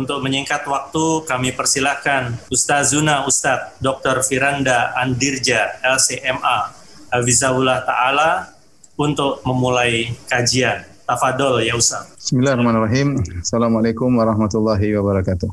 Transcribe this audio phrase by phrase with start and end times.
[0.00, 4.24] Untuk menyingkat waktu kami persilahkan Ustazuna Ustadz Dr.
[4.24, 6.72] Firanda Andirja LCMA
[7.12, 8.48] Hafizahullah Ta'ala
[8.96, 10.88] untuk memulai kajian.
[11.04, 12.06] Tafadol ya Ustaz.
[12.16, 13.18] Bismillahirrahmanirrahim.
[13.42, 15.50] Assalamualaikum warahmatullahi wabarakatuh.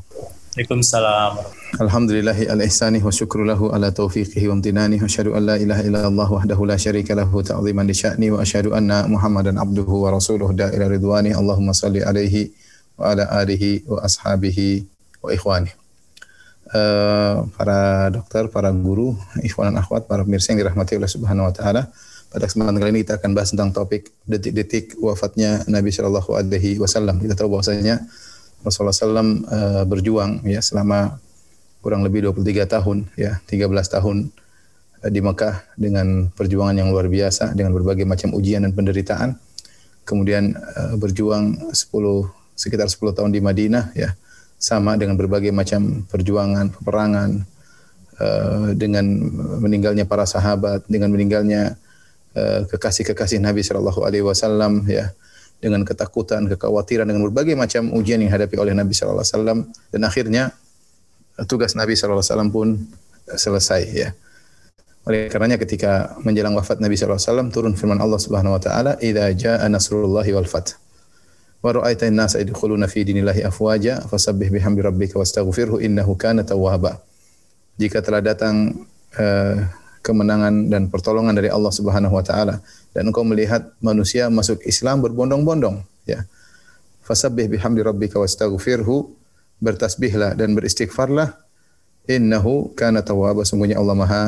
[0.54, 1.44] Waalaikumsalam.
[1.82, 6.28] Alhamdulillahi al-ihsani wa syukru lahu ala taufiqihi wa amtinani wa asyhadu an la ilaha illallah
[6.30, 10.88] wahdahu la syarika lahu ta'ziman li sya'ni wa asyhadu anna Muhammadan abduhu wa rasuluhu da'ila
[10.88, 11.34] ridwani.
[11.34, 12.54] Allahumma salli alaihi
[12.98, 14.84] wa ala alihi wa ashabihi
[15.22, 15.70] wa ikhwani.
[16.68, 21.54] Uh, para dokter, para guru, ikhwan dan akhwat, para pemirsa yang dirahmati oleh Subhanahu wa
[21.54, 21.88] taala.
[22.28, 27.24] Pada kesempatan kali ini kita akan bahas tentang topik detik-detik wafatnya Nabi Shallallahu alaihi wasallam.
[27.24, 28.04] Kita tahu bahwasanya
[28.60, 31.16] Rasulullah SAW uh, berjuang ya selama
[31.80, 34.28] kurang lebih 23 tahun ya, 13 tahun
[35.00, 39.40] uh, di Mekah dengan perjuangan yang luar biasa dengan berbagai macam ujian dan penderitaan.
[40.04, 41.80] Kemudian uh, berjuang 10
[42.58, 44.18] sekitar 10 tahun di Madinah ya.
[44.58, 47.30] Sama dengan berbagai macam perjuangan peperangan
[48.18, 49.06] uh, dengan
[49.62, 51.78] meninggalnya para sahabat dengan meninggalnya
[52.34, 55.14] uh, kekasih-kekasih Nabi Shallallahu Alaihi Wasallam ya.
[55.62, 59.58] Dengan ketakutan kekhawatiran dengan berbagai macam ujian yang dihadapi oleh Nabi Shallallahu Alaihi Wasallam.
[59.94, 60.42] Dan akhirnya
[61.46, 62.68] tugas Nabi Shallallahu Alaihi Wasallam pun
[63.30, 64.10] selesai ya.
[65.06, 68.92] Oleh karenanya ketika menjelang wafat Nabi Shallallahu Alaihi Wasallam turun firman Allah Subhanahu Wa Taala
[68.98, 70.50] idza jaa nasrullahi wal
[71.58, 77.02] wa ra'aita an-nasa yadkhuluna fi dinillahi afwaja fasabbih bihamdi rabbika wastaghfirhu innahu kana tawwaba.
[77.78, 78.86] Jika telah datang
[79.18, 79.56] uh,
[80.02, 82.62] kemenangan dan pertolongan dari Allah Subhanahu wa taala
[82.94, 86.22] dan engkau melihat manusia masuk Islam berbondong-bondong ya.
[87.02, 89.10] Fasabbih bihamdi rabbika wastaghfirhu
[89.58, 91.34] bertasbihlah dan beristighfarlah
[92.06, 94.22] innahu kana tawwaba sungguhnya Allah Maha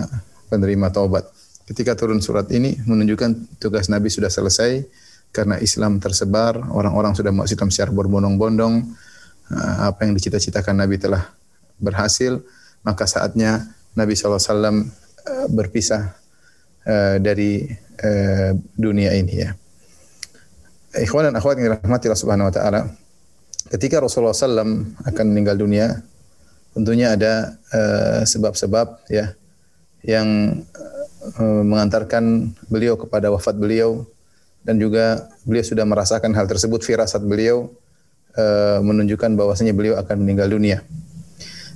[0.50, 1.24] penerima taubat.
[1.70, 4.82] Ketika turun surat ini menunjukkan tugas Nabi sudah selesai
[5.30, 8.74] karena Islam tersebar, orang-orang sudah masuk Islam secara berbondong-bondong,
[9.54, 11.30] eh, apa yang dicita-citakan Nabi telah
[11.78, 12.42] berhasil,
[12.82, 16.14] maka saatnya Nabi SAW eh, berpisah
[16.86, 17.66] eh, dari
[18.80, 19.52] dunia ini ya.
[20.96, 22.80] Ikhwan dan akhwat yang dirahmati Allah Subhanahu wa taala,
[23.68, 26.00] ketika Rasulullah SAW akan meninggal dunia,
[26.72, 27.60] tentunya ada
[28.24, 29.36] sebab-sebab ya
[30.00, 30.56] yang
[31.44, 34.08] mengantarkan beliau kepada wafat beliau
[34.64, 37.72] dan juga beliau sudah merasakan hal tersebut firasat beliau
[38.36, 38.44] e,
[38.84, 40.84] menunjukkan bahwasanya beliau akan meninggal dunia.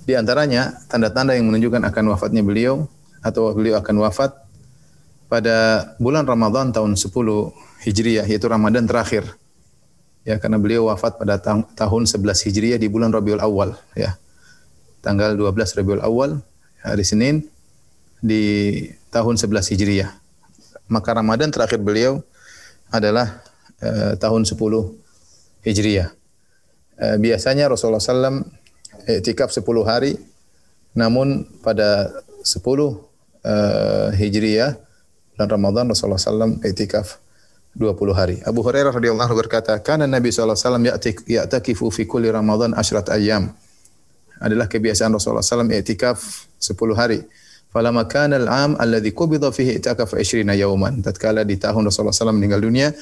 [0.04, 2.84] Di antaranya tanda-tanda yang menunjukkan akan wafatnya beliau
[3.24, 4.36] atau beliau akan wafat
[5.32, 7.08] pada bulan Ramadan tahun 10
[7.88, 9.24] Hijriah yaitu Ramadan terakhir.
[10.24, 14.16] Ya karena beliau wafat pada ta tahun 11 Hijriah di bulan Rabiul Awal ya.
[15.00, 16.40] Tanggal 12 Rabiul Awal
[16.84, 17.48] hari Senin
[18.20, 18.44] di
[19.08, 20.12] tahun 11 Hijriah.
[20.88, 22.20] Maka Ramadan terakhir beliau
[22.94, 23.43] adalah
[23.82, 24.55] uh, tahun 10
[25.66, 26.15] Hijriah.
[26.94, 28.47] Uh, biasanya Rasulullah SAW
[29.10, 30.15] iktikaf 10 hari,
[30.94, 32.15] namun pada
[32.47, 32.94] 10 uh,
[34.15, 34.78] Hijriah
[35.34, 37.19] bulan Ramadan Rasulullah SAW iktikaf
[37.75, 38.38] 20 hari.
[38.47, 40.84] Abu Hurairah radhiyallahu anhu berkata, "Kana Nabi sallallahu alaihi wasallam
[41.26, 43.50] ya'takifu fi kulli Ramadan asyrat ayyam."
[44.38, 47.26] Adalah kebiasaan Rasulullah SAW iktikaf 10 hari.
[47.74, 51.02] Falamma kana al-am alladhi qubida fihi i'tikaf 20 yawman.
[51.02, 52.94] Tatkala di tahun Rasulullah SAW meninggal dunia,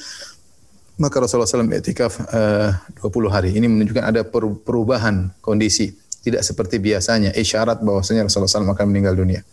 [0.97, 2.73] maka Rasulullah SAW i'tikaf uh,
[3.05, 3.53] 20 hari.
[3.53, 4.25] Ini menunjukkan ada
[4.65, 5.93] perubahan kondisi.
[6.25, 9.45] Tidak seperti biasanya, isyarat bahwasanya Rasulullah SAW akan meninggal dunia.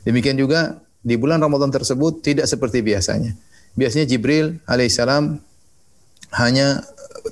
[0.00, 3.36] Demikian juga di bulan Ramadan tersebut tidak seperti biasanya.
[3.76, 5.44] Biasanya Jibril alaihissalam
[6.40, 6.80] hanya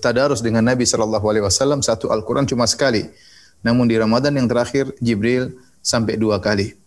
[0.05, 3.09] tadarus dengan Nabi sallallahu alaihi wasallam satu Al-Qur'an cuma sekali.
[3.65, 6.82] Namun di Ramadan yang terakhir Jibril sampai dua kali.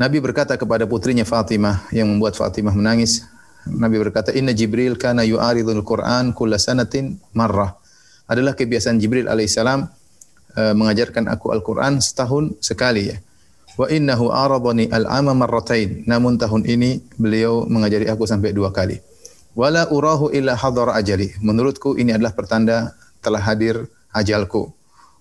[0.00, 3.20] Nabi berkata kepada putrinya Fatimah yang membuat Fatimah menangis.
[3.68, 7.76] Nabi berkata, "Inna Jibril kana yu'aridul Qur'an kulla sanatin marrah."
[8.24, 9.84] Adalah kebiasaan Jibril alaihissalam
[10.56, 13.20] uh, mengajarkan aku Al-Qur'an setahun sekali ya.
[13.76, 16.08] Wa innahu aradani al-ama marratain.
[16.08, 19.04] Namun tahun ini beliau mengajari aku sampai dua kali.
[19.52, 21.36] Wala urahu illa hadara ajali.
[21.44, 23.84] Menurutku ini adalah pertanda telah hadir
[24.16, 24.72] ajalku.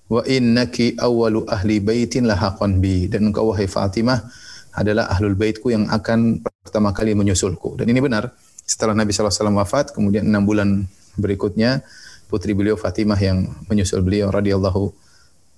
[0.08, 3.12] Wa innaki awwalu ahli baitin lahaqan bi.
[3.12, 4.24] Dan engkau wahai Fatimah
[4.80, 7.76] adalah ahlul baitku yang akan pertama kali menyusulku.
[7.76, 8.32] Dan ini benar.
[8.64, 10.88] Setelah Nabi SAW wafat, kemudian enam bulan
[11.20, 11.84] berikutnya,
[12.32, 14.94] putri beliau Fatimah yang menyusul beliau radhiyallahu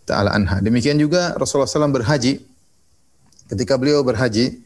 [0.08, 0.64] taala anha.
[0.64, 2.42] Demikian juga Rasulullah SAW berhaji.
[3.52, 4.64] Ketika beliau berhaji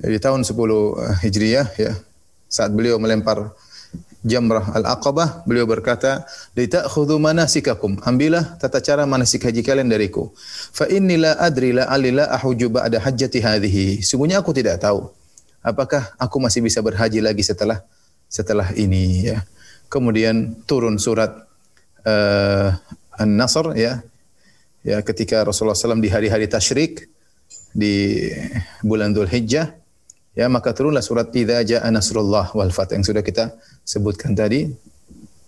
[0.00, 0.54] di tahun 10
[1.26, 1.92] Hijriah ya
[2.46, 3.50] saat beliau melempar
[4.20, 10.28] Jamrah Al-Aqabah, beliau berkata, "Lita'khudhu manasikakum." Ambillah tata cara manasik haji kalian dariku.
[10.76, 14.04] Fa inni la adri la alila ahuju ba'da hajjati hadhihi.
[14.04, 15.08] Sungguhnya aku tidak tahu
[15.64, 17.80] apakah aku masih bisa berhaji lagi setelah
[18.28, 19.44] setelah ini ya.
[19.90, 21.32] Kemudian turun surat
[22.04, 22.68] uh,
[23.16, 24.04] An-Nasr ya.
[24.80, 27.08] Ya ketika Rasulullah SAW di hari-hari tasyrik
[27.76, 28.28] di
[28.80, 29.79] bulan Dhul Hijjah
[30.40, 33.52] ya maka turunlah surat idza jaa nasrullah wal fath yang sudah kita
[33.84, 34.72] sebutkan tadi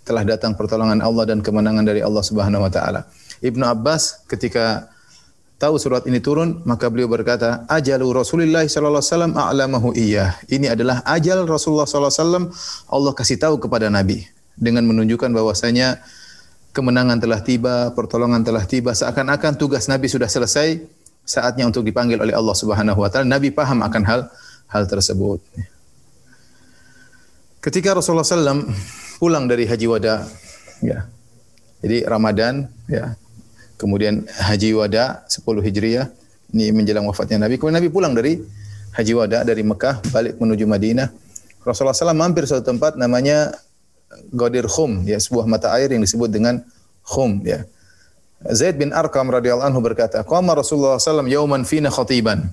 [0.05, 3.09] telah datang pertolongan Allah dan kemenangan dari Allah Subhanahu wa taala.
[3.41, 4.93] Ibnu Abbas ketika
[5.57, 10.75] tahu surat ini turun, maka beliau berkata, "Ajalu Rasulullah sallallahu alaihi wasallam a'lamahu iyyah." Ini
[10.75, 12.45] adalah ajal Rasulullah sallallahu alaihi wasallam
[12.91, 14.27] Allah kasih tahu kepada Nabi
[14.59, 16.03] dengan menunjukkan bahwasanya
[16.75, 20.83] kemenangan telah tiba, pertolongan telah tiba, seakan-akan tugas Nabi sudah selesai,
[21.23, 23.31] saatnya untuk dipanggil oleh Allah Subhanahu wa taala.
[23.31, 24.21] Nabi paham akan hal
[24.73, 25.39] hal tersebut.
[27.63, 28.73] Ketika Rasulullah SAW
[29.23, 30.27] pulang dari haji wada,
[30.83, 31.07] ya,
[31.79, 33.15] jadi Ramadan, ya,
[33.79, 36.11] kemudian haji wada 10 Hijriah,
[36.57, 37.61] ini menjelang wafatnya Nabi.
[37.61, 38.43] Kemudian Nabi pulang dari
[38.99, 41.13] haji wada dari Mekah balik menuju Madinah.
[41.63, 43.55] Rasulullah SAW mampir suatu tempat namanya
[44.35, 46.59] Ghadir Khum, ya, sebuah mata air yang disebut dengan
[47.07, 47.63] Khum, ya.
[48.51, 52.51] Zaid bin Arqam radhiyallahu anhu berkata, "Qama Rasulullah SAW yauman fina khatiban."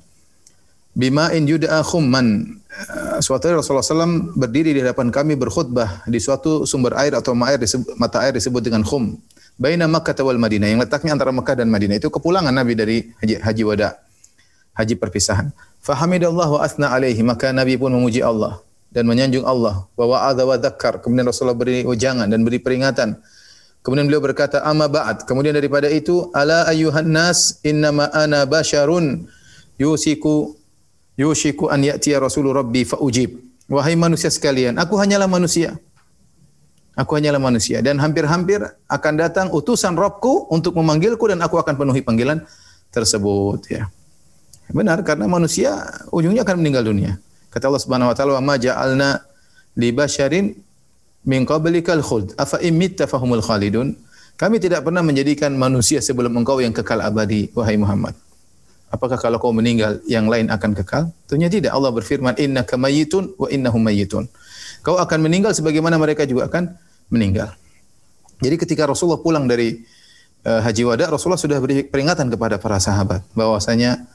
[0.97, 2.57] Bima in yud'a khumman.
[2.69, 7.38] Eh, suatu hari Rasulullah SAW berdiri di hadapan kami berkhutbah di suatu sumber air atau
[7.38, 9.18] mata air disebut, mata air disebut dengan khum.
[9.59, 12.00] Baina Makkah wal Madinah yang letaknya antara Makkah dan Madinah.
[12.00, 14.00] Itu kepulangan Nabi dari haji, haji wada.
[14.71, 15.51] Haji perpisahan.
[15.83, 17.19] Fahamidallah wa asna alaihi.
[17.27, 19.83] Maka Nabi pun memuji Allah dan menyanjung Allah.
[20.00, 21.03] Wa wa'adha wa dhakkar.
[21.03, 23.19] Kemudian Rasulullah beri ujangan dan beri peringatan.
[23.83, 29.27] Kemudian beliau berkata, "Amma ba'd." Kemudian daripada itu, "Ala ayyuhan nas, innama ana basharun
[29.80, 30.58] yusiku
[31.19, 33.36] yushiku an ya'tiya rasulu rabbi fa ujib.
[33.68, 35.75] Wahai manusia sekalian, aku hanyalah manusia.
[36.98, 38.60] Aku hanyalah manusia dan hampir-hampir
[38.92, 42.44] akan datang utusan Robku untuk memanggilku dan aku akan penuhi panggilan
[42.92, 43.88] tersebut ya.
[44.68, 45.80] Benar karena manusia
[46.12, 47.16] ujungnya akan meninggal dunia.
[47.56, 49.24] Kata Allah Subhanahu wa taala, "Wa ma ja'alna
[49.80, 50.51] li basyarin
[51.24, 53.95] min qablikal khuld afa imitta fahumul khalidun."
[54.36, 58.16] Kami tidak pernah menjadikan manusia sebelum engkau yang kekal abadi, wahai Muhammad.
[58.89, 61.13] Apakah kalau kau meninggal yang lain akan kekal?
[61.30, 61.71] Tentunya tidak.
[61.77, 64.25] Allah berfirman, "Inna kamayitun wa innahum mayitun."
[64.81, 66.74] Kau akan meninggal sebagaimana mereka juga akan
[67.13, 67.53] meninggal.
[68.41, 69.77] Jadi ketika Rasulullah pulang dari
[70.47, 74.09] uh, Haji Wada, Rasulullah sudah beri peringatan kepada para sahabat bahwasanya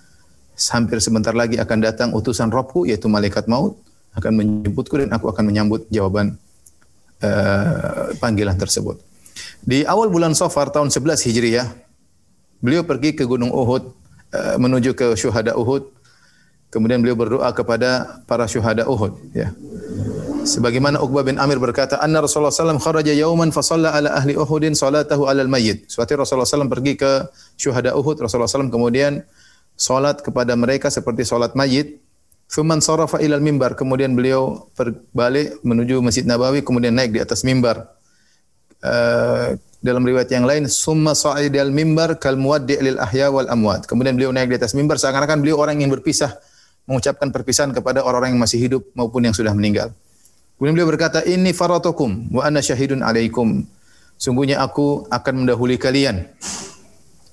[0.74, 3.78] hampir sebentar lagi akan datang utusan Robku yaitu malaikat maut
[4.14, 6.38] akan menjemputku dan aku akan menyambut jawaban
[7.22, 9.02] uh, panggilan tersebut.
[9.62, 11.66] Di awal bulan Safar tahun 11 Hijriah,
[12.62, 14.03] beliau pergi ke Gunung Uhud
[14.58, 15.90] menuju ke syuhada Uhud.
[16.74, 19.14] Kemudian beliau berdoa kepada para syuhada Uhud.
[19.30, 19.54] Ya.
[20.44, 25.24] Sebagaimana Uqbah bin Amir berkata, Anna Rasulullah SAW kharaja yauman fasalla ala ahli Uhudin salatahu
[25.24, 25.88] ala al-mayyit.
[25.88, 28.20] Suatu Rasulullah SAW pergi ke syuhada Uhud.
[28.20, 29.24] Rasulullah SAW kemudian
[29.78, 32.02] salat kepada mereka seperti salat mayit.
[32.50, 33.72] Fuman sarafa ilal mimbar.
[33.72, 36.60] Kemudian beliau berbalik menuju Masjid Nabawi.
[36.60, 37.88] Kemudian naik di atas mimbar.
[38.84, 43.84] Uh, dalam riwayat yang lain summa sa'idal mimbar kal muwaddi' lil ahya wal amwat.
[43.84, 46.40] Kemudian beliau naik di atas mimbar seakan-akan beliau orang yang berpisah
[46.88, 49.92] mengucapkan perpisahan kepada orang-orang yang masih hidup maupun yang sudah meninggal.
[50.56, 53.68] Kemudian beliau berkata, "Inni faratukum wa ana syahidun alaikum."
[54.16, 56.32] Sungguhnya aku akan mendahului kalian.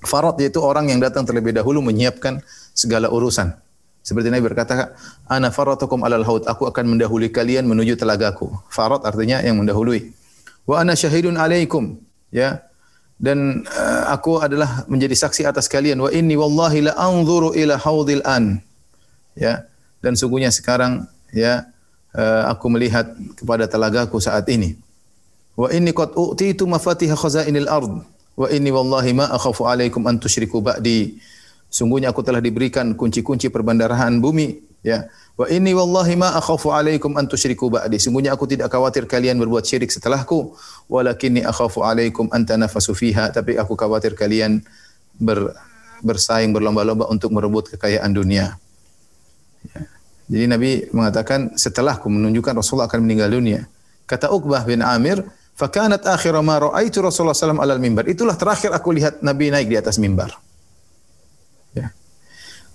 [0.04, 2.44] Farat yaitu orang yang datang terlebih dahulu menyiapkan
[2.76, 3.54] segala urusan.
[4.02, 4.92] Seperti Nabi berkata,
[5.24, 8.50] "Ana faratukum alal haud." Aku akan mendahului kalian menuju telagaku.
[8.68, 10.12] Farat artinya yang mendahului.
[10.68, 12.02] Wa ana syahidun alaikum
[12.34, 12.64] ya.
[13.22, 16.00] Dan uh, aku adalah menjadi saksi atas kalian.
[16.02, 18.58] Wa inni wallahi la anzuru ila haudil an.
[19.38, 19.70] Ya.
[20.02, 21.70] Dan sungguhnya sekarang ya
[22.18, 24.74] uh, aku melihat kepada telagaku saat ini.
[25.54, 28.02] Wa inni qad utitu mafatih khazainil ard.
[28.34, 31.20] Wa inni wallahi ma akhafu alaikum an tusyriku ba'di.
[31.70, 37.24] Sungguhnya aku telah diberikan kunci-kunci perbendaharaan bumi ya Wa inni wallahi ma akhafu alaikum an
[37.24, 37.96] tusyriku ba'di.
[37.96, 40.52] Sungguhnya aku tidak khawatir kalian berbuat syirik setelahku,
[40.92, 44.60] walakinni akhafu alaikum an tanafasu fiha, tapi aku khawatir kalian
[45.16, 45.56] ber,
[46.04, 48.60] bersaing berlomba-lomba untuk merebut kekayaan dunia.
[49.72, 49.80] Ya.
[50.28, 53.64] Jadi Nabi mengatakan setelahku menunjukkan Rasulullah akan meninggal dunia.
[54.04, 55.24] Kata Uqbah bin Amir,
[55.56, 59.76] "Fakanat akhir ma ra'aitu Rasulullah alaihi wasallam mimbar." Itulah terakhir aku lihat Nabi naik di
[59.80, 60.36] atas mimbar.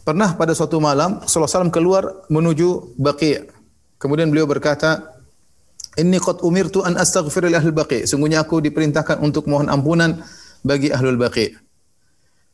[0.08, 3.44] Pernah pada suatu malam Rasulullah SAW keluar menuju Baqi'.
[4.00, 5.20] Kemudian beliau berkata,
[6.00, 10.24] "Inni qad umirtu an astaghfir li ahli Baqi'." Sungguhnya aku diperintahkan untuk mohon ampunan
[10.64, 11.60] bagi ahlul Baqi'.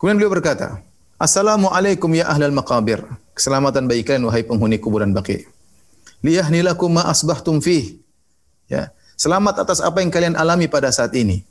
[0.02, 0.82] Kemudian beliau berkata,
[1.22, 5.46] "Assalamualaikum ya ahlal maqabir." keselamatan bagi kalian wahai penghuni kuburan Baqi.
[6.24, 8.00] Liyahnilakum ma asbahtum fih.
[8.70, 8.94] Ya.
[9.20, 11.44] Selamat atas apa yang kalian alami pada saat ini.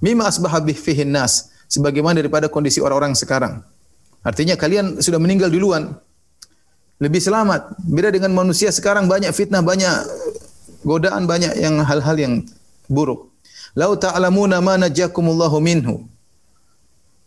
[0.00, 1.50] Mima asbaha bih fihin nas.
[1.68, 3.64] Sebagaimana daripada kondisi orang-orang sekarang.
[4.24, 5.92] Artinya kalian sudah meninggal duluan.
[6.96, 7.76] Lebih selamat.
[7.84, 9.92] Beda dengan manusia sekarang banyak fitnah, banyak
[10.80, 12.34] godaan, banyak yang hal-hal yang
[12.88, 13.28] buruk.
[13.76, 16.08] Lau ta'lamuna ma najakumullahu minhu.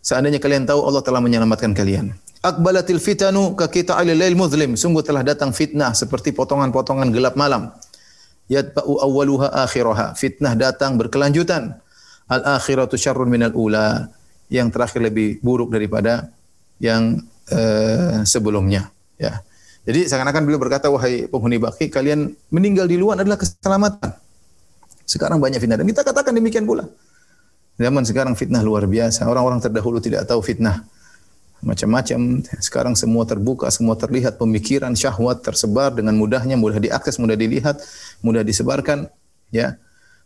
[0.02, 2.16] Seandainya kalian tahu Allah telah menyelamatkan kalian.
[2.40, 4.80] Akbalatil fitanu ka kita lail muzlim.
[4.80, 7.76] Sungguh telah datang fitnah seperti potongan-potongan gelap malam.
[8.48, 10.16] Yadba'u awwaluha akhiraha.
[10.16, 11.76] Fitnah datang berkelanjutan.
[12.32, 14.08] Al akhiratu syarrun minal ula.
[14.48, 16.32] Yang terakhir lebih buruk daripada
[16.78, 18.90] yang uh, sebelumnya.
[19.18, 19.42] Ya.
[19.88, 24.12] Jadi seakan-akan beliau berkata, wahai penghuni baki, kalian meninggal di luar adalah keselamatan.
[25.08, 25.80] Sekarang banyak fitnah.
[25.80, 26.84] Dan kita katakan demikian pula.
[27.80, 29.24] Zaman sekarang fitnah luar biasa.
[29.32, 30.84] Orang-orang terdahulu tidak tahu fitnah.
[31.64, 32.44] Macam-macam.
[32.60, 34.36] Sekarang semua terbuka, semua terlihat.
[34.36, 37.80] Pemikiran, syahwat tersebar dengan mudahnya, mudah diakses, mudah dilihat,
[38.20, 39.08] mudah disebarkan.
[39.56, 39.80] Ya,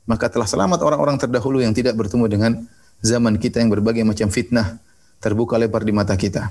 [0.09, 2.51] Maka telah selamat orang-orang terdahulu yang tidak bertemu dengan
[3.05, 4.81] zaman kita yang berbagai macam fitnah
[5.21, 6.49] terbuka lebar di mata kita.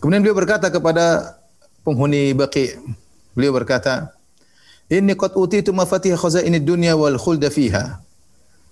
[0.00, 1.36] Kemudian beliau berkata kepada
[1.84, 2.74] penghuni Baqi,
[3.36, 4.16] beliau berkata,
[4.88, 8.00] "Inni qad utitu mafatih khazainid dunya wal khulda fiha,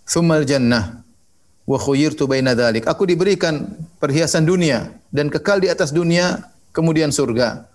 [0.08, 1.02] thumma al-jannah."
[1.62, 2.86] wa khuyirtu baina dzalik.
[2.90, 3.62] Aku diberikan
[4.02, 6.42] perhiasan dunia dan kekal di atas dunia
[6.74, 7.66] kemudian surga.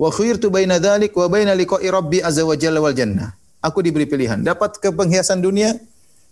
[0.00, 3.36] Wa khuyirtu baina dzalik wa baina liqa'i rabbi azza wa jalla wal jannah.
[3.64, 5.72] Aku diberi pilihan, dapat ke perhiasan dunia,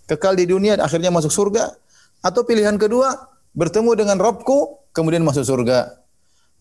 [0.04, 1.72] kekal di dunia akhirnya masuk surga
[2.20, 6.00] atau pilihan kedua bertemu dengan Rabbku kemudian masuk surga.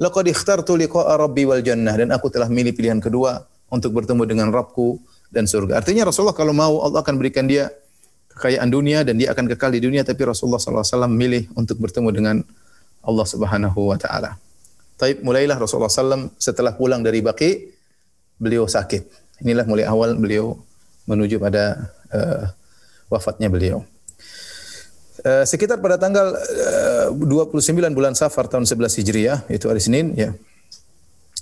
[0.01, 4.47] Laqad ikhtartu liqa'a rabbi wal jannah dan aku telah milih pilihan kedua untuk bertemu dengan
[4.49, 4.97] Rabbku
[5.29, 5.79] dan surga.
[5.79, 7.69] Artinya Rasulullah kalau mau Allah akan berikan dia
[8.33, 12.35] kekayaan dunia dan dia akan kekal di dunia tapi Rasulullah SAW milih untuk bertemu dengan
[13.05, 14.35] Allah Subhanahu wa taala.
[14.97, 17.73] Taib mulailah Rasulullah SAW setelah pulang dari Baqi
[18.41, 19.21] beliau sakit.
[19.41, 20.57] Inilah mulai awal beliau
[21.09, 22.49] menuju pada uh,
[23.09, 23.81] wafatnya beliau.
[25.21, 30.17] Uh, sekitar pada tanggal eh, uh, 29 bulan Safar tahun 11 Hijriah, itu hari Senin
[30.17, 30.33] ya.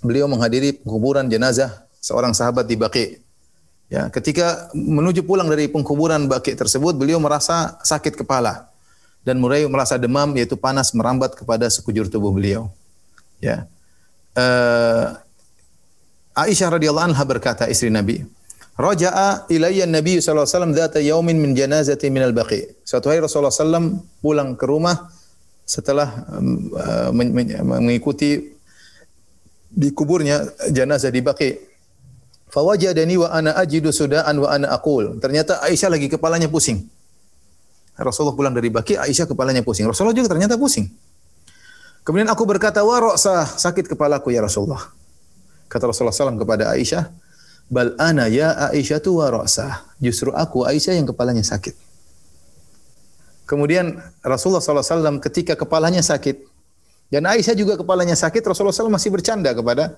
[0.04, 3.24] Beliau menghadiri kuburan jenazah seorang sahabat di Baqi
[3.90, 8.70] Ya, ketika menuju pulang dari pengkuburan Baki tersebut, beliau merasa sakit kepala
[9.26, 12.70] dan mulai merasa demam yaitu panas merambat kepada sekujur tubuh beliau.
[13.42, 13.66] Ya.
[14.38, 15.18] Uh,
[16.38, 18.30] Aisyah radhiyallahu anha berkata istri Nabi,
[18.80, 22.80] Raja'a ilayya Nabi sallallahu alaihi wasallam yaumin min janazati min al-baqi.
[22.88, 25.12] Suatu hari Rasulullah sallam pulang ke rumah
[25.68, 28.56] setelah uh, mengikuti
[29.70, 31.70] di kuburnya jenazah di Baqi
[32.50, 35.22] Fawajadani wa ana ajidu sudaan wa ana aqul.
[35.22, 36.82] Ternyata Aisyah lagi kepalanya pusing.
[37.94, 39.86] Rasulullah pulang dari Baki, Aisyah kepalanya pusing.
[39.86, 40.88] Rasulullah juga ternyata pusing.
[42.02, 44.82] Kemudian aku berkata, wa ra'sa, sakit kepalaku ya Rasulullah.
[45.70, 47.12] Kata Rasulullah SAW kepada Aisyah,
[47.70, 49.86] bal ana ya Aisyah tu wa ra'sa.
[50.02, 51.78] Justru aku Aisyah yang kepalanya sakit.
[53.46, 56.46] Kemudian Rasulullah SAW ketika kepalanya sakit,
[57.10, 59.98] dan Aisyah juga kepalanya sakit, Rasulullah SAW masih bercanda kepada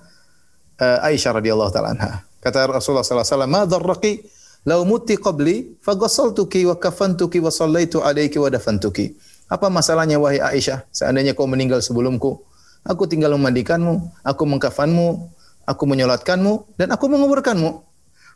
[0.79, 2.23] uh, Aisyah radhiyallahu taala anha.
[2.39, 4.23] Kata Rasulullah wasallam, "Ma dharraki
[4.63, 9.19] law mutti qabli faghassaltuki wa kafantuki wa sallaitu alayki wa dafantuki."
[9.51, 10.87] Apa masalahnya wahai Aisyah?
[10.95, 12.39] Seandainya kau meninggal sebelumku,
[12.87, 15.27] aku tinggal memandikanmu, aku mengkafanmu,
[15.71, 17.87] aku menyolatkanmu dan aku menguburkanmu.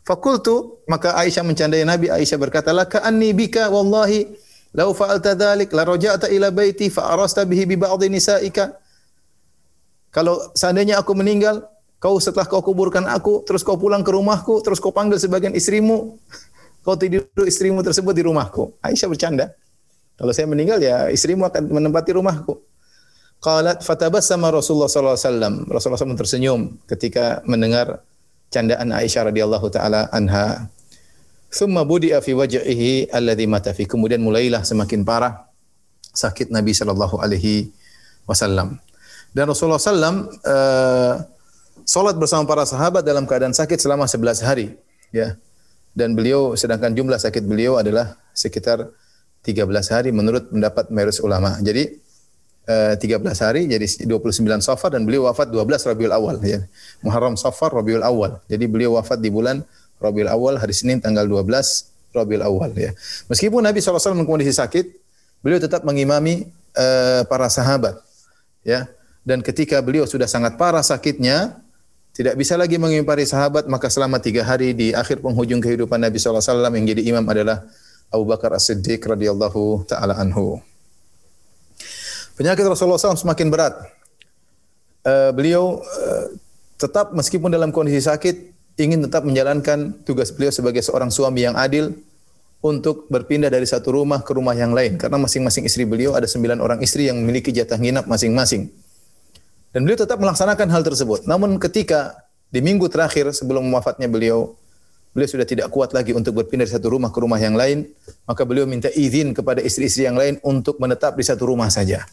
[0.08, 4.24] Fakultu maka Aisyah mencandai Nabi Aisyah berkata laka anni bika wallahi
[4.72, 8.78] lau fa'alta dzalik la raja'ta ila baiti fa bihi bi ba'd nisaika
[10.14, 14.76] kalau seandainya aku meninggal Kau setelah kau kuburkan aku, terus kau pulang ke rumahku, terus
[14.76, 16.20] kau panggil sebagian istrimu,
[16.84, 18.76] kau tidur istrimu tersebut di rumahku.
[18.84, 19.56] Aisyah bercanda.
[20.16, 22.60] Kalau saya meninggal ya istrimu akan menempati rumahku.
[23.40, 25.54] Qalat fatabassama Rasulullah sallallahu alaihi wasallam.
[25.68, 28.02] Rasulullah SAW tersenyum ketika mendengar
[28.50, 30.66] candaan Aisyah radhiyallahu taala anha.
[31.52, 33.86] Thumma budi'a fi wajhihi alladhi mata fi.
[33.86, 35.46] Kemudian mulailah semakin parah
[36.10, 37.70] sakit Nabi sallallahu alaihi
[38.26, 38.80] wasallam.
[39.30, 41.20] Dan Rasulullah sallam uh,
[41.86, 44.74] Salat bersama para sahabat dalam keadaan sakit selama 11 hari,
[45.14, 45.38] ya.
[45.94, 48.90] Dan beliau sedangkan jumlah sakit beliau adalah sekitar
[49.46, 51.54] 13 hari menurut pendapat mayoritas ulama.
[51.62, 51.94] Jadi
[52.66, 56.60] 13 hari jadi 29 Safar dan beliau wafat 12 Rabiul Awal ya.
[56.98, 58.42] Muharram Safar Rabiul Awal.
[58.50, 59.62] Jadi beliau wafat di bulan
[60.02, 61.46] Rabiul Awal hari Senin tanggal 12
[62.10, 62.90] Rabiul Awal ya.
[63.30, 64.82] Meskipun Nabi SAW dalam kondisi sakit,
[65.46, 68.02] beliau tetap mengimami uh, para sahabat
[68.66, 68.90] ya.
[69.22, 71.62] Dan ketika beliau sudah sangat parah sakitnya,
[72.14, 76.66] tidak bisa lagi mengimpari sahabat, maka selama tiga hari di akhir penghujung kehidupan Nabi SAW
[76.70, 77.66] yang jadi imam adalah
[78.10, 80.62] Abu Bakar As-Siddiq radhiyallahu taala anhu.
[82.36, 83.74] Penyakit Rasulullah SAW semakin berat.
[85.00, 86.26] Uh, beliau uh,
[86.76, 91.96] tetap meskipun dalam kondisi sakit ingin tetap menjalankan tugas beliau sebagai seorang suami yang adil
[92.60, 96.60] untuk berpindah dari satu rumah ke rumah yang lain karena masing-masing istri beliau ada sembilan
[96.60, 98.68] orang istri yang memiliki jatah nginap masing-masing.
[99.72, 101.24] Dan beliau tetap melaksanakan hal tersebut.
[101.24, 102.16] Namun ketika
[102.52, 104.56] di minggu terakhir sebelum wafatnya beliau,
[105.16, 107.88] beliau sudah tidak kuat lagi untuk berpindah dari satu rumah ke rumah yang lain,
[108.28, 112.04] maka beliau minta izin kepada istri-istri yang lain untuk menetap di satu rumah saja.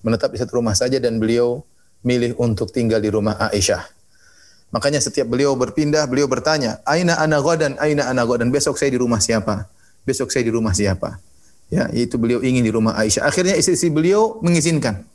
[0.00, 1.60] Menetap di satu rumah saja dan beliau
[2.00, 3.84] milih untuk tinggal di rumah Aisyah.
[4.70, 7.74] Makanya setiap beliau berpindah, beliau bertanya, "Aina ana ghadan?
[7.82, 8.54] Aina ana ghadan?
[8.54, 9.66] Besok saya di rumah siapa?
[10.06, 11.18] Besok saya di rumah siapa?"
[11.70, 13.30] Ya, itu beliau ingin di rumah Aisyah.
[13.30, 15.06] Akhirnya istri-istri beliau mengizinkan.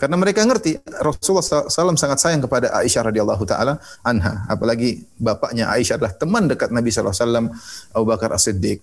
[0.00, 4.48] Karena mereka ngerti Rasulullah SAW sangat sayang kepada Aisyah radhiyallahu taala anha.
[4.48, 7.52] Apalagi bapaknya Aisyah adalah teman dekat Nabi SAW
[7.92, 8.80] Abu Bakar As-Siddiq.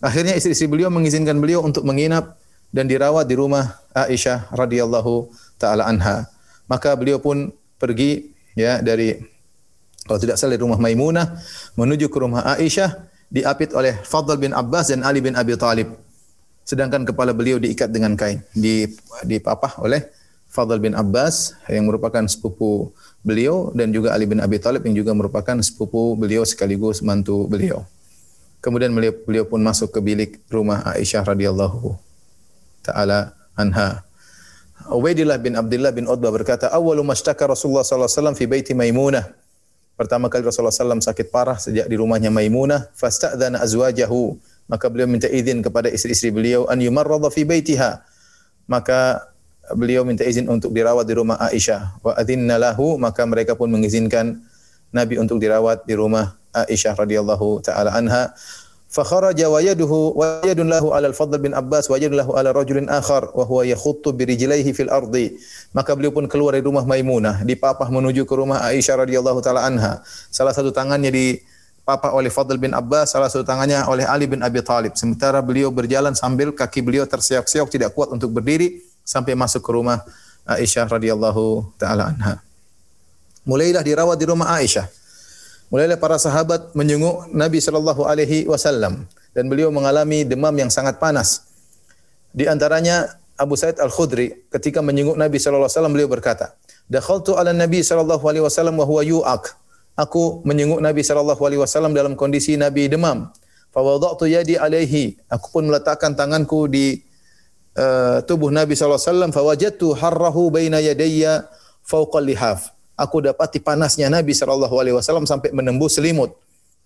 [0.00, 2.40] Akhirnya istri-istri beliau mengizinkan beliau untuk menginap
[2.76, 6.28] dan dirawat di rumah Aisyah radhiyallahu taala anha.
[6.68, 7.48] Maka beliau pun
[7.80, 9.16] pergi ya dari
[10.04, 11.40] kalau tidak salah dari rumah Maimunah
[11.72, 15.88] menuju ke rumah Aisyah diapit oleh Fadl bin Abbas dan Ali bin Abi Talib.
[16.68, 18.44] Sedangkan kepala beliau diikat dengan kain,
[19.24, 20.04] dipapah oleh
[20.50, 22.92] Fadl bin Abbas yang merupakan sepupu
[23.24, 27.86] beliau dan juga Ali bin Abi Thalib yang juga merupakan sepupu beliau sekaligus mantu beliau.
[28.60, 32.05] Kemudian beliau, beliau pun masuk ke bilik rumah Aisyah radhiyallahu
[32.92, 34.06] taala anha.
[34.86, 39.26] Ubaidillah bin Abdullah bin Utbah berkata, "Awwalu mashtaka Rasulullah sallallahu alaihi wasallam fi baiti Maimunah."
[39.96, 44.36] Pertama kali Rasulullah SAW sakit parah sejak di rumahnya Maimunah, fasta'dzana azwajahu.
[44.68, 48.04] Maka beliau minta izin kepada istri-istri beliau an yumarradha fi baitiha.
[48.68, 49.24] Maka
[49.72, 52.04] beliau minta izin untuk dirawat di rumah Aisyah.
[52.04, 54.44] Wa adzinna lahu maka mereka pun mengizinkan
[54.92, 58.36] Nabi untuk dirawat di rumah Aisyah radhiyallahu taala anha.
[60.70, 64.24] Lahu ala al-Fadl bin Abbas wa yadun lahu ala rajulin akhar wa huwa yakhuttu bi
[64.24, 65.34] rijlaihi fil ardi.
[65.74, 70.00] Maka beliau pun keluar dari rumah Maimunah, dipapah menuju ke rumah Aisyah radhiyallahu taala anha.
[70.30, 71.26] Salah satu tangannya di
[71.82, 74.94] papa oleh Fadl bin Abbas, salah satu tangannya oleh Ali bin Abi Thalib.
[74.94, 80.02] Sementara beliau berjalan sambil kaki beliau terseok-seok tidak kuat untuk berdiri sampai masuk ke rumah
[80.46, 82.38] Aisyah radhiyallahu taala anha.
[83.46, 84.86] Mulailah dirawat di rumah Aisyah.
[85.66, 91.42] Mulailah para sahabat menjenguk Nabi sallallahu alaihi wasallam dan beliau mengalami demam yang sangat panas.
[92.30, 96.54] Di antaranya Abu Sa'id Al-Khudri ketika menjenguk Nabi sallallahu alaihi wasallam beliau berkata,
[96.86, 99.58] "Dakhaltu ala Nabi sallallahu alaihi wasallam wa huwa yu'ak."
[99.96, 103.32] Aku menjenguk Nabi sallallahu alaihi wasallam dalam kondisi Nabi demam.
[103.72, 105.16] Fa wada'tu yadi alaihi.
[105.32, 107.00] Aku pun meletakkan tanganku di
[107.80, 111.48] uh, tubuh Nabi SAW, fawajatu harrahu baina yadayya
[111.80, 112.75] fauqal lihaf.
[112.96, 116.32] Aku dapati panasnya Nabi SAW sampai menembus selimut.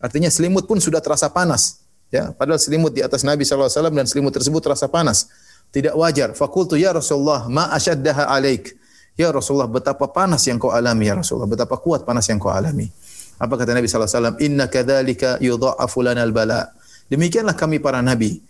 [0.02, 1.86] Artinya selimut pun sudah terasa panas.
[2.10, 5.30] Ya, padahal selimut di atas Nabi SAW dan selimut tersebut terasa panas.
[5.70, 6.34] Tidak wajar.
[6.34, 8.74] Fakultu ya Rasulullah, ma asyaddaha alaik.
[9.14, 11.46] Ya Rasulullah, betapa panas yang kau alami ya Rasulullah.
[11.46, 12.90] Betapa kuat panas yang kau alami.
[13.38, 14.42] Apa kata Nabi SAW?
[14.42, 16.74] Inna kadhalika yudha'afu lanal bala.
[17.06, 18.42] Demikianlah kami para nabi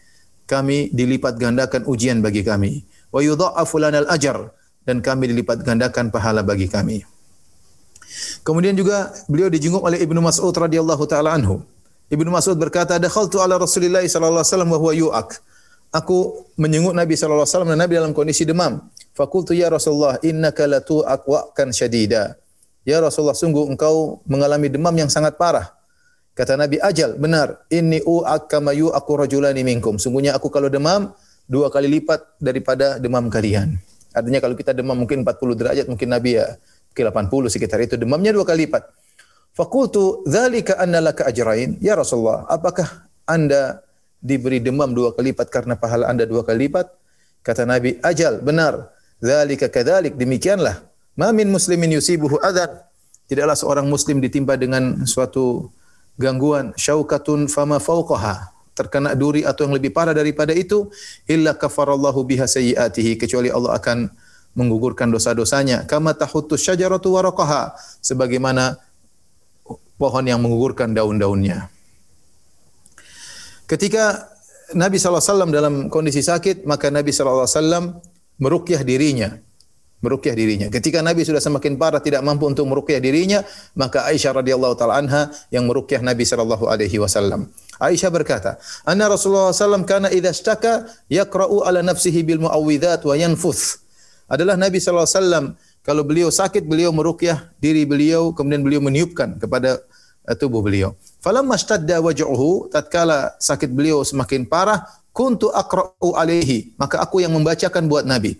[0.50, 2.82] kami dilipat gandakan ujian bagi kami.
[3.14, 4.50] Wa yudha'afu lanal ajar
[4.82, 7.06] dan kami dilipat gandakan pahala bagi kami.
[8.40, 11.60] Kemudian juga beliau dijenguk oleh Ibnu Mas'ud radhiyallahu taala anhu.
[12.10, 15.28] Ibnu Mas'ud berkata, "Dakhaltu ala Rasulillah sallallahu alaihi wasallam wa huwa yu'ak."
[15.90, 18.78] Aku menyenguk Nabi sallallahu alaihi wasallam dan Nabi dalam kondisi demam.
[19.14, 22.38] Fakultu ya Rasulullah, innaka latu'ak wa'kan syadida.
[22.86, 25.74] Ya Rasulullah, sungguh engkau mengalami demam yang sangat parah.
[26.32, 27.66] Kata Nabi, ajal, benar.
[27.68, 29.98] Inni u'ak kama yu'aku rajulani minkum.
[29.98, 31.10] Sungguhnya aku kalau demam,
[31.50, 33.76] dua kali lipat daripada demam kalian.
[34.14, 36.54] Artinya kalau kita demam mungkin 40 derajat, mungkin Nabi ya
[37.00, 37.96] mungkin 80 sekitar itu.
[37.96, 38.84] Demamnya dua kali lipat.
[39.56, 41.80] Fakultu, dzalika anna laka ajrain.
[41.80, 43.82] Ya Rasulullah, apakah Anda
[44.20, 46.86] diberi demam dua kali lipat karena pahala Anda dua kali lipat?
[47.40, 48.92] Kata Nabi, ajal, benar.
[49.18, 50.84] Dzalika kadzalik, demikianlah.
[51.16, 52.84] Ma min muslimin yusibuhu adzan.
[53.26, 55.70] Tidaklah seorang muslim ditimpa dengan suatu
[56.20, 60.88] gangguan syaukatun fama fauqaha terkena duri atau yang lebih parah daripada itu
[61.28, 64.08] illa kafarallahu biha sayyiatihi kecuali Allah akan
[64.54, 67.10] menggugurkan dosa-dosanya kama tahuttu syajaratu
[68.02, 68.76] sebagaimana
[70.00, 71.70] pohon yang menggugurkan daun-daunnya
[73.70, 74.30] ketika
[74.74, 78.00] Nabi SAW dalam kondisi sakit maka Nabi SAW
[78.40, 79.38] merukyah dirinya
[80.00, 80.68] merukyah dirinya.
[80.72, 83.44] Ketika Nabi sudah semakin parah tidak mampu untuk merukyah dirinya,
[83.76, 87.52] maka Aisyah radhiyallahu taala anha yang merukyah Nabi sallallahu alaihi wasallam.
[87.80, 90.32] Aisyah berkata, "Anna Rasulullah sallam kana idza
[91.08, 93.80] yaqra'u ala nafsihi bil muawwidzat wa yanfuth."
[94.30, 95.46] Adalah Nabi sallallahu alaihi wasallam
[95.82, 99.82] kalau beliau sakit beliau merukyah diri beliau kemudian beliau meniupkan kepada
[100.30, 100.94] uh, tubuh beliau.
[101.18, 107.90] Falamma ishtadda waj'uhu tatkala sakit beliau semakin parah, kuntu aqra'u alaihi, maka aku yang membacakan
[107.90, 108.38] buat Nabi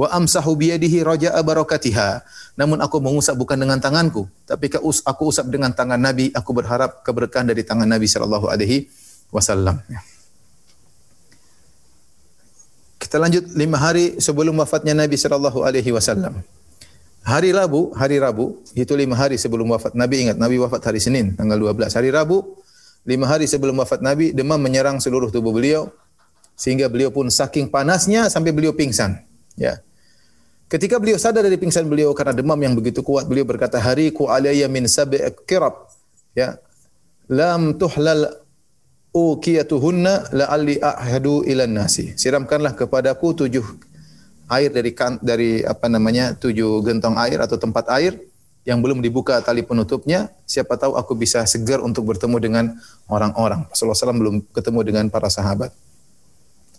[0.00, 2.26] wa amsahu biyadihi raja'a barakatiha.
[2.56, 7.48] Namun aku mengusap bukan dengan tanganku, tapi aku usap dengan tangan Nabi, aku berharap keberkahan
[7.48, 8.90] dari tangan Nabi sallallahu alaihi
[9.30, 9.78] wasallam.
[9.86, 10.00] Ya.
[13.10, 16.46] Kita lanjut lima hari sebelum wafatnya Nabi sallallahu alaihi wasallam.
[17.26, 20.30] Hari Rabu, hari Rabu, itu lima hari sebelum wafat Nabi.
[20.30, 21.90] Ingat, Nabi wafat hari Senin, tanggal 12.
[21.90, 22.62] Hari Rabu,
[23.02, 25.90] lima hari sebelum wafat Nabi, demam menyerang seluruh tubuh beliau.
[26.54, 29.18] Sehingga beliau pun saking panasnya sampai beliau pingsan.
[29.58, 29.82] Ya.
[30.70, 34.70] Ketika beliau sadar dari pingsan beliau karena demam yang begitu kuat, beliau berkata, Hariku alayya
[34.70, 35.18] min sab'i
[35.50, 35.90] kirab.
[36.38, 36.62] Ya.
[37.26, 38.39] Lam tuhlal
[39.10, 42.14] ukiyatuhunna la'alli ahadu ilan nasi.
[42.14, 43.66] Siramkanlah kepadaku tujuh
[44.50, 48.18] air dari kan, dari apa namanya tujuh gentong air atau tempat air
[48.68, 52.64] yang belum dibuka tali penutupnya, siapa tahu aku bisa segar untuk bertemu dengan
[53.08, 53.64] orang-orang.
[53.72, 55.72] Rasulullah SAW belum ketemu dengan para sahabat.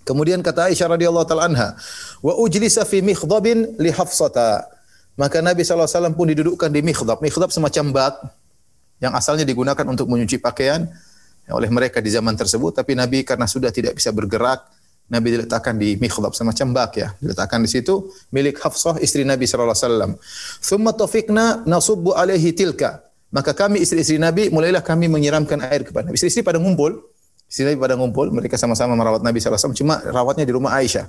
[0.06, 1.78] Kemudian kata Aisyah radhiyallahu taala anha,
[2.22, 4.66] wa ujlisa fi mikhdabin li Hafsata.
[5.18, 7.22] Maka Nabi SAW pun didudukkan di mikhdab.
[7.22, 8.14] Mikhdab semacam bak
[9.02, 10.90] yang asalnya digunakan untuk menyuci pakaian
[11.50, 14.62] oleh mereka di zaman tersebut, tapi Nabi karena sudah tidak bisa bergerak,
[15.12, 19.76] Nabi diletakkan di mikhlab semacam bak ya, diletakkan di situ milik Hafsah istri Nabi sallallahu
[19.76, 20.12] alaihi wasallam.
[20.64, 20.92] Thumma
[21.68, 23.04] nasubbu alaihi tilka.
[23.32, 26.20] Maka kami istri-istri Nabi mulailah kami menyiramkan air kepada Nabi.
[26.20, 27.00] Istri-istri pada ngumpul,
[27.48, 30.76] istri Nabi pada ngumpul, mereka sama-sama merawat Nabi sallallahu alaihi wasallam, cuma rawatnya di rumah
[30.80, 31.08] Aisyah.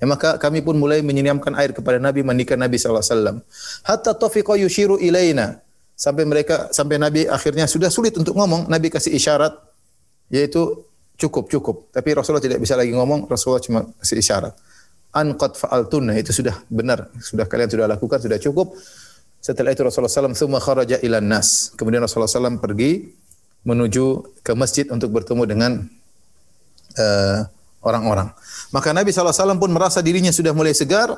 [0.00, 3.40] Ya, maka kami pun mulai menyiramkan air kepada Nabi mandikan Nabi sallallahu.
[3.84, 5.60] Hatta tafiqa yushiru ilaina.
[5.94, 9.54] Sampai mereka sampai Nabi akhirnya sudah sulit untuk ngomong, Nabi kasih isyarat
[10.30, 11.76] yaitu cukup cukup.
[11.94, 14.54] Tapi Rasulullah tidak bisa lagi ngomong, Rasulullah cuma kasih isyarat.
[15.14, 18.74] An qad fa'altunna itu sudah benar, sudah kalian sudah lakukan, sudah cukup.
[19.38, 21.70] Setelah itu Rasulullah SAW thumma kharaja ilan nas.
[21.78, 23.14] Kemudian Rasulullah SAW pergi
[23.62, 25.72] menuju ke masjid untuk bertemu dengan
[26.98, 27.38] uh,
[27.84, 28.32] orang-orang.
[28.72, 31.14] Maka Nabi SAW pun merasa dirinya sudah mulai segar.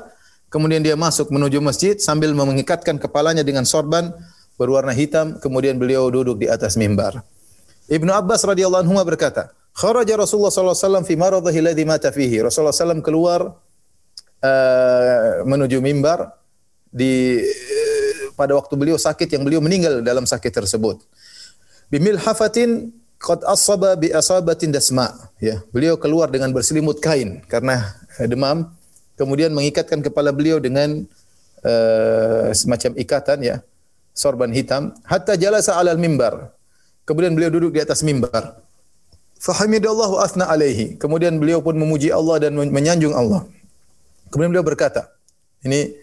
[0.47, 4.15] Kemudian dia masuk menuju masjid sambil mengikatkan kepalanya dengan sorban
[4.57, 5.37] berwarna hitam.
[5.39, 7.21] Kemudian beliau duduk di atas mimbar.
[7.87, 12.41] Ibnu Abbas radhiyallahu anhu berkata, Kharaja Rasulullah sallallahu alaihi wasallam fi maradhihi alladhi mata fihi.
[12.41, 13.53] Rasulullah sallam keluar
[14.41, 16.33] uh, menuju mimbar
[16.89, 20.97] di uh, pada waktu beliau sakit yang beliau meninggal dalam sakit tersebut.
[21.93, 22.89] Bimil hafatin
[23.21, 25.13] qad asaba bi asabatin dasma.
[25.37, 27.93] Ya, beliau keluar dengan berselimut kain karena
[28.25, 28.73] demam.
[29.13, 31.05] Kemudian mengikatkan kepala beliau dengan
[31.61, 33.55] uh, semacam ikatan ya,
[34.17, 34.97] sorban hitam.
[35.05, 36.49] Hatta jalasa alal mimbar.
[37.05, 38.57] Kemudian beliau duduk di atas mimbar.
[39.37, 40.97] Fahamidallahu asna alaihi.
[40.97, 43.45] Kemudian beliau pun memuji Allah dan menyanjung Allah.
[44.33, 45.13] Kemudian beliau berkata,
[45.61, 45.93] ini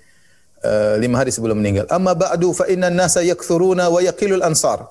[0.63, 1.91] uh, lima hari sebelum meninggal.
[1.91, 4.87] Amma ba'du fa inna nasa yakthuruna wa yaqilul ansar.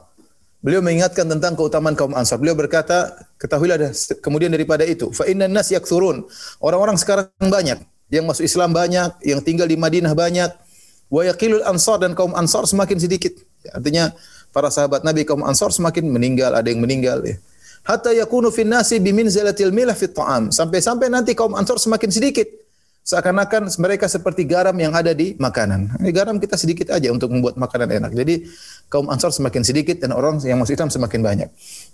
[0.63, 2.39] Beliau mengingatkan tentang keutamaan kaum Ansar.
[2.39, 3.91] Beliau berkata, ketahuilah
[4.23, 6.23] kemudian daripada itu, fa inna nas yakthurun.
[6.63, 10.55] Orang-orang sekarang banyak, yang masuk Islam banyak, yang tinggal di Madinah banyak.
[11.11, 13.35] Wa yaqilul ansar dan kaum Ansar semakin sedikit.
[13.71, 14.11] Artinya
[14.51, 17.35] para sahabat Nabi kaum Ansar semakin meninggal, ada yang meninggal ya
[17.83, 20.49] hatta yakunu fin nasi biminzalatil milah fit ta'am.
[20.49, 22.47] Sampai-sampai nanti kaum Ansor semakin sedikit.
[23.03, 25.99] Seakan-akan mereka seperti garam yang ada di makanan.
[25.99, 28.11] Ini garam kita sedikit aja untuk membuat makanan enak.
[28.15, 28.47] Jadi
[28.87, 31.49] kaum Ansor semakin sedikit dan orang yang masuk Islam semakin banyak.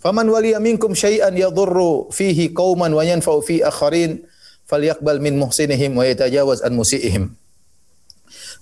[0.05, 4.21] Faman waliya minkum syai'an yadhurru fihi qauman wa yanfa'u fi akharin
[4.69, 7.33] falyaqbal min muhsinihim wa yatajawaz an musiihim.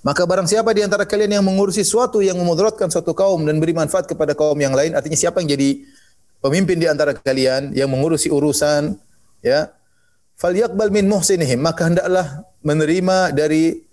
[0.06, 3.74] Maka barang siapa di antara kalian yang mengurusi sesuatu yang memudaratkan suatu kaum dan beri
[3.74, 5.82] manfaat kepada kaum yang lain, artinya siapa yang jadi
[6.38, 8.94] pemimpin di antara kalian yang mengurusi urusan
[9.42, 9.74] ya
[10.38, 13.88] falyaqbal min muhsinihim maka hendaklah menerima dari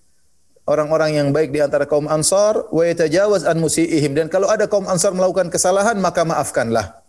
[0.66, 4.18] orang-orang yang baik di antara kaum Ansar wa yatajawaz an musiihim.
[4.18, 7.02] Dan kalau ada kaum Ansar melakukan kesalahan maka maafkanlah.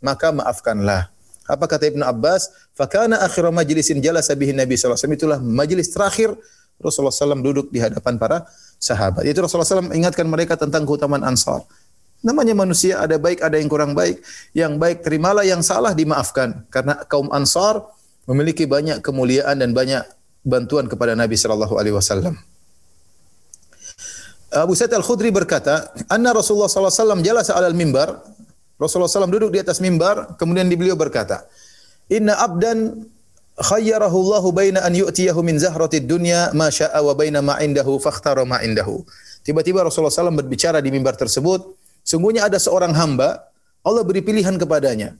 [0.00, 1.10] Maka maafkanlah.
[1.50, 2.48] Apa kata Ibnu Abbas?
[2.78, 5.18] Fakana akhir majlisin jalasa bihi Nabi sallallahu alaihi wasallam.
[5.18, 6.38] Itulah majelis terakhir
[6.80, 8.48] Rasulullah SAW duduk di hadapan para
[8.80, 9.28] sahabat.
[9.28, 11.62] Itu Rasulullah SAW ingatkan mereka tentang keutamaan Ansar.
[12.20, 14.20] Namanya manusia ada baik, ada yang kurang baik.
[14.52, 16.68] Yang baik terimalah, yang salah dimaafkan.
[16.68, 17.84] Karena kaum Ansar
[18.28, 20.04] memiliki banyak kemuliaan dan banyak
[20.44, 22.36] bantuan kepada Nabi sallallahu alaihi wasallam.
[24.50, 28.18] Abu Sa'id Al-Khudri berkata, "Anna Rasulullah sallallahu alaihi wasallam mimbar."
[28.80, 31.44] Rasulullah SAW duduk di atas mimbar, kemudian di beliau berkata,
[32.08, 33.04] "Inna abdan
[33.60, 38.48] khayyarahu Allah baina an yu'tiyahu min zahratid dunya ma syaa wa baina ma indahu fakhtara
[38.48, 39.04] ma indahu."
[39.40, 43.52] Tiba-tiba Rasulullah SAW berbicara di mimbar tersebut, Sungguhnya ada seorang hamba,
[43.84, 45.16] Allah beri pilihan kepadanya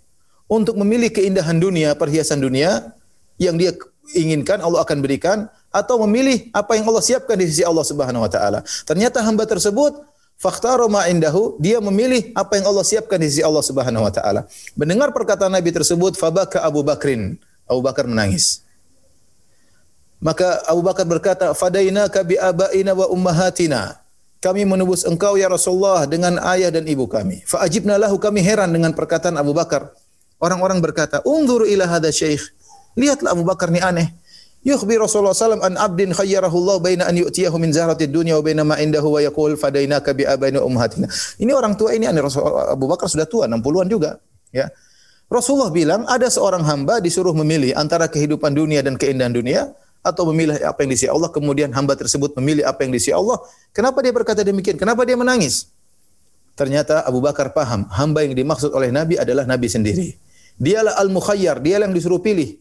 [0.50, 2.92] untuk memilih keindahan dunia, perhiasan dunia
[3.40, 3.72] yang dia
[4.16, 8.30] inginkan Allah akan berikan atau memilih apa yang Allah siapkan di sisi Allah Subhanahu wa
[8.32, 8.66] taala.
[8.84, 10.02] Ternyata hamba tersebut
[10.40, 14.50] fakhtaro ma indahu, dia memilih apa yang Allah siapkan di sisi Allah Subhanahu wa taala.
[14.74, 17.38] Mendengar perkataan Nabi tersebut, fabaka Abu Bakrin.
[17.70, 18.66] Abu Bakar menangis.
[20.20, 24.02] Maka Abu Bakar berkata, "Fadainaka bi abaina wa ummahatina."
[24.40, 27.44] Kami menebus engkau ya Rasulullah dengan ayah dan ibu kami.
[27.44, 29.92] Fa ajibna lahu kami heran dengan perkataan Abu Bakar.
[30.40, 32.40] Orang-orang berkata, "Unzur ila hadha syekh."
[32.96, 34.12] Lihatlah Abu Bakar ni aneh.
[34.60, 38.60] Yukhbi Rasulullah SAW an abdin khayyarahu Allah baina an yu'tiyahu min zahrati dunya wa baina
[38.60, 41.08] ma indahu wa yaqul fadainaka bi abaina ummahatina.
[41.40, 44.20] Ini orang tua ini aneh Rasul Abu Bakar sudah tua 60-an juga,
[44.52, 44.68] ya.
[45.30, 49.70] Rasulullah bilang ada seorang hamba disuruh memilih antara kehidupan dunia dan keindahan dunia
[50.02, 53.38] atau memilih apa yang disi Allah kemudian hamba tersebut memilih apa yang disi Allah.
[53.70, 54.74] Kenapa dia berkata demikian?
[54.74, 55.70] Kenapa dia menangis?
[56.58, 60.18] Ternyata Abu Bakar paham hamba yang dimaksud oleh Nabi adalah Nabi sendiri.
[60.58, 62.58] Dialah al-mukhayyar dialah yang disuruh pilih.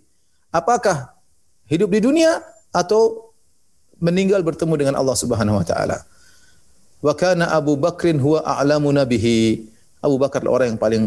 [0.53, 1.17] Apakah
[1.65, 2.38] hidup di dunia
[2.69, 3.34] atau
[3.97, 6.05] meninggal bertemu dengan Allah Subhanahu wa taala?
[7.01, 9.65] Wa kana Abu Bakrin huwa a'lamu nabihi.
[10.05, 11.03] Abu Bakar orang yang paling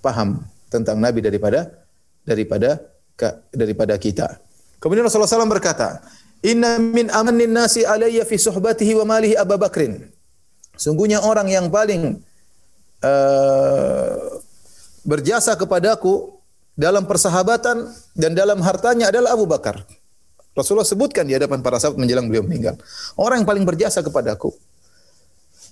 [0.00, 0.42] paham
[0.74, 1.70] tentang Nabi daripada
[2.26, 2.82] daripada
[3.54, 4.42] daripada kita
[4.84, 6.04] Kemudian Rasulullah SAW berkata,
[6.44, 10.12] Inna min amanin nasi alayya fi suhbatihi wa malihi Abu Bakrin.
[10.76, 12.20] Sungguhnya orang yang paling
[13.00, 14.16] uh,
[15.08, 16.36] berjasa kepadaku
[16.76, 19.88] dalam persahabatan dan dalam hartanya adalah Abu Bakar.
[20.52, 22.76] Rasulullah sebutkan di hadapan para sahabat menjelang beliau meninggal.
[23.16, 24.52] Orang yang paling berjasa kepadaku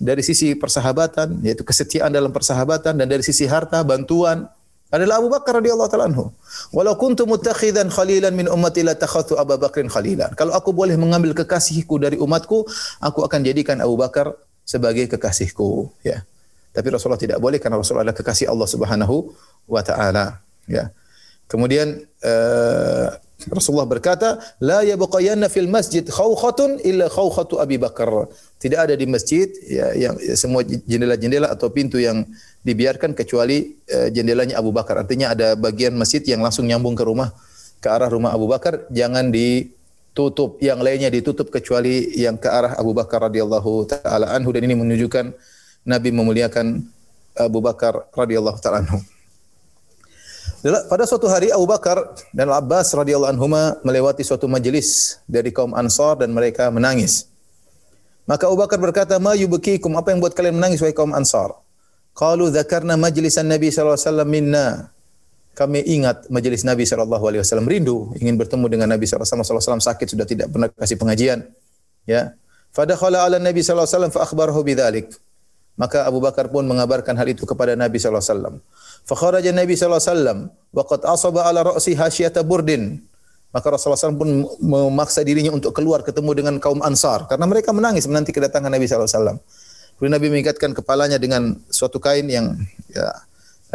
[0.01, 4.49] dari sisi persahabatan, yaitu kesetiaan dalam persahabatan dan dari sisi harta, bantuan,
[4.93, 6.29] adalah Abu Bakar radhiyallahu taala anhu.
[6.69, 10.37] Walau kuntu muttakhidan khalilan min ummati la Abu Bakrin khalilan.
[10.37, 12.69] Kalau aku boleh mengambil kekasihku dari umatku,
[13.01, 16.21] aku akan jadikan Abu Bakar sebagai kekasihku, ya.
[16.73, 19.33] Tapi Rasulullah tidak boleh karena Rasulullah adalah kekasih Allah Subhanahu
[19.65, 20.93] wa taala, ya.
[21.49, 23.07] Kemudian uh,
[23.49, 28.29] Rasulullah berkata, "La yabqayanna fil masjid khawkhatun illa khawkhatu Abi Bakar."
[28.61, 32.23] Tidak ada di masjid ya, yang ya, semua jendela-jendela atau pintu yang
[32.63, 35.03] dibiarkan kecuali uh, jendelanya Abu Bakar.
[35.03, 37.35] Artinya ada bagian masjid yang langsung nyambung ke rumah
[37.83, 40.55] ke arah rumah Abu Bakar, jangan ditutup.
[40.63, 45.35] Yang lainnya ditutup kecuali yang ke arah Abu Bakar radhiyallahu taala anhu dan ini menunjukkan
[45.83, 46.79] Nabi memuliakan
[47.35, 49.03] Abu Bakar radhiyallahu taala anhu.
[50.63, 51.99] Pada suatu hari Abu Bakar
[52.31, 57.27] dan Abbas radhiyallahu anhuma melewati suatu majelis dari kaum Ansar dan mereka menangis.
[58.23, 59.91] Maka Abu Bakar berkata, "Ma yubkikum?
[59.99, 61.51] Apa yang buat kalian menangis wahai kaum Ansar?"
[62.13, 64.93] Qalu dzakarna majlisan Nabi wasallam minna.
[65.53, 67.29] Kami ingat majelis Nabi sallallahu
[67.69, 71.45] rindu ingin bertemu dengan Nabi sallallahu alaihi sakit sudah tidak pernah kasih pengajian.
[72.09, 72.33] Ya.
[72.73, 75.13] Fadakhala ala Nabi sallallahu alaihi wasallam fa.
[75.73, 78.55] Maka Abu Bakar pun mengabarkan hal itu kepada Nabi sallallahu alaihi wasallam.
[79.03, 80.39] Fa kharaja Nabi sallallahu alaihi wasallam
[81.03, 83.03] asaba ala ra'si hasyata burdin.
[83.53, 88.09] Maka Rasulullah SAW pun memaksa dirinya untuk keluar ketemu dengan kaum Ansar karena mereka menangis
[88.09, 89.37] menanti kedatangan Nabi sallallahu alaihi wasallam.
[89.93, 92.57] Kemudian Nabi mengikatkan kepalanya dengan suatu kain yang
[92.89, 93.13] ya,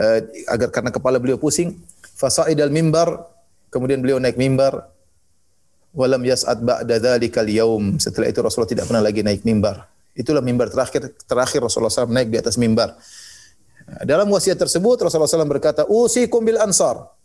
[0.02, 1.78] eh, agar karena kepala beliau pusing.
[2.18, 3.22] Fasaidal mimbar,
[3.70, 4.90] kemudian beliau naik mimbar.
[5.94, 8.02] Walam yas'ad ba'da dzalikal yaum.
[8.02, 9.86] Setelah itu Rasulullah tidak pernah lagi naik mimbar.
[10.18, 12.98] Itulah mimbar terakhir terakhir Rasulullah SAW naik di atas mimbar.
[14.04, 17.18] Dalam wasiat tersebut Rasulullah SAW berkata, "Usikum bil ansar."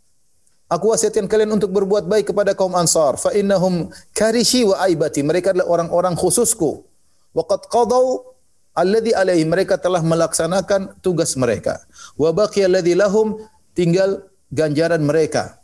[0.73, 3.19] Aku wasiatkan kalian untuk berbuat baik kepada kaum Ansar.
[3.21, 5.21] Fa innahum karishi wa aibati.
[5.21, 6.81] Mereka adalah orang-orang khususku.
[7.29, 8.25] Wa qad qadaw
[8.73, 9.45] alladhi alaihi.
[9.45, 11.85] Mereka telah melaksanakan tugas mereka.
[12.17, 13.37] Wa baqiya alladhi lahum.
[13.77, 15.61] Tinggal ganjaran mereka.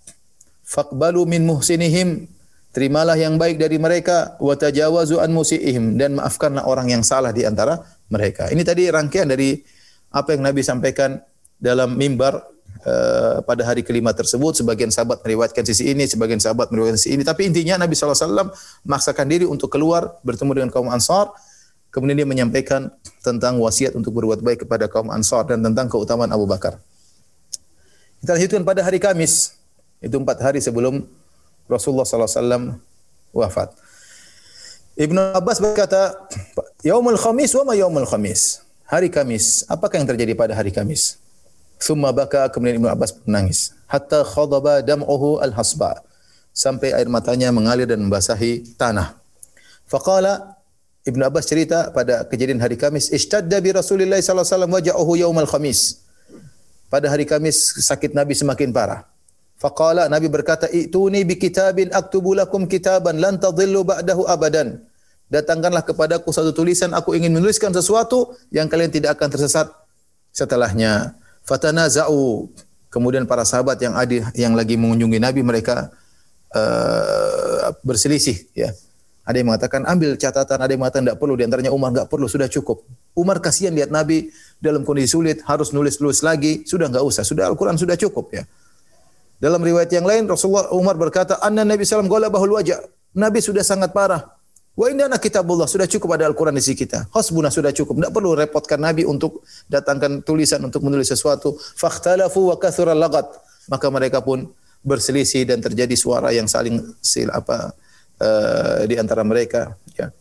[0.61, 2.29] Faqbalu min muhsinihim.
[2.69, 4.37] Terimalah yang baik dari mereka.
[4.37, 5.97] Wa tajawazu an musiihim.
[5.97, 7.81] Dan maafkanlah orang yang salah di antara
[8.13, 8.53] mereka.
[8.53, 9.57] Ini tadi rangkaian dari
[10.09, 11.21] apa yang Nabi sampaikan
[11.61, 12.41] dalam mimbar
[12.85, 14.57] uh, pada hari kelima tersebut.
[14.57, 17.23] Sebagian sahabat meriwayatkan sisi ini, sebagian sahabat meriwayatkan sisi ini.
[17.25, 18.49] Tapi intinya Nabi SAW
[18.85, 21.29] memaksakan diri untuk keluar bertemu dengan kaum Ansar.
[21.89, 22.93] Kemudian dia menyampaikan
[23.25, 26.77] tentang wasiat untuk berbuat baik kepada kaum Ansar dan tentang keutamaan Abu Bakar.
[28.21, 29.57] Kita lanjutkan pada hari Kamis.
[29.99, 31.03] Itu empat hari sebelum
[31.67, 32.77] Rasulullah SAW
[33.35, 33.73] wafat.
[34.99, 36.27] Ibnu Abbas berkata,
[36.83, 39.61] Yaumul Khamis wa ma Yaumul Khamis hari Kamis.
[39.69, 41.21] Apakah yang terjadi pada hari Kamis?
[41.77, 43.77] Thumma baka kemudian Ibnu Abbas menangis.
[43.85, 46.01] Hatta khadaba dam'uhu al-hasba.
[46.51, 49.15] Sampai air matanya mengalir dan membasahi tanah.
[49.85, 50.57] Faqala
[51.05, 55.47] Ibnu Abbas cerita pada kejadian hari Kamis, ishtadda bi Rasulillah sallallahu alaihi wasallam waja'uhu yaumal
[55.47, 56.03] khamis.
[56.89, 59.05] Pada hari Kamis sakit Nabi semakin parah.
[59.61, 64.81] Faqala Nabi berkata, "Ituni bi kitabin aktubu lakum kitaban lan tadhillu ba'dahu abadan."
[65.29, 69.69] Datangkanlah kepadaku satu tulisan, aku ingin menuliskan sesuatu yang kalian tidak akan tersesat
[70.33, 71.15] setelahnya.
[71.45, 72.49] Fatanaza'u.
[72.89, 75.93] Kemudian para sahabat yang ada yang lagi mengunjungi Nabi mereka
[76.57, 78.73] uh, berselisih ya.
[79.29, 81.37] Ada yang mengatakan ambil catatan, ada yang mengatakan tidak perlu.
[81.37, 82.81] Di antaranya Umar nggak perlu, sudah cukup.
[83.13, 87.77] Umar kasihan lihat Nabi dalam kondisi sulit, harus nulis-nulis lagi, sudah nggak usah, sudah Al-Quran
[87.77, 88.49] sudah cukup ya.
[89.37, 92.79] Dalam riwayat yang lain Rasulullah Umar berkata, "Anna Nabi sallallahu alaihi wasallam wajah."
[93.13, 94.38] Nabi sudah sangat parah.
[94.79, 97.11] Wa indana kitabullah sudah cukup ada Al-Qur'an di sisi kita.
[97.11, 97.99] Hasbuna sudah cukup.
[97.99, 101.59] Tidak perlu repotkan Nabi untuk datangkan tulisan untuk menulis sesuatu.
[101.59, 103.27] Fakhtalafu wa kathura lagat.
[103.67, 104.47] Maka mereka pun
[104.79, 107.75] berselisih dan terjadi suara yang saling sil apa
[108.23, 110.15] uh, di antara mereka ya.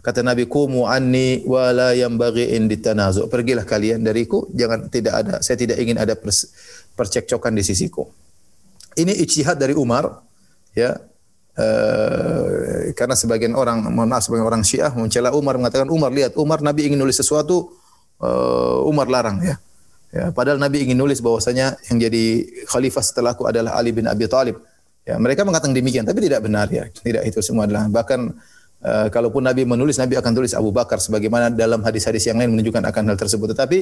[0.00, 3.28] Kata Nabi kumu anni wa la yanbaghi in ditanazu.
[3.28, 6.16] Pergilah kalian dariku, jangan tidak ada saya tidak ingin ada
[6.96, 8.08] percekcokan di sisiku.
[8.96, 10.24] Ini ijtihad dari Umar
[10.72, 10.96] ya
[11.56, 16.60] Uh, karena sebagian orang, mohon maaf sebagian orang Syiah mencela Umar mengatakan Umar lihat Umar
[16.60, 17.72] Nabi ingin nulis sesuatu
[18.20, 19.56] uh, Umar larang ya.
[20.12, 24.60] Ya, padahal Nabi ingin nulis bahwasanya yang jadi khalifah setelahku adalah Ali bin Abi Thalib.
[25.08, 26.88] Ya, mereka mengatakan demikian tapi tidak benar ya.
[26.92, 28.36] Tidak itu semua adalah bahkan
[28.84, 32.84] uh, kalaupun Nabi menulis Nabi akan tulis Abu Bakar sebagaimana dalam hadis-hadis yang lain menunjukkan
[32.84, 33.56] akan hal tersebut.
[33.56, 33.78] Tetapi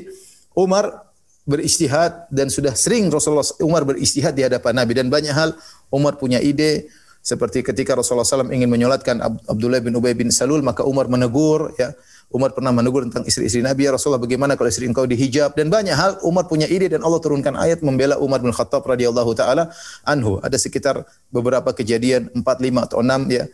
[0.54, 1.10] Umar
[1.44, 5.52] beristihad dan sudah sering Rasulullah Umar beristihad di hadapan Nabi dan banyak hal
[5.92, 6.88] Umar punya ide
[7.24, 9.16] seperti ketika Rasulullah SAW ingin menyolatkan
[9.48, 11.96] Abdullah bin Ubay bin Salul, maka Umar menegur, ya.
[12.28, 15.94] Umar pernah menegur tentang istri-istri Nabi, ya Rasulullah bagaimana kalau istri engkau dihijab dan banyak
[15.94, 19.70] hal Umar punya ide dan Allah turunkan ayat membela Umar bin Khattab radhiyallahu taala
[20.04, 20.42] anhu.
[20.42, 23.46] Ada sekitar beberapa kejadian 4 5 atau 6 ya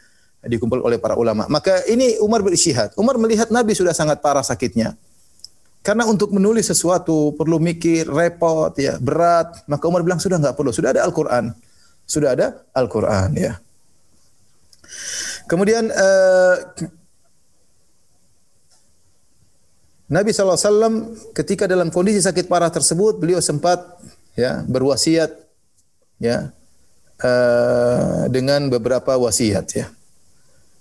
[0.48, 1.44] dikumpul oleh para ulama.
[1.46, 2.96] Maka ini Umar berisyihad.
[2.96, 4.96] Umar melihat Nabi sudah sangat parah sakitnya.
[5.84, 9.60] Karena untuk menulis sesuatu perlu mikir, repot ya, berat.
[9.68, 11.52] Maka Umar bilang sudah enggak perlu, sudah ada Al-Qur'an
[12.10, 13.62] sudah ada Al-Qur'an ya.
[15.46, 16.54] Kemudian uh,
[20.10, 23.78] Nabi SAW ketika dalam kondisi sakit parah tersebut beliau sempat
[24.34, 25.30] ya berwasiat
[26.18, 26.50] ya
[27.22, 29.86] uh, dengan beberapa wasiat ya.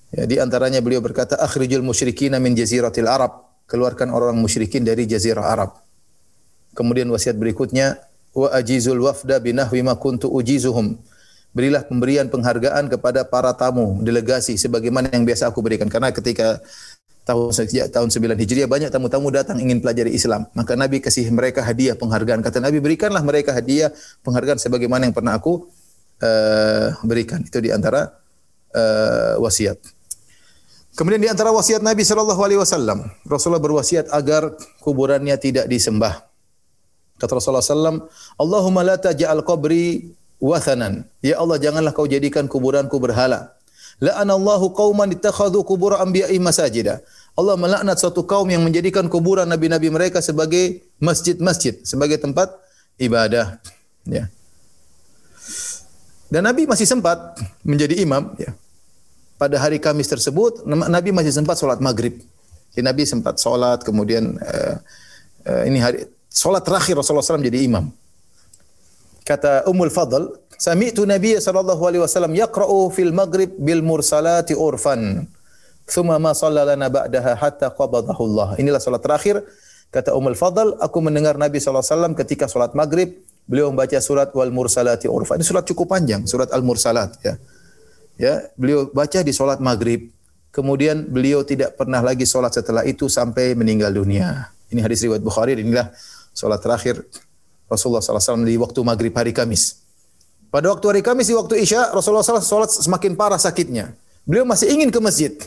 [0.09, 5.45] Ya, di antaranya beliau berkata akhrijul musyrikin min jaziratil Arab, keluarkan orang musyrikin dari jazirah
[5.45, 5.77] Arab.
[6.73, 8.01] Kemudian wasiat berikutnya
[8.33, 10.97] wa ajizul wafda binahwi ma kuntu ujizuhum
[11.53, 15.89] berilah pemberian penghargaan kepada para tamu delegasi sebagaimana yang biasa aku berikan.
[15.89, 16.61] Karena ketika
[17.29, 20.49] tahun sejak tahun 9 Hijriah banyak tamu-tamu datang ingin pelajari Islam.
[20.57, 22.41] Maka Nabi kasih mereka hadiah penghargaan.
[22.41, 23.93] Kata Nabi berikanlah mereka hadiah
[24.25, 25.69] penghargaan sebagaimana yang pernah aku
[26.25, 27.45] uh, berikan.
[27.45, 28.17] Itu di antara
[28.73, 29.77] uh, wasiat.
[30.97, 36.25] Kemudian di antara wasiat Nabi sallallahu alaihi wasallam Rasulullah berwasiat agar kuburannya tidak disembah.
[37.21, 38.09] Kata Rasulullah sallam
[38.41, 41.05] Allahumma la taj'al qabri wathanan.
[41.19, 43.53] Ya Allah, janganlah kau jadikan kuburanku berhala.
[43.99, 47.03] La'anallahu qauman ittakhadhu kubur anbiya'i masajida.
[47.35, 52.51] Allah melaknat suatu kaum yang menjadikan kuburan nabi-nabi mereka sebagai masjid-masjid, sebagai tempat
[52.99, 53.59] ibadah.
[54.07, 54.31] Ya.
[56.31, 58.35] Dan Nabi masih sempat menjadi imam.
[58.39, 58.55] Ya.
[59.39, 62.19] Pada hari Kamis tersebut, Nabi masih sempat sholat maghrib.
[62.75, 64.75] Jadi Nabi sempat sholat, kemudian uh,
[65.47, 67.89] uh, ini hari sholat terakhir Rasulullah SAW jadi imam
[69.29, 75.29] kata Ummul Fadl, sami'tu Nabi sallallahu alaihi wasallam yaqra'u fil maghrib bil mursalati urfan.
[75.85, 78.57] Thumma ma lana ba'daha hatta qabadahu Allah.
[78.57, 79.45] Inilah salat terakhir
[79.93, 84.33] kata Ummul Fadl, aku mendengar Nabi sallallahu alaihi wasallam ketika salat maghrib beliau membaca surat
[84.33, 85.37] wal mursalati urfan.
[85.37, 87.37] Ini surat cukup panjang, surat al mursalat ya.
[88.19, 90.09] Ya, beliau baca di salat maghrib.
[90.49, 94.49] Kemudian beliau tidak pernah lagi salat setelah itu sampai meninggal dunia.
[94.73, 95.93] Ini hadis riwayat Bukhari, inilah
[96.33, 97.05] salat terakhir
[97.69, 99.85] Rasulullah SAW di waktu maghrib hari Kamis.
[100.49, 103.93] Pada waktu hari Kamis di waktu Isya, Rasulullah SAW sholat semakin parah sakitnya.
[104.25, 105.37] Beliau masih ingin ke masjid.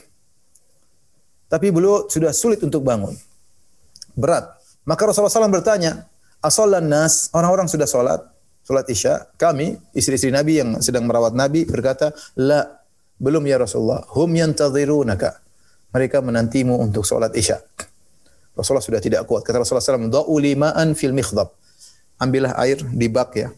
[1.50, 3.12] Tapi beliau sudah sulit untuk bangun.
[4.14, 4.54] Berat.
[4.86, 6.06] Maka Rasulullah SAW bertanya,
[6.38, 8.22] Asallan nas, orang-orang sudah sholat,
[8.62, 9.34] sholat Isya.
[9.34, 12.62] Kami, istri-istri Nabi yang sedang merawat Nabi berkata, La,
[13.18, 14.06] belum ya Rasulullah.
[14.14, 15.42] Hum yantadhirunaka.
[15.90, 17.58] Mereka menantimu untuk sholat Isya.
[18.54, 19.42] Rasulullah sudah tidak kuat.
[19.42, 21.61] Kata Rasulullah SAW, Da'u lima'an fil mikhdab
[22.22, 23.50] ambillah air di bak ya.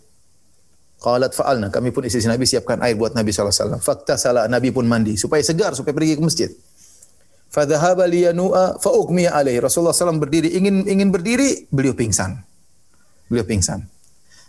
[1.05, 3.77] Qalat fa'alna, kami pun istri Nabi siapkan air buat Nabi SAW.
[3.77, 6.50] Fakta salah, Nabi pun mandi, supaya segar, supaya pergi ke masjid.
[7.53, 9.61] Fadhahaba liyanu'a fa'ugmiya alaihi.
[9.61, 12.40] Rasulullah SAW berdiri, ingin ingin berdiri, beliau pingsan.
[13.29, 13.85] Beliau pingsan.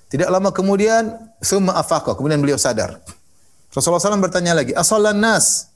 [0.08, 1.12] Tidak lama kemudian,
[1.44, 3.04] summa afaqa, kemudian beliau sadar.
[3.76, 5.68] Rasulullah SAW bertanya lagi, asallan nas?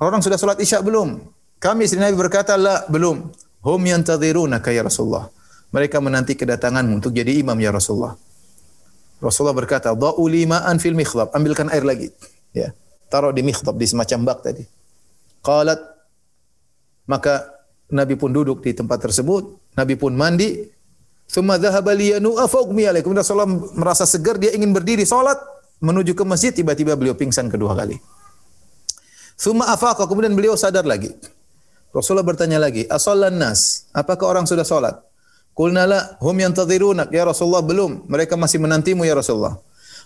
[0.00, 1.20] Orang sudah sholat isya belum?
[1.60, 3.28] Kami istri Nabi berkata, la, belum.
[3.60, 5.28] Hum yantadhirunaka ya Rasulullah.
[5.74, 8.14] Mereka menanti kedatanganmu untuk jadi imam ya Rasulullah.
[9.18, 12.12] Rasulullah berkata, "Dha'u lima'an fil mikhlab." Ambilkan air lagi.
[12.52, 12.76] Ya.
[13.08, 14.62] Taruh di mikhlab di semacam bak tadi.
[15.40, 15.78] Qalat
[17.06, 17.54] maka
[17.86, 20.66] Nabi pun duduk di tempat tersebut, Nabi pun mandi.
[21.26, 23.14] Thumma dhahaba liyanu'a fawqmi alaikum.
[23.14, 25.38] Rasulullah merasa segar, dia ingin berdiri salat
[25.82, 27.98] menuju ke masjid, tiba-tiba beliau pingsan kedua kali.
[29.38, 31.14] Thumma afaqa, kemudian beliau sadar lagi.
[31.94, 34.98] Rasulullah bertanya lagi, "Asallan nas?" Apakah orang sudah salat?
[35.56, 39.56] Qulna la hum yantadhirunak ya Rasulullah belum mereka masih menantimu ya Rasulullah.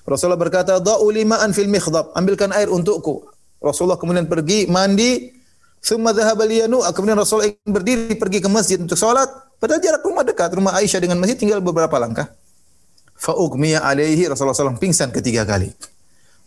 [0.06, 3.26] Rasulullah berkata da'u lima'an fil mikhdab ambilkan air untukku
[3.60, 5.36] Rasulullah kemudian pergi mandi,
[5.84, 9.28] summa dhahaba liyanu, kemudian Rasulullah ingin berdiri pergi ke masjid untuk sholat,
[9.60, 12.32] padahal jarak rumah dekat, rumah Aisyah dengan masjid tinggal beberapa langkah.
[13.20, 15.68] Fa ugmiya alaihi Rasulullah SAW pingsan ketiga kali.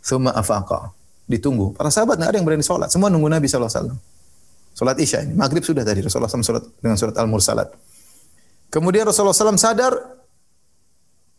[0.02, 0.90] Summa afaqa.
[1.30, 1.78] Ditunggu.
[1.78, 2.90] Para sahabat nggak ada yang berani sholat.
[2.90, 3.94] Semua nunggu Nabi SAW.
[4.74, 5.38] Sholat Isya ini.
[5.38, 6.02] Maghrib sudah tadi.
[6.02, 7.70] Rasulullah SAW sholat dengan surat Al-Mursalat.
[8.74, 9.94] Kemudian Rasulullah SAW sadar.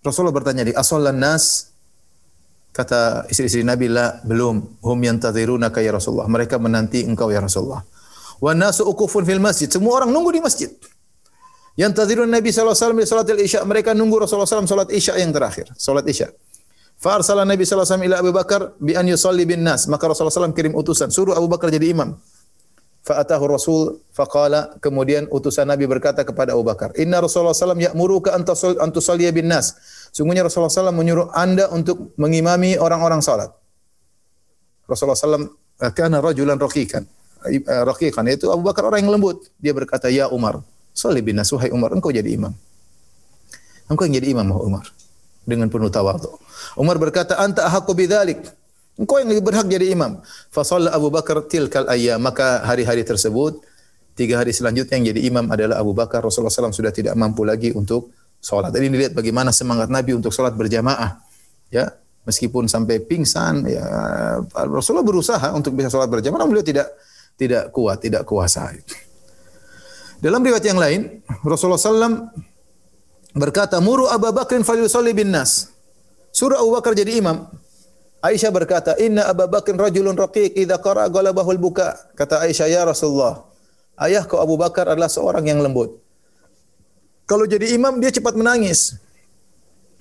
[0.07, 1.75] Rasulullah bertanya di asolan nas.
[2.71, 4.79] Kata istri-istri Nabi, la, belum.
[4.87, 6.31] Hum yantadhirunaka ya Rasulullah.
[6.31, 7.83] Mereka menanti engkau ya Rasulullah.
[8.39, 9.67] Wa nasu ukufun fil masjid.
[9.67, 10.71] Semua orang nunggu di masjid.
[11.75, 13.67] Yantadhirun Nabi SAW di salat isya.
[13.67, 15.75] Mereka nunggu Rasulullah SAW salat isya yang terakhir.
[15.75, 16.31] Salat isya.
[16.95, 19.91] Fa arsala Nabi SAW ila Abu Bakar bi an yusalli bin nas.
[19.91, 21.11] Maka Rasulullah SAW kirim utusan.
[21.11, 22.15] Suruh Abu Bakar jadi imam.
[23.05, 28.49] Fa'atahu Rasul faqala kemudian utusan Nabi berkata kepada Abu Bakar, "Inna Rasulullah SAW ya'muruka an
[28.89, 29.77] tusalliya bin nas."
[30.09, 33.53] Sungguhnya Rasulullah SAW menyuruh Anda untuk mengimami orang-orang salat.
[34.89, 35.53] Rasulullah SAW
[35.93, 37.05] kana rajulan raqiqan.
[37.69, 39.53] Raqiqan itu Abu Bakar orang yang lembut.
[39.61, 40.65] Dia berkata, "Ya Umar,
[40.97, 42.57] salli bin nas wahai Umar, engkau jadi imam."
[43.85, 44.89] Engkau yang jadi imam, Umar.
[45.45, 46.41] Dengan penuh tawadhu.
[46.81, 48.41] Umar berkata, "Anta ahaqqu bidzalik."
[48.95, 50.23] Engkau yang lebih berhak jadi imam.
[50.55, 52.23] Fasalla Abu Bakar tilkal ayyam.
[52.23, 53.59] Maka hari-hari tersebut,
[54.15, 56.23] tiga hari selanjutnya yang jadi imam adalah Abu Bakar.
[56.23, 58.71] Rasulullah SAW sudah tidak mampu lagi untuk sholat.
[58.71, 61.19] Ini lihat bagaimana semangat Nabi untuk sholat berjamaah.
[61.75, 61.91] Ya,
[62.23, 63.83] meskipun sampai pingsan, ya
[64.71, 66.95] Rasulullah berusaha untuk bisa sholat berjamaah, namun beliau tidak
[67.35, 68.71] tidak kuat, tidak kuasa.
[70.23, 71.01] Dalam riwayat yang lain,
[71.43, 72.31] Rasulullah SAW
[73.35, 75.75] berkata, Muru Abu Bakrin falyusalli bin nas.
[76.31, 77.51] Suruh Abu Bakar jadi imam.
[78.25, 83.45] Aisyah berkata, "Inna Abu Bakr rajulun raqiq idza qara'a ghalabahul buka." Kata Aisyah, "Ya Rasulullah,
[84.01, 86.01] ayahku Abu Bakar adalah seorang yang lembut.
[87.29, 88.97] Kalau jadi imam dia cepat menangis.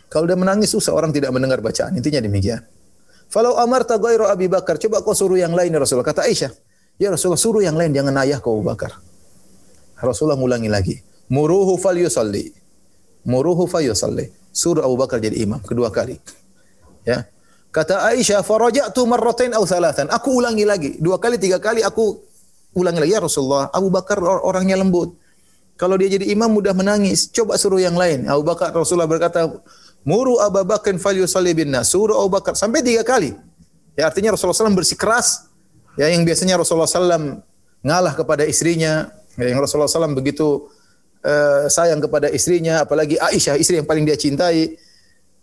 [0.08, 1.96] Kalau dia menangis susah orang tidak mendengar bacaan.
[1.96, 2.64] Intinya demikian.
[3.28, 6.06] Falau amarta ghairu Abi Bakar, coba kau suruh yang lain ya Rasulullah.
[6.06, 6.52] Kata Aisyah,
[7.02, 8.94] "Ya Rasulullah, suruh yang lain jangan ayahku Abu Bakar."
[10.00, 10.96] Rasulullah ngulangi lagi,
[11.28, 12.54] "Muruhu falyusalli."
[13.24, 14.30] Muruhu falyusalli.
[14.54, 16.20] Suruh Abu Bakar jadi imam kedua kali.
[17.08, 17.26] Ya.
[17.74, 22.22] Kata Aisyah, "Faraja'tu marratain aw thalathan." Aku ulangi lagi, dua kali, tiga kali aku
[22.78, 23.74] ulangi lagi ya Rasulullah.
[23.74, 25.18] Abu Bakar orangnya lembut.
[25.74, 27.34] Kalau dia jadi imam mudah menangis.
[27.34, 28.30] Coba suruh yang lain.
[28.30, 29.50] Abu Bakar Rasulullah berkata,
[30.06, 33.34] "Muru Abu Bakar falyusalli bin nas." Suruh Abu Bakar sampai tiga kali.
[33.98, 35.50] Ya artinya Rasulullah SAW bersikeras.
[35.98, 37.42] Ya yang biasanya Rasulullah SAW
[37.82, 39.10] ngalah kepada istrinya.
[39.34, 40.70] Ya, yang Rasulullah SAW begitu
[41.26, 44.78] uh, sayang kepada istrinya, apalagi Aisyah istri yang paling dia cintai.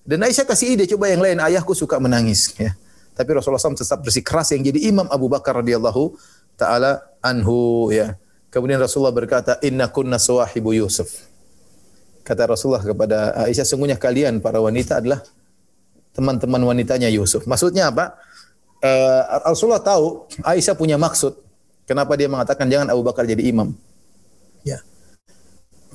[0.05, 2.73] Dan Aisyah kasih ide coba yang lain, ayahku suka menangis ya.
[3.13, 6.17] Tapi Rasulullah SAW tetap bersikeras yang jadi Imam Abu Bakar radhiyallahu
[6.57, 8.17] taala anhu ya.
[8.49, 11.29] Kemudian Rasulullah berkata, "Inna kunna sawahibu Yusuf."
[12.25, 15.21] Kata Rasulullah kepada Aisyah, sungguhnya kalian para wanita adalah
[16.17, 17.47] teman-teman wanitanya Yusuf.
[17.47, 18.17] Maksudnya apa?
[18.81, 21.37] Uh, Rasulullah tahu Aisyah punya maksud.
[21.85, 23.75] Kenapa dia mengatakan jangan Abu Bakar jadi imam?
[24.65, 24.81] Ya.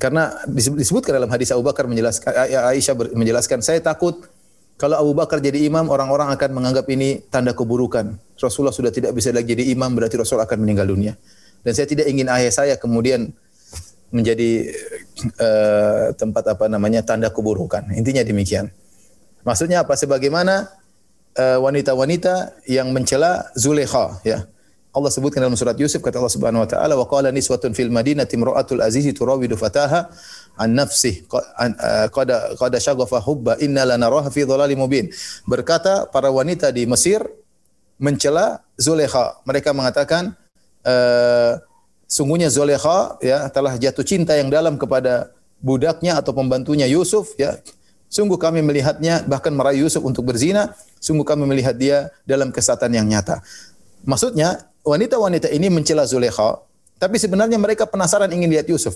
[0.06, 2.30] Karena disebutkan dalam hadis Abu Bakar menjelaskan
[2.70, 4.30] Aisyah menjelaskan saya takut
[4.78, 8.14] kalau Abu Bakar jadi imam orang-orang akan menganggap ini tanda keburukan.
[8.38, 11.18] Rasulullah sudah tidak bisa lagi jadi imam berarti Rasul akan meninggal dunia.
[11.66, 13.34] Dan saya tidak ingin ayah saya kemudian
[14.14, 14.70] menjadi
[15.42, 17.90] uh, tempat apa namanya tanda keburukan.
[17.98, 18.70] Intinya demikian.
[19.42, 19.98] Maksudnya apa?
[19.98, 20.70] Sebagaimana
[21.36, 24.46] wanita-wanita uh, yang mencela Zulekha ya.
[24.96, 28.40] Allah sebutkan dalam surat Yusuf kata Allah Subhanahu wa taala wa qala niswatun fil madinati
[28.40, 30.08] imra'atul azizi turawidu fataha
[30.56, 31.28] an nafsih
[32.16, 35.12] qad qad syaghafa hubba inna lanaraha fi dhalalin mubin.
[35.44, 37.28] Berkata para wanita di Mesir
[38.00, 39.44] mencela Zulekha.
[39.44, 40.32] Mereka mengatakan
[40.88, 41.60] uh,
[42.08, 47.60] sungguhnya Zulekha ya telah jatuh cinta yang dalam kepada budaknya atau pembantunya Yusuf ya.
[48.08, 50.72] Sungguh kami melihatnya bahkan merayu Yusuf untuk berzina,
[51.04, 53.44] sungguh kami melihat dia dalam kesatan yang nyata.
[54.06, 56.62] Maksudnya wanita-wanita ini mencela Zulekha,
[57.02, 58.96] tapi sebenarnya mereka penasaran ingin lihat Yusuf.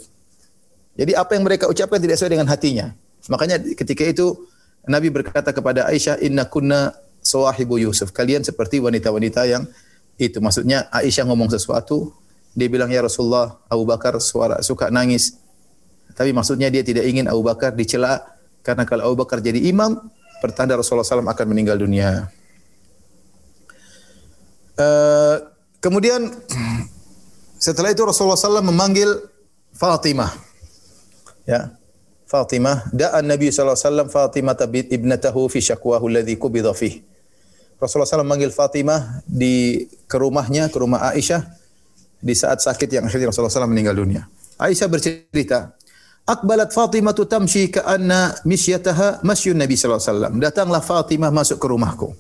[0.96, 2.94] Jadi apa yang mereka ucapkan tidak sesuai dengan hatinya.
[3.28, 4.48] Makanya ketika itu
[4.88, 8.16] Nabi berkata kepada Aisyah, Inna kunna sawahibu Yusuf.
[8.16, 9.68] Kalian seperti wanita-wanita yang
[10.20, 10.40] itu.
[10.40, 12.16] Maksudnya Aisyah ngomong sesuatu,
[12.56, 15.40] dia bilang, Ya Rasulullah, Abu Bakar suara suka nangis.
[16.16, 18.20] Tapi maksudnya dia tidak ingin Abu Bakar dicela,
[18.66, 20.00] karena kalau Abu Bakar jadi imam,
[20.44, 22.28] pertanda Rasulullah SAW akan meninggal dunia.
[24.80, 25.44] Uh,
[25.84, 26.32] kemudian
[27.60, 29.12] setelah itu Rasulullah SAW memanggil
[29.76, 30.32] Fatimah.
[31.44, 31.76] Ya.
[32.30, 37.04] Fatimah, da'an Nabi SAW Fatimah ibnatahu fi syakwahu alladhi kubidha fih.
[37.82, 41.44] Rasulullah SAW memanggil Fatimah di ke rumahnya, ke rumah Aisyah
[42.22, 44.30] di saat sakit yang akhirnya Rasulullah SAW meninggal dunia.
[44.62, 45.74] Aisyah bercerita,
[46.30, 50.38] Akbalat Fatimah tu tamshi ka'anna misyataha masyun Nabi wasallam.
[50.38, 52.14] Datanglah Fatimah masuk ke rumahku.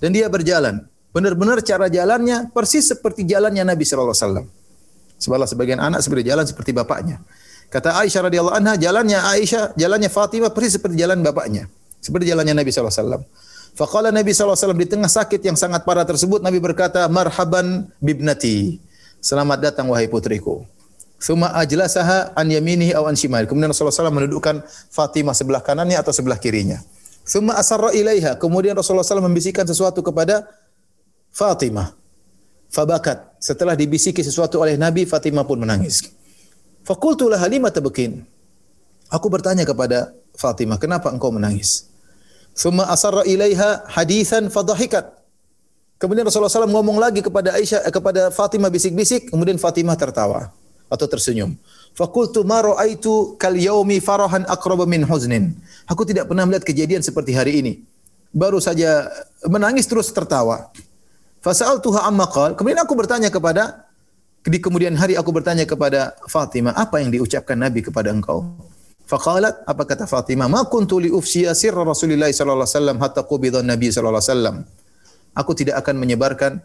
[0.00, 4.46] Dan dia berjalan Benar-benar cara jalannya persis seperti jalannya Nabi sallallahu alaihi wasallam.
[5.20, 7.20] Sebalah sebagian anak seperti jalan seperti bapaknya.
[7.68, 11.68] Kata Aisyah radhiyallahu anha, jalannya Aisyah, jalannya Fatimah persis seperti jalan bapaknya.
[12.00, 13.22] Seperti jalannya Nabi sallallahu alaihi wasallam.
[13.72, 18.76] Faqala Nabi wasallam di tengah sakit yang sangat parah tersebut Nabi berkata, "Marhaban bibnati."
[19.22, 20.66] Selamat datang wahai putriku.
[21.22, 23.46] Suma ajlasaha an yaminihi aw an shimali.
[23.46, 26.82] Kemudian Rasulullah SAW mendudukkan Fatimah sebelah kanannya atau sebelah kirinya.
[27.22, 28.34] Suma asarra ilaiha.
[28.42, 30.50] Kemudian Rasulullah SAW membisikkan sesuatu kepada
[31.32, 31.96] Fatimah.
[32.68, 33.36] Fabakat.
[33.42, 36.06] Setelah dibisiki sesuatu oleh Nabi, Fatimah pun menangis.
[36.86, 38.22] Fakultu laha lima tabekin.
[39.12, 41.88] Aku bertanya kepada Fatimah, kenapa engkau menangis?
[42.52, 45.08] Suma asarra ilaiha hadithan fadahikat.
[45.96, 50.50] Kemudian Rasulullah SAW ngomong lagi kepada Aisyah eh, kepada Fatimah bisik-bisik, kemudian Fatimah tertawa
[50.92, 51.56] atau tersenyum.
[51.96, 55.56] Fakultu ma ra'aitu kal yaumi farahan aqraba min huznin.
[55.88, 57.72] Aku tidak pernah melihat kejadian seperti hari ini.
[58.32, 59.08] Baru saja
[59.44, 60.72] menangis terus tertawa.
[61.42, 62.54] Fasa'altuha amma qal.
[62.54, 63.90] Kemudian aku bertanya kepada
[64.42, 68.42] di kemudian hari aku bertanya kepada Fatimah, apa yang diucapkan Nabi kepada engkau?
[69.06, 70.46] Faqalat, apa kata Fatimah?
[70.46, 74.56] Ma kuntu li ufsiya sirra Rasulillah sallallahu alaihi wasallam hatta qubida Nabi sallallahu alaihi wasallam
[75.36, 76.60] aku tidak akan menyebarkan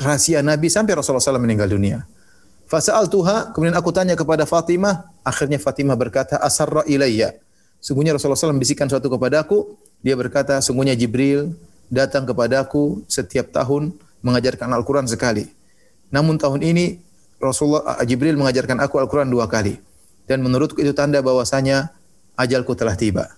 [0.00, 2.04] rahasia Nabi sampai Rasulullah SAW meninggal dunia.
[2.66, 7.38] Fasal tuha, kemudian aku tanya kepada Fatimah, akhirnya Fatimah berkata, asarra ilayya.
[7.78, 11.54] Sungguhnya Rasulullah SAW bisikan suatu kepadaku, dia berkata, sungguhnya Jibril
[11.92, 15.46] datang kepadaku setiap tahun mengajarkan Al-Quran sekali.
[16.10, 16.98] Namun tahun ini
[17.38, 19.78] Rasulullah Jibril mengajarkan aku Al-Quran dua kali.
[20.26, 21.94] Dan menurutku itu tanda bahwasanya
[22.34, 23.30] ajalku telah tiba.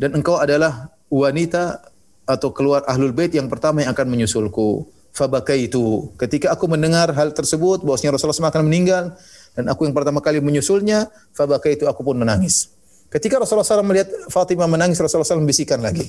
[0.00, 1.92] Dan engkau adalah wanita
[2.24, 4.88] atau keluar ahlul bait yang pertama yang akan menyusulku.
[5.12, 6.08] Fabakaitu.
[6.16, 9.12] Ketika aku mendengar hal tersebut bahwasanya Rasulullah SAW akan meninggal
[9.52, 12.72] dan aku yang pertama kali menyusulnya, fabakaitu aku pun menangis.
[13.12, 16.08] Ketika Rasulullah SAW melihat Fatimah menangis, Rasulullah SAW bisikan lagi.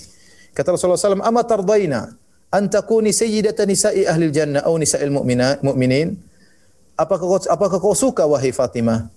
[0.54, 2.14] Kata Rasulullah SAW, "Ama tardaina
[2.54, 6.14] an takuni sayyidatan nisa'i ahli jannah atau nisa'il mu'minin?"
[6.94, 9.10] Apakah kau, apakah kau suka wahai Fatimah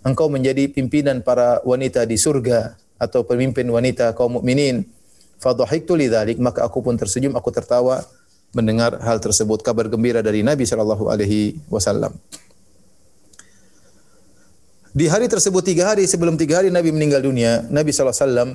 [0.00, 4.88] engkau menjadi pimpinan para wanita di surga atau pemimpin wanita kaum mukminin?
[5.36, 8.02] Fadhahiktu lidzalik, maka aku pun tersenyum, aku tertawa
[8.56, 12.16] mendengar hal tersebut, kabar gembira dari Nabi sallallahu alaihi wasallam.
[14.96, 18.50] Di hari tersebut tiga hari sebelum tiga hari Nabi meninggal dunia, Nabi sallallahu alaihi wasallam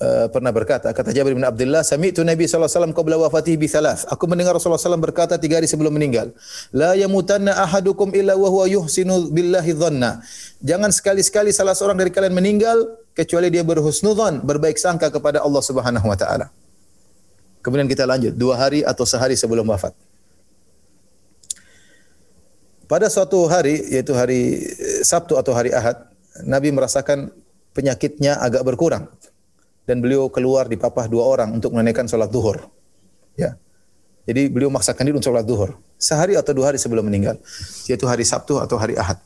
[0.00, 4.08] uh, pernah berkata, kata Jabir bin Abdullah, sami'tu Nabi wasallam qabla wafatihi bi thalath.
[4.08, 6.32] Aku mendengar Rasulullah SAW berkata tiga hari sebelum meninggal,
[6.72, 10.24] la yamutanna ahadukum illa wa huwa yuhsinu billahi dhanna.
[10.64, 16.06] Jangan sekali-sekali salah seorang dari kalian meninggal kecuali dia berhusnudzon, berbaik sangka kepada Allah Subhanahu
[16.08, 16.48] wa taala.
[17.60, 19.92] Kemudian kita lanjut, dua hari atau sehari sebelum wafat.
[22.88, 26.10] Pada suatu hari, yaitu hari eh, Sabtu atau hari Ahad,
[26.42, 27.30] Nabi merasakan
[27.70, 29.06] penyakitnya agak berkurang.
[29.90, 32.62] Dan beliau keluar di papah dua orang untuk menunaikan sholat duhur.
[33.34, 33.58] Ya.
[34.22, 35.74] Jadi beliau maksakan diri untuk sholat duhur.
[35.98, 37.42] Sehari atau dua hari sebelum meninggal.
[37.90, 39.18] Yaitu hari Sabtu atau hari Ahad.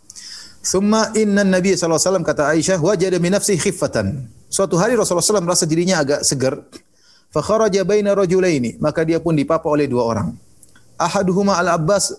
[0.64, 4.24] Summa inna Nabi SAW kata Aisyah wajada min nafsi khiffatan.
[4.48, 6.56] Suatu hari Rasulullah SAW merasa dirinya agak segar.
[7.28, 10.32] Fa kharaja baina rajulaini, maka dia pun dipapa oleh dua orang.
[10.96, 12.16] Ahaduhuma Al-Abbas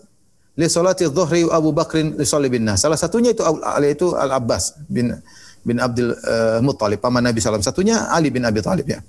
[0.54, 2.70] li salati dhuhri Abu Bakrin li bin.
[2.78, 3.42] Salah satunya itu
[3.90, 5.18] itu Al-Abbas bin
[5.66, 7.60] bin Abdul uh, Muttalib, paman Nabi SAW.
[7.66, 9.02] Satunya Ali bin Abi Talib ya.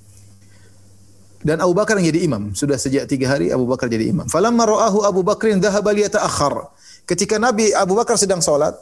[1.44, 2.56] Dan Abu Bakar yang jadi imam.
[2.56, 4.26] Sudah sejak tiga hari Abu Bakar jadi imam.
[4.26, 6.74] Falamma ra'ahu Abu Bakrin dhahaba liyata'akhkhar.
[7.06, 8.74] Ketika Nabi Abu Bakar sedang salat,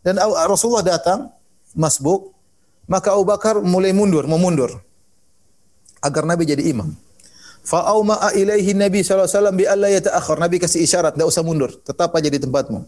[0.00, 0.16] dan
[0.48, 1.28] Rasulullah datang
[1.76, 2.32] masbuk,
[2.88, 4.80] maka Abu Bakar mulai mundur, mau mundur
[6.04, 6.92] agar Nabi jadi imam.
[7.64, 10.36] Fa'auma'a ilaihi Nabi SAW bi alla yata'akhir.
[10.36, 12.84] Nabi kasih isyarat, tidak usah mundur, tetap aja di tempatmu.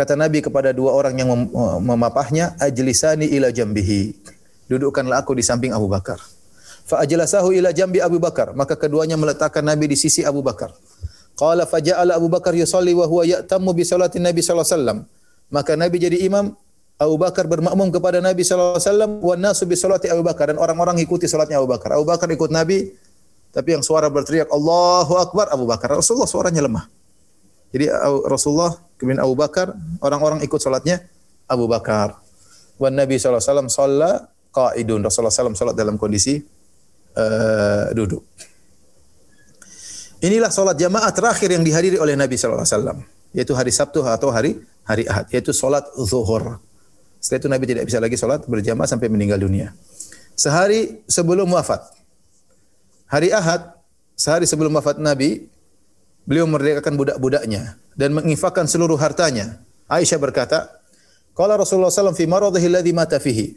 [0.00, 1.52] Kata Nabi kepada dua orang yang mem
[1.84, 4.16] memapahnya, ajlisani ila jambihi.
[4.64, 6.16] Dudukkanlah aku di samping Abu Bakar.
[6.88, 8.56] Fa'ajlasahu ila jambi Abu Bakar.
[8.56, 10.72] Maka keduanya meletakkan Nabi di sisi Abu Bakar.
[11.36, 15.04] Qala faja'ala Abu Bakar yusalli wa huwa ya'tammu bi salatin Nabi wasallam.
[15.52, 16.56] Maka Nabi jadi imam,
[16.96, 20.96] Abu Bakar bermakmum kepada Nabi sallallahu alaihi wa nasu bi salati Abu Bakar dan orang-orang
[21.04, 22.00] ikuti salatnya Abu Bakar.
[22.00, 22.88] Abu Bakar ikut Nabi
[23.52, 25.92] tapi yang suara berteriak Allahu Akbar Abu Bakar.
[25.92, 26.88] Rasulullah suaranya lemah.
[27.70, 27.86] Jadi
[28.26, 31.06] Rasulullah kemudian Abu Bakar, orang-orang ikut salatnya
[31.46, 32.18] Abu Bakar.
[32.80, 35.04] Wan Nabi wasallam shalla qaidun.
[35.04, 36.40] Rasulullah sallallahu salat dalam kondisi
[37.14, 38.26] uh, duduk.
[40.20, 42.98] Inilah salat jamaah terakhir yang dihadiri oleh Nabi sallallahu alaihi wasallam,
[43.32, 46.60] yaitu hari Sabtu atau hari hari Ahad, yaitu solat zuhur.
[47.20, 49.76] Setelah itu Nabi tidak bisa lagi solat berjamaah sampai meninggal dunia.
[50.36, 51.84] Sehari sebelum wafat,
[53.08, 53.76] hari Ahad,
[54.16, 55.46] sehari sebelum wafat Nabi,
[56.24, 59.60] beliau merdekakan budak-budaknya dan menginfakkan seluruh hartanya.
[59.90, 60.80] Aisyah berkata,
[61.34, 63.56] Qala Rasulullah SAW fi maradhihi mata fihi.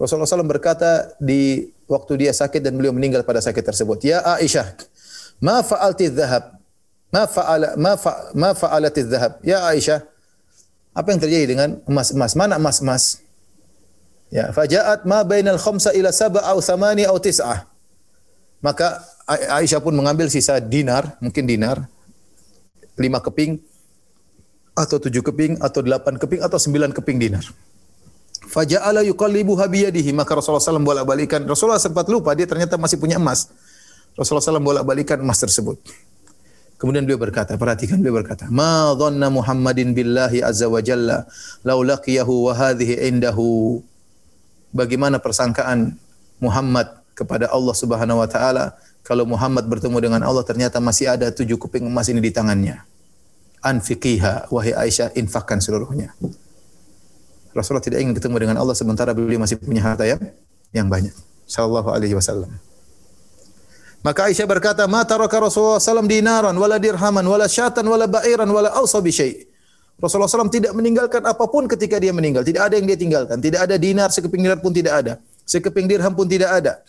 [0.00, 4.00] Rasulullah SAW berkata di waktu dia sakit dan beliau meninggal pada sakit tersebut.
[4.02, 4.72] Ya Aisyah,
[5.40, 6.60] Ma fa'alti dhahab?
[7.10, 9.40] Ma fa'ala ma fa, ma fa'alati dhahab?
[9.42, 10.04] Ya Aisyah,
[10.94, 12.36] apa yang terjadi dengan emas-emas?
[12.36, 13.24] Mana emas-emas?
[14.30, 17.66] Ya, faja'at ma bainal khamsa ila sab'a aw thamani aw tis'ah.
[18.62, 21.88] Maka Aisyah pun mengambil sisa dinar, mungkin dinar,
[23.00, 23.56] lima keping,
[24.76, 27.44] atau tujuh keping, atau delapan keping, atau sembilan keping dinar.
[28.50, 30.10] Faja'ala yuqallibu habiyadihi.
[30.10, 31.44] Maka Rasulullah SAW bolak-balikan.
[31.46, 33.48] Rasulullah sempat lupa, dia ternyata masih punya emas.
[34.18, 35.78] Rasulullah SAW bolak-balikan emas tersebut.
[36.80, 41.28] Kemudian beliau berkata, perhatikan beliau berkata, "Ma dhanna Muhammadin billahi azza wa jalla
[41.60, 43.84] law laqiyahu wa hadhihi indahu."
[44.72, 45.92] Bagaimana persangkaan
[46.40, 51.60] Muhammad kepada Allah Subhanahu wa taala kalau Muhammad bertemu dengan Allah ternyata masih ada tujuh
[51.60, 52.80] kuping emas ini di tangannya.
[53.60, 56.16] Anfiqiha wahai Aisyah infakkan seluruhnya.
[57.52, 60.20] Rasulullah tidak ingin ketemu dengan Allah sementara beliau masih punya harta yang
[60.72, 61.12] yang banyak.
[61.44, 62.48] Sallallahu alaihi wasallam.
[64.00, 68.72] Maka Aisyah berkata, "Ma taraka Rasulullah SAW dinaran wala dirhaman wala syatan wala ba'iran wala
[68.72, 69.44] awsa bi syai'."
[70.00, 72.40] Rasulullah SAW tidak meninggalkan apa pun ketika dia meninggal.
[72.40, 73.36] Tidak ada yang dia tinggalkan.
[73.36, 75.12] Tidak ada dinar, sekeping dinar pun tidak ada.
[75.44, 76.80] Sekeping dirham pun tidak ada.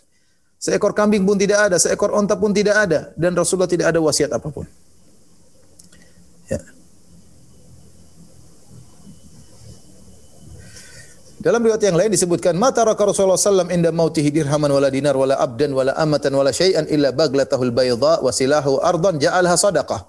[0.56, 1.76] Seekor kambing pun tidak ada.
[1.76, 3.12] Seekor onta pun tidak ada.
[3.20, 4.64] Dan Rasulullah tidak ada wasiat apa pun.
[11.42, 15.42] Dalam riwayat yang lain disebutkan mata raka Rasulullah sallam inda mautihi dirhaman wala dinar wala
[15.42, 20.06] abdan wala amatan wala syai'an illa baglatahul bayda wa silahu ardan ja'alha sadaqah.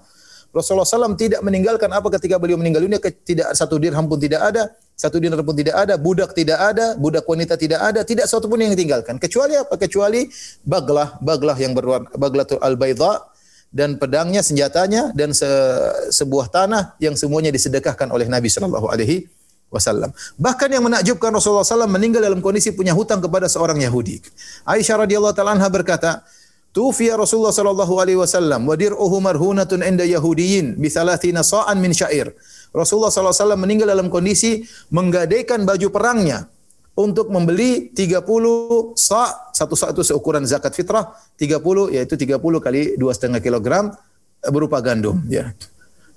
[0.53, 4.69] Rasulullah sallam tidak meninggalkan apa ketika beliau meninggal dunia tidak satu dirham pun tidak ada,
[4.93, 8.61] satu dinar pun tidak ada, budak tidak ada, budak wanita tidak ada, tidak satu pun
[8.61, 9.17] yang ditinggalkan.
[9.17, 9.73] Kecuali apa?
[9.73, 10.29] Kecuali
[10.61, 13.32] baglah, baglah yang berwarna baglatul al bayda
[13.73, 15.49] dan pedangnya, senjatanya dan se
[16.13, 19.25] sebuah tanah yang semuanya disedekahkan oleh Nabi sallallahu alaihi
[19.73, 20.13] wasallam.
[20.37, 24.21] Bahkan yang menakjubkan Rasulullah SAW meninggal dalam kondisi punya hutang kepada seorang Yahudi.
[24.69, 26.21] Aisyah radhiyallahu taala anha berkata,
[26.69, 32.29] "Tufiya Rasulullah sallallahu alaihi wasallam wa dir'uhu marhunatun inda Yahudiyin bi 30 sa'an min syair."
[32.73, 36.49] Rasulullah SAW meninggal dalam kondisi menggadaikan baju perangnya
[36.93, 38.21] untuk membeli 30
[38.93, 43.89] sa' satu sa' itu seukuran zakat fitrah 30 yaitu 30 kali 2,5 kilogram
[44.53, 45.53] berupa gandum ya.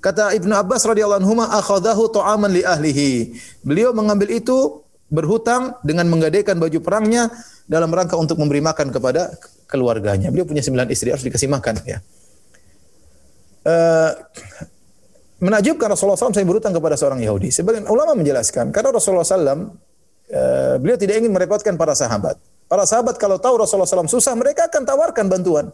[0.05, 3.35] Kata Ibnu Abbas radhiyallahu anhu, akhadahu ta'aman li ahlihi.
[3.64, 7.33] Beliau mengambil itu berhutang dengan menggadaikan baju perangnya
[7.66, 9.35] dalam rangka untuk memberi makan kepada
[9.66, 10.31] keluarganya.
[10.31, 11.99] Beliau punya sembilan istri harus dikasih makan ya.
[13.66, 14.14] Uh,
[15.43, 17.51] menakjubkan Rasulullah SAW saya berhutang kepada seorang Yahudi.
[17.51, 19.74] Sebagian ulama menjelaskan karena Rasulullah SAW
[20.33, 22.39] uh, beliau tidak ingin merepotkan para sahabat.
[22.66, 25.70] Para sahabat kalau tahu Rasulullah SAW susah mereka akan tawarkan bantuan.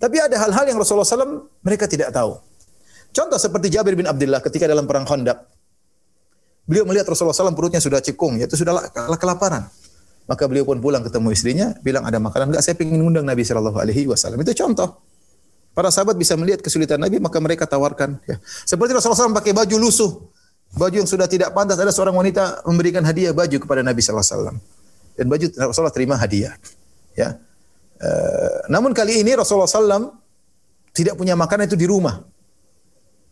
[0.00, 2.40] Tapi ada hal-hal yang Rasulullah SAW mereka tidak tahu.
[3.12, 5.36] Contoh seperti Jabir bin Abdullah ketika dalam perang Khandaq.
[6.64, 8.78] Beliau melihat Rasulullah SAW perutnya sudah cekung, yaitu sudah
[9.18, 9.66] kelaparan.
[10.30, 12.62] Maka beliau pun pulang ketemu istrinya, bilang ada makanan enggak?
[12.62, 14.38] Saya ingin undang Nabi Shallallahu Alaihi Wasallam.
[14.46, 15.02] Itu contoh.
[15.74, 18.22] Para sahabat bisa melihat kesulitan Nabi, maka mereka tawarkan.
[18.30, 18.38] Ya.
[18.62, 20.30] Seperti Rasulullah SAW pakai baju lusuh,
[20.74, 21.78] baju yang sudah tidak pantas.
[21.78, 24.56] Ada seorang wanita memberikan hadiah baju kepada Nabi Shallallahu Alaihi Wasallam,
[25.18, 26.54] dan baju Rasulullah terima hadiah.
[27.18, 27.36] Ya.
[28.00, 30.16] Uh, namun kali ini Rasulullah SAW
[30.96, 32.24] tidak punya makanan itu di rumah.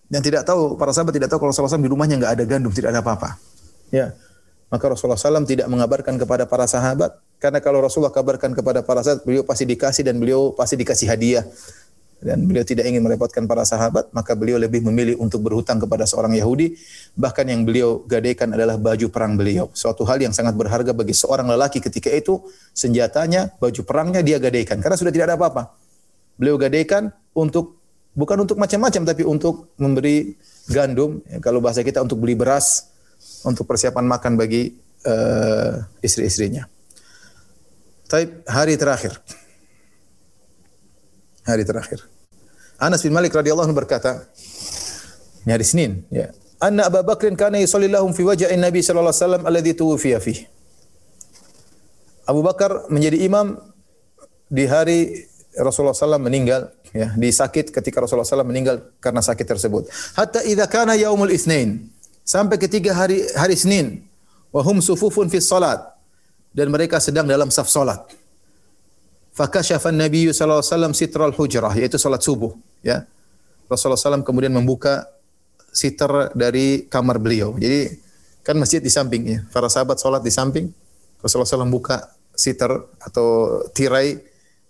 [0.08, 2.72] Dan tidak tahu, para sahabat tidak tahu kalau Rasulullah SAW di rumahnya nggak ada gandum,
[2.72, 3.36] tidak ada apa-apa.
[3.92, 4.16] Ya.
[4.68, 7.16] Maka Rasulullah SAW tidak mengabarkan kepada para sahabat.
[7.40, 11.44] Karena kalau Rasulullah kabarkan kepada para sahabat, beliau pasti dikasih dan beliau pasti dikasih hadiah.
[12.18, 16.34] Dan beliau tidak ingin merepotkan para sahabat, maka beliau lebih memilih untuk berhutang kepada seorang
[16.34, 16.74] Yahudi.
[17.14, 19.70] Bahkan yang beliau gadaikan adalah baju perang beliau.
[19.70, 22.42] Suatu hal yang sangat berharga bagi seorang lelaki ketika itu,
[22.74, 24.82] senjatanya, baju perangnya dia gadaikan.
[24.82, 25.78] Karena sudah tidak ada apa-apa.
[26.34, 27.78] Beliau gadaikan untuk
[28.18, 30.34] bukan untuk macam-macam tapi untuk memberi
[30.66, 32.90] gandum ya, kalau bahasa kita untuk beli beras
[33.46, 34.74] untuk persiapan makan bagi
[35.06, 36.66] uh, istri-istrinya.
[38.10, 39.20] Taib hari terakhir.
[41.48, 42.04] Hari terakhir.
[42.76, 44.28] Anas bin Malik radhiyallahu anhu berkata,
[45.48, 46.28] ini hari Senin, ya.
[46.60, 50.44] Anna Abu Bakrin kana yusalli lahum fi waja'in Nabi sallallahu alaihi wasallam alladhi tuwfiya fihi.
[52.28, 53.56] Abu Bakar menjadi imam
[54.52, 55.24] di hari
[55.56, 59.88] Rasulullah SAW meninggal ya, di sakit ketika Rasulullah SAW meninggal karena sakit tersebut.
[60.12, 61.88] Hatta idza kana yaumul itsnain
[62.28, 64.04] sampai ketiga hari hari Senin
[64.52, 65.80] wa hum sufufun fi salat
[66.52, 68.04] dan mereka sedang dalam saf salat.
[69.38, 73.06] Fakashafa Nabi sallallahu alaihi wasallam sitral hujrah yaitu salat subuh ya.
[73.70, 75.06] Rasulullah SAW kemudian membuka
[75.70, 77.54] sitar dari kamar beliau.
[77.54, 78.00] Jadi
[78.42, 79.38] kan masjid di samping ya.
[79.52, 80.72] Para sahabat salat di samping.
[81.22, 84.18] Rasulullah SAW buka sitar atau tirai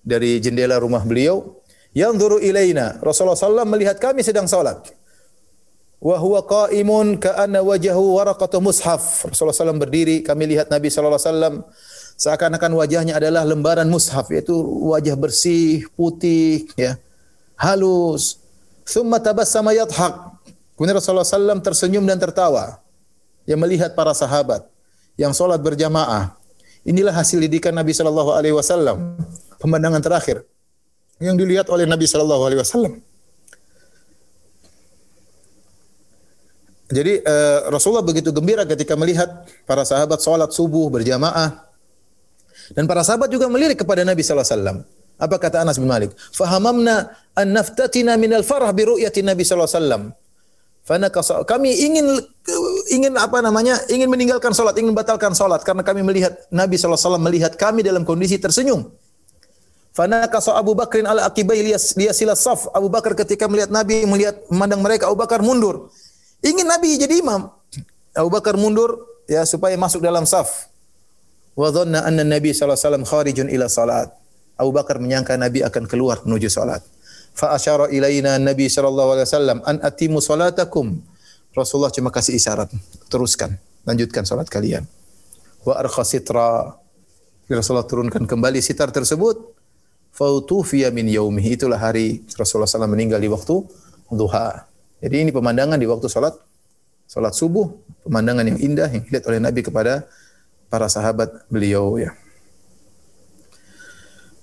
[0.04, 1.60] dari jendela rumah beliau
[1.92, 4.80] yang duru ilaina Rasulullah SAW melihat kami sedang salat
[6.00, 11.66] wa huwa qaimun ka'anna wajhahu waraqatu mushaf Rasulullah SAW berdiri kami lihat Nabi wasallam
[12.18, 14.52] seakan-akan wajahnya adalah lembaran mushaf yaitu
[14.90, 16.98] wajah bersih putih ya
[17.54, 18.42] halus.
[18.82, 20.38] Thumma tabassama yadhak.
[20.74, 22.80] Kemudian Rasulullah SAW tersenyum dan tertawa.
[23.48, 24.66] Yang melihat para sahabat
[25.18, 26.36] yang sholat berjamaah.
[26.86, 29.18] Inilah hasil didikan Nabi Shallallahu Alaihi Wasallam.
[29.58, 30.46] Pemandangan terakhir
[31.18, 32.94] yang dilihat oleh Nabi Shallallahu Alaihi Wasallam.
[36.88, 39.28] Jadi uh, Rasulullah begitu gembira ketika melihat
[39.68, 41.67] para sahabat sholat subuh berjamaah.
[42.72, 44.78] Dan para sahabat juga melirik kepada Nabi Sallallahu Alaihi Wasallam.
[45.18, 46.14] Apa kata Anas bin Malik?
[46.30, 50.04] Fahamamna an naftatina minal farah bi ru'yati Nabi Sallallahu Alaihi Wasallam.
[51.44, 52.06] Kami ingin
[52.88, 53.76] ingin apa namanya?
[53.92, 57.80] Ingin meninggalkan sholat, ingin membatalkan sholat karena kami melihat Nabi Sallallahu Alaihi Wasallam melihat kami
[57.84, 58.88] dalam kondisi tersenyum.
[59.92, 62.70] Fanakasa Abu Bakrin ala akibai liyasila saf.
[62.70, 65.90] Abu Bakar ketika melihat Nabi, melihat memandang mereka, Abu Bakar mundur.
[66.40, 67.50] Ingin Nabi jadi imam.
[68.14, 70.70] Abu Bakar mundur ya supaya masuk dalam saf.
[71.58, 74.14] Wa dhanna anna Nabi sallallahu alaihi wasallam kharijun ila salat.
[74.54, 76.86] Abu Bakar menyangka Nabi akan keluar menuju salat.
[77.34, 81.02] Fa asyara ilaina Nabi sallallahu alaihi wasallam an atimu salatakum.
[81.58, 82.70] Rasulullah cuma kasih isyarat,
[83.10, 84.86] teruskan, lanjutkan salat kalian.
[85.66, 86.78] Wa arkha sitra.
[87.50, 89.58] Rasulullah turunkan kembali sitar tersebut.
[90.14, 91.58] Fautufiya min yaumihi.
[91.58, 93.66] Itulah hari Rasulullah SAW meninggal di waktu
[94.14, 94.68] duha.
[95.02, 96.34] Jadi ini pemandangan di waktu sholat,
[97.06, 97.70] sholat subuh,
[98.06, 100.06] pemandangan yang indah yang dilihat oleh Nabi kepada
[100.68, 102.12] para sahabat beliau ya.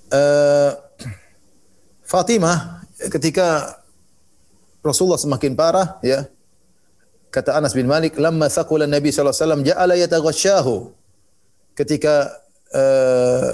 [0.09, 0.77] Uh,
[2.05, 3.81] Fatimah ketika
[4.85, 6.29] Rasulullah semakin parah ya
[7.33, 10.75] kata Anas bin Malik lamma thaqula Nabi sallallahu alaihi wasallam ja'ala yataghasyahu
[11.73, 12.31] ketika
[12.71, 13.51] uh,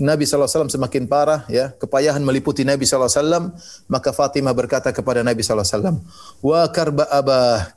[0.00, 3.52] Nabi SAW semakin parah, ya, kepayahan meliputi Nabi SAW,
[3.86, 6.00] maka Fatimah berkata kepada Nabi SAW,
[6.40, 7.76] Wa karba abah,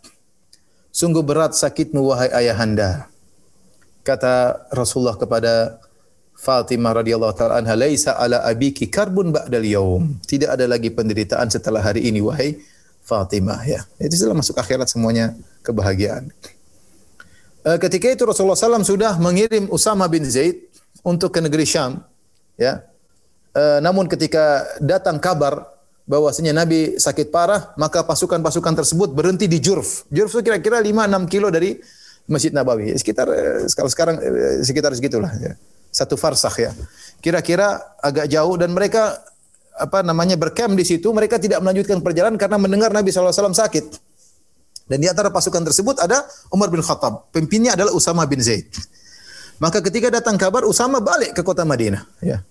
[0.89, 3.11] sungguh berat sakitmu wahai ayahanda.
[4.03, 5.79] Kata Rasulullah kepada
[6.35, 11.79] Fatimah radhiyallahu taala anha, "Laisa ala abiki karbun ba'dal yaum." Tidak ada lagi penderitaan setelah
[11.79, 12.59] hari ini wahai
[13.07, 13.87] Fatimah ya.
[13.97, 15.31] Itu sudah masuk akhirat semuanya
[15.63, 16.27] kebahagiaan.
[17.63, 20.67] Eh, ketika itu Rasulullah SAW sudah mengirim Usama bin Zaid
[20.99, 22.03] untuk ke negeri Syam
[22.57, 22.85] Ya.
[23.53, 25.73] E, namun ketika datang kabar
[26.05, 30.05] bahwasanya Nabi sakit parah, maka pasukan-pasukan tersebut berhenti di Jurf.
[30.13, 31.79] Jurf itu kira-kira 5-6 kilo dari
[32.27, 32.95] Masjid Nabawi.
[32.95, 35.53] Sekitar e, kalau sekarang e, sekitar segitulah ya.
[35.93, 36.71] Satu farsakh ya.
[37.19, 39.21] Kira-kira agak jauh dan mereka
[39.73, 43.85] apa namanya berkem di situ, mereka tidak melanjutkan perjalanan karena mendengar Nabi SAW sakit.
[44.83, 47.31] Dan di antara pasukan tersebut ada Umar bin Khattab.
[47.31, 48.67] Pemimpinnya adalah Usama bin Zaid.
[49.61, 52.43] Maka ketika datang kabar Usama balik ke kota Madinah, ya.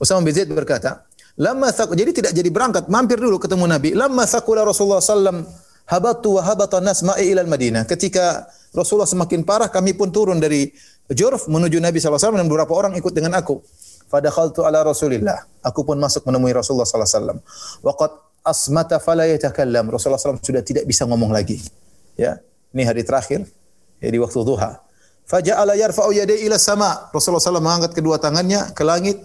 [0.00, 1.04] Usama bin Zaid berkata,
[1.36, 3.90] "Lamma jadi tidak jadi berangkat, mampir dulu ketemu Nabi.
[3.92, 5.44] Lamma thaqula Rasulullah sallam
[5.88, 10.68] habatu wa habata nas ma'i ila Madinah." Ketika Rasulullah semakin parah, kami pun turun dari
[11.08, 13.64] Jurf menuju Nabi SAW dan beberapa orang ikut dengan aku.
[14.12, 15.44] Fadakhaltu ala Rasulillah.
[15.64, 17.40] Aku pun masuk menemui Rasulullah SAW.
[17.84, 18.12] Waqad
[18.44, 19.88] asmata fala yatakallam.
[19.88, 21.60] Rasulullah SAW sudah tidak bisa ngomong lagi.
[22.16, 22.40] Ya,
[22.72, 23.44] ini hari terakhir
[24.00, 24.80] ya di waktu duha.
[25.28, 27.12] Faja'ala yarfa'u yadayhi ila sama.
[27.12, 29.20] Rasulullah SAW mengangkat kedua tangannya ke langit.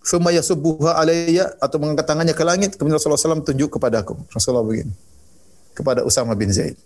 [0.00, 2.80] Thumma yasubbuha alayya atau mengangkat tangannya ke langit.
[2.80, 4.16] Kemudian Rasulullah SAW tunjuk kepadaku.
[4.32, 5.11] Rasulullah begini.
[5.72, 6.76] Kepada Usama bin Zaid.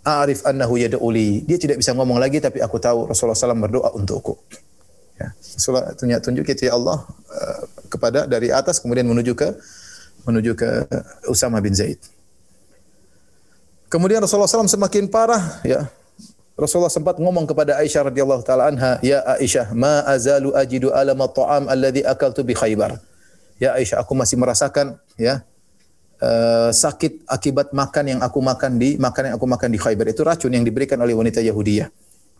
[0.00, 1.44] A'rif annahu yada'uli.
[1.44, 4.36] Dia tidak bisa ngomong lagi tapi aku tahu Rasulullah SAW berdoa untukku.
[5.20, 5.36] Ya.
[5.36, 7.60] Rasulullah tunjuk, itu ya Allah uh,
[7.92, 9.52] kepada dari atas kemudian menuju ke
[10.24, 10.88] menuju ke
[11.28, 12.00] Usama bin Zaid.
[13.92, 15.90] Kemudian Rasulullah SAW semakin parah, ya
[16.60, 21.66] Rasulullah sempat ngomong kepada Aisyah radhiyallahu taala anha, "Ya Aisyah, ma azalu ajidu alama ta'am
[21.72, 23.00] alladhi akaltu bi Khaybar."
[23.56, 25.44] Ya Aisyah, aku masih merasakan ya
[26.20, 30.06] uh, sakit akibat makan yang aku makan di makan yang aku makan di Khaybar.
[30.12, 31.88] Itu racun yang diberikan oleh wanita Yahudiyah.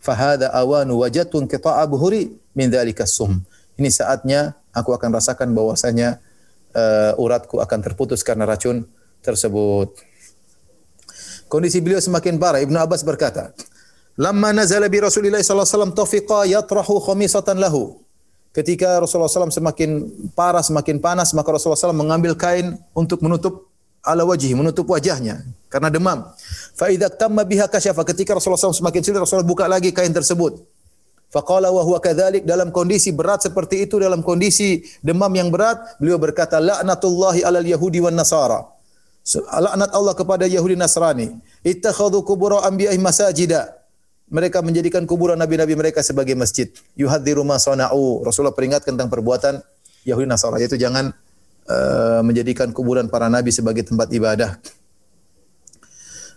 [0.01, 3.41] Fahada awanu wajatun qita'a buhuri min dzalika sum.
[3.77, 6.17] Ini saatnya aku akan rasakan bahwasanya
[6.73, 8.85] uh, uratku akan terputus karena racun
[9.21, 9.93] tersebut.
[11.51, 12.63] Kondisi beliau semakin parah.
[12.63, 13.51] Ibnu Abbas berkata,
[14.15, 17.99] Lamma nazala bi Rasulillah sallallahu alaihi wasallam tafiqa yatrahu khamisatan lahu.
[18.51, 23.70] Ketika Rasulullah SAW semakin parah, semakin panas, maka Rasulullah SAW mengambil kain untuk menutup
[24.01, 26.27] ala wajih, menutup wajahnya karena demam.
[26.75, 28.01] Fa idza tamma biha kasyafa.
[28.03, 30.61] Ketika Rasulullah SAW semakin sulit, Rasulullah buka lagi kain tersebut.
[31.31, 36.19] Faqala wa huwa kadzalik dalam kondisi berat seperti itu dalam kondisi demam yang berat beliau
[36.19, 38.67] berkata laknatullahi alal yahudi wan nasara
[39.47, 43.77] laknat Allah kepada Yahudi Nasrani ittakhadhu qubur anbiya'i masajida
[44.31, 46.71] mereka menjadikan kuburan nabi-nabi mereka sebagai masjid.
[46.95, 48.23] Yuhadziru ma sana'u.
[48.23, 49.59] Rasulullah peringatkan tentang perbuatan
[50.07, 51.11] Yahudi Nasara yaitu jangan
[51.71, 54.59] uh, menjadikan kuburan para nabi sebagai tempat ibadah.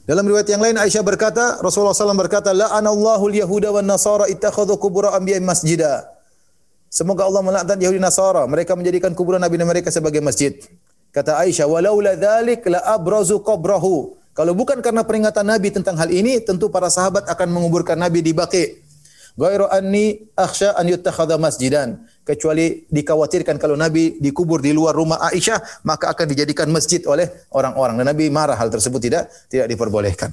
[0.04, 5.16] Dalam riwayat yang lain Aisyah berkata, Rasulullah SAW berkata, La'anallahu al-Yahuda wa nasara ittakhadhu kubura
[5.16, 6.14] anbiya'i masjida.
[6.94, 8.46] Semoga Allah melaknat Yahudi Nasara.
[8.46, 10.54] Mereka menjadikan kuburan nabi mereka sebagai masjid.
[11.10, 16.42] Kata Aisyah, "Walaula dzalik la abrazu qabrahu." Kalau bukan karena peringatan Nabi tentang hal ini,
[16.42, 18.82] tentu para sahabat akan menguburkan Nabi di Baqi.
[19.34, 22.06] Ghairu anni akhsha an yuttakhadha masjidan.
[22.22, 27.98] Kecuali dikhawatirkan kalau Nabi dikubur di luar rumah Aisyah, maka akan dijadikan masjid oleh orang-orang.
[28.00, 30.30] Dan Nabi marah hal tersebut tidak tidak diperbolehkan.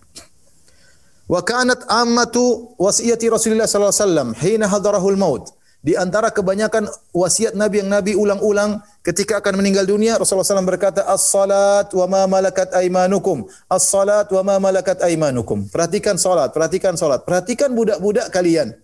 [1.26, 5.50] Wa kanat ammatu wasiyati Rasulullah sallallahu alaihi wasallam hina hadarahul maut.
[5.82, 11.10] Di antara kebanyakan wasiat Nabi yang Nabi ulang-ulang ketika akan meninggal dunia, Rasulullah SAW berkata,
[11.10, 13.50] As-salat wa ma malakat aimanukum.
[13.66, 15.66] As-salat wa ma malakat aimanukum.
[15.74, 17.26] Perhatikan salat, perhatikan salat.
[17.26, 18.78] Perhatikan budak-budak kalian.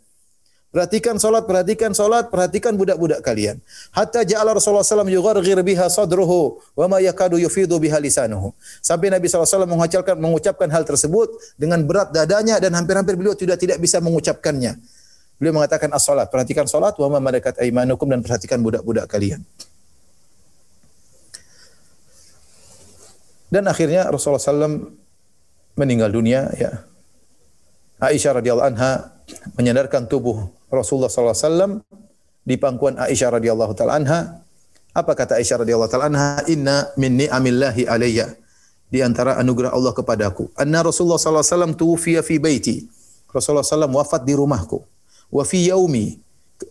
[0.77, 3.57] Perhatikan salat, perhatikan salat, perhatikan budak-budak kalian.
[3.89, 8.53] Hatta ja'ala Rasulullah SAW yugharghir biha sadruhu wa ma yakadu yufidu biha lisanuhu.
[8.77, 13.81] Sampai Nabi SAW mengucapkan, mengucapkan hal tersebut dengan berat dadanya dan hampir-hampir beliau sudah tidak
[13.81, 14.77] bisa mengucapkannya.
[15.41, 19.41] Beliau mengatakan as-salat, perhatikan salat wa ma malakat aimanukum dan perhatikan budak-budak kalian.
[23.49, 24.93] Dan akhirnya Rasulullah SAW
[25.73, 26.85] meninggal dunia ya.
[27.97, 29.16] Aisyah radhiyallahu anha
[29.55, 31.83] menyandarkan tubuh Rasulullah SAW
[32.47, 34.43] di pangkuan Aisyah radhiyallahu taala anha.
[34.95, 36.29] Apa kata Aisyah radhiyallahu taala anha?
[36.47, 38.33] Inna min ni'amillahi alayya.
[38.87, 40.47] Di antara anugerah Allah kepadaku.
[40.55, 42.87] Anna Rasulullah SAW tuwfiya fi baiti.
[43.27, 44.79] Rasulullah SAW wafat di rumahku
[45.31, 46.19] wa fi yaumi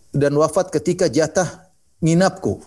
[0.09, 1.69] dan wafat ketika jatah
[2.01, 2.61] nginapku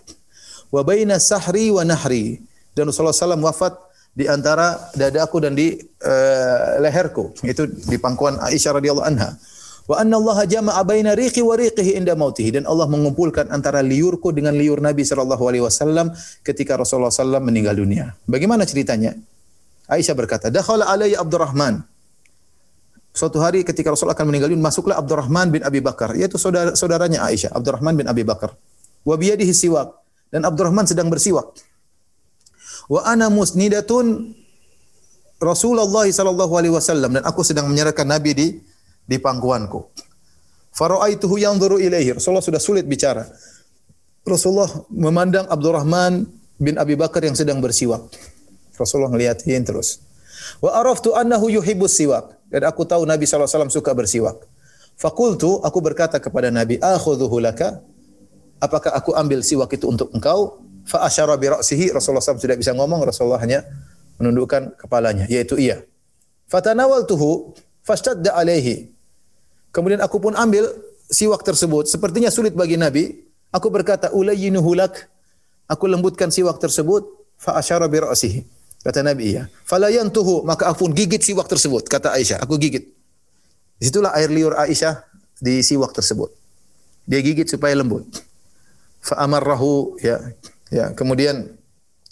[0.71, 2.39] wa baina sahri wa nahri
[2.71, 3.75] dan Rasulullah SAW wafat
[4.11, 9.35] di antara dadaku dan di uh, leherku itu di pangkuan Aisyah radhiyallahu anha
[9.91, 12.55] wa anna Allah jama'a baina riqi wa riqihi inda mautihi.
[12.55, 16.15] Dan Allah mengumpulkan antara liurku dengan liur Nabi sallallahu alaihi wasallam
[16.47, 18.15] ketika Rasulullah SAW meninggal dunia.
[18.23, 19.19] Bagaimana ceritanya?
[19.91, 21.83] Aisyah berkata dakhala alayya Abdurrahman.
[23.11, 27.27] Suatu hari ketika Rasul akan meninggal dunia, masuklah Abdurrahman bin Abi Bakar, yaitu saudara saudaranya
[27.27, 28.55] Aisyah, Abdurrahman bin Abi Bakar.
[29.03, 29.91] Wa biyadihi siwak.
[30.31, 31.51] Dan Abdurrahman sedang bersiwak.
[32.87, 34.31] Wa ana musnidatun
[35.43, 37.19] Rasulullah sallallahu alaihi wasallam.
[37.19, 38.47] Dan aku sedang menyerahkan Nabi di
[39.05, 39.79] di pangkuanku.
[40.71, 42.15] Faraaituhu yanzuru ilaihi.
[42.15, 43.27] Rasulullah sudah sulit bicara.
[44.23, 46.25] Rasulullah memandang Abdurrahman
[46.61, 48.05] bin Abi Bakar yang sedang bersiwak.
[48.77, 49.99] Rasulullah ngeliatin terus.
[50.63, 52.39] Wa araftu annahu yuhibbus siwak.
[52.51, 54.43] Dan aku tahu Nabi SAW suka bersiwak.
[54.99, 57.79] Fakultu, aku berkata kepada Nabi, akhudhuhu laka.
[58.61, 60.61] Apakah aku ambil siwak itu untuk engkau?
[60.85, 61.89] Fa asyara bi ra'sihi.
[61.89, 63.65] Rasulullah SAW tidak bisa ngomong, Rasulullah hanya
[64.21, 65.81] menundukkan kepalanya, yaitu iya.
[66.45, 68.89] Fatanawaltuhu fashtadda alaihi.
[69.71, 70.67] Kemudian aku pun ambil
[71.07, 71.87] siwak tersebut.
[71.87, 73.23] Sepertinya sulit bagi Nabi.
[73.51, 75.07] Aku berkata, ulayyinuhu lak.
[75.67, 77.07] Aku lembutkan siwak tersebut.
[77.39, 77.99] Fa asyara bi.
[78.81, 79.45] Kata Nabi iya.
[79.61, 81.85] Falayan tuhu maka aku pun gigit siwak tersebut.
[81.85, 82.89] Kata Aisyah, aku gigit.
[83.77, 85.05] Di situlah air liur Aisyah
[85.37, 86.33] di siwak tersebut.
[87.05, 88.05] Dia gigit supaya lembut.
[89.01, 90.21] Fa amarrahu ya
[90.69, 91.49] ya kemudian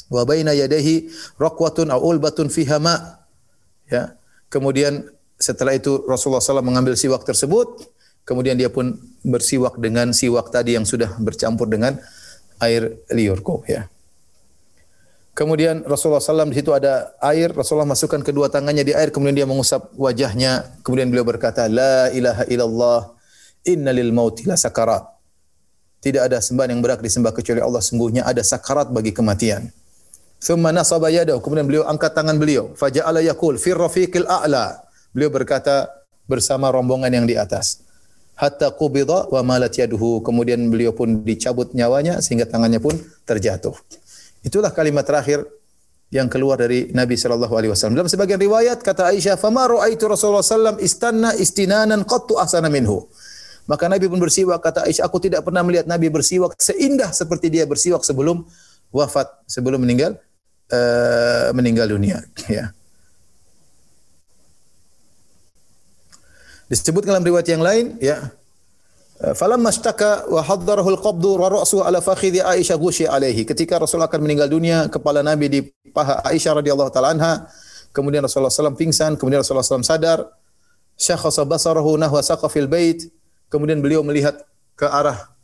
[0.09, 3.25] wa baina yadayhi raqwatun aw ulbatun fiha ma.
[3.89, 4.13] Ya.
[4.49, 5.09] Kemudian
[5.39, 7.79] setelah itu Rasulullah SAW mengambil siwak tersebut,
[8.27, 11.95] kemudian dia pun bersiwak dengan siwak tadi yang sudah bercampur dengan
[12.59, 13.87] air liurku ya.
[15.31, 19.47] Kemudian Rasulullah SAW di situ ada air, Rasulullah masukkan kedua tangannya di air, kemudian dia
[19.47, 23.15] mengusap wajahnya, kemudian beliau berkata, La ilaha illallah,
[23.63, 25.07] inna lil mauti la sakarat.
[26.03, 29.71] Tidak ada sembahan yang berhak disembah kecuali Allah, sungguhnya ada sakarat bagi kematian.
[30.43, 34.88] Thumma nasaba yadahu, kemudian beliau angkat tangan beliau, faja'ala yakul fir rafiqil a'la.
[35.13, 35.89] Beliau berkata
[36.29, 37.81] bersama rombongan yang di atas.
[38.37, 40.23] Hatta qubida wa malat yaduhu.
[40.23, 42.95] Kemudian beliau pun dicabut nyawanya sehingga tangannya pun
[43.27, 43.75] terjatuh.
[44.45, 45.43] Itulah kalimat terakhir
[46.09, 47.99] yang keluar dari Nabi sallallahu alaihi wasallam.
[47.99, 53.05] Dalam sebagian riwayat kata Aisyah, "Fama ra'aitu Rasulullah sallam istanna istinanan qattu ahsana minhu."
[53.69, 57.69] Maka Nabi pun bersiwak kata Aisyah, "Aku tidak pernah melihat Nabi bersiwak seindah seperti dia
[57.69, 58.41] bersiwak sebelum
[58.89, 60.17] wafat, sebelum meninggal
[60.73, 62.73] uh, meninggal dunia." Ya.
[66.69, 68.29] Disebutkan dalam riwayat yang lain, ya,
[69.19, 73.43] Falamma mashtaka wa haddarahu al-qabdu wa ra'su ala fakhidhi Aisyah gushi alaihi.
[73.43, 75.59] Ketika Rasul akan meninggal dunia, kepala Nabi di
[75.91, 77.51] paha Aisyah radhiyallahu taala anha.
[77.91, 80.23] Kemudian Rasulullah SAW pingsan, kemudian Rasulullah SAW sadar.
[80.95, 83.11] Syakhasa basarahu nahwa saqafil bait.
[83.51, 84.39] Kemudian beliau melihat
[84.79, 85.35] ke arah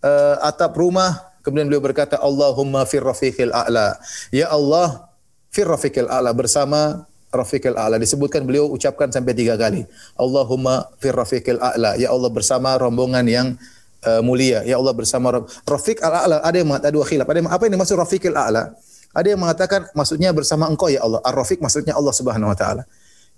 [0.00, 4.00] uh, atap rumah, kemudian beliau berkata, "Allahumma fir rafiqil a'la."
[4.32, 5.12] Ya Allah,
[5.52, 9.86] fir rafiqil a'la bersama Rafiqil A'la disebutkan beliau ucapkan sampai tiga kali.
[10.18, 11.94] Allahumma fir Rafiqil A'la.
[11.94, 13.54] Ya Allah bersama rombongan yang
[14.04, 14.66] uh, mulia.
[14.66, 16.42] Ya Allah bersama Rafiq Al-A'la.
[16.42, 17.26] Ada yang mengatakan dua khilaf.
[17.30, 18.74] Ada yang, apa yang dimaksud Rafiqil A'la?
[19.10, 21.18] Ada yang mengatakan maksudnya bersama engkau ya Allah.
[21.26, 22.86] Ar-Rafiq maksudnya Allah Subhanahu wa taala.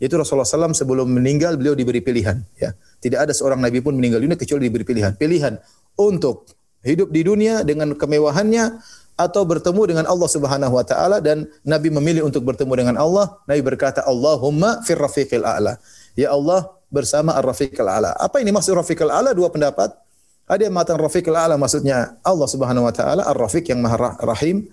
[0.01, 2.43] Yaitu Rasulullah SAW sebelum meninggal beliau diberi pilihan.
[2.59, 5.15] Ya, tidak ada seorang nabi pun meninggal dunia kecuali diberi pilihan.
[5.15, 5.57] Pilihan
[5.95, 6.51] untuk
[6.83, 8.83] hidup di dunia dengan kemewahannya
[9.23, 13.63] atau bertemu dengan Allah Subhanahu wa taala dan Nabi memilih untuk bertemu dengan Allah, Nabi
[13.63, 15.79] berkata, "Allahumma fir rafiqil a'la."
[16.19, 18.13] Ya Allah, bersama ar-rafiqil a'la.
[18.21, 19.33] Apa ini maksud rafiqil a'la?
[19.33, 19.97] Dua pendapat.
[20.45, 24.69] Ada yang mengatakan rafiqil a'la maksudnya Allah Subhanahu wa taala, ar-rafiq yang Maha Rahim.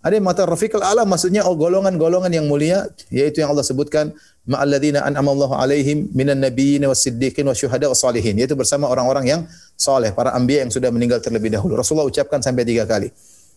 [0.00, 4.16] Ada yang mengatakan rafiqil a'la maksudnya oh, golongan-golongan yang mulia, yaitu yang Allah sebutkan
[4.48, 9.40] ma'alladzina an'amallahu alaihim minan nabiyyin was-siddiqin wasyuhada was-salihin, yaitu bersama orang-orang yang
[9.76, 11.76] saleh, para anbiya yang sudah meninggal terlebih dahulu.
[11.76, 13.12] Rasulullah ucapkan sampai tiga kali.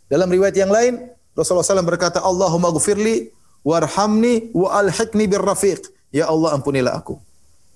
[0.07, 3.33] Dalam riwayat yang lain, Rasulullah SAW berkata, Allahumma gufirli
[3.65, 5.89] warhamni wa alhiqni birrafiq.
[6.13, 7.17] Ya Allah ampunilah aku.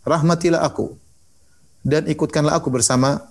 [0.06, 0.94] Rahmatilah aku.
[1.82, 3.24] Dan ikutkanlah aku bersama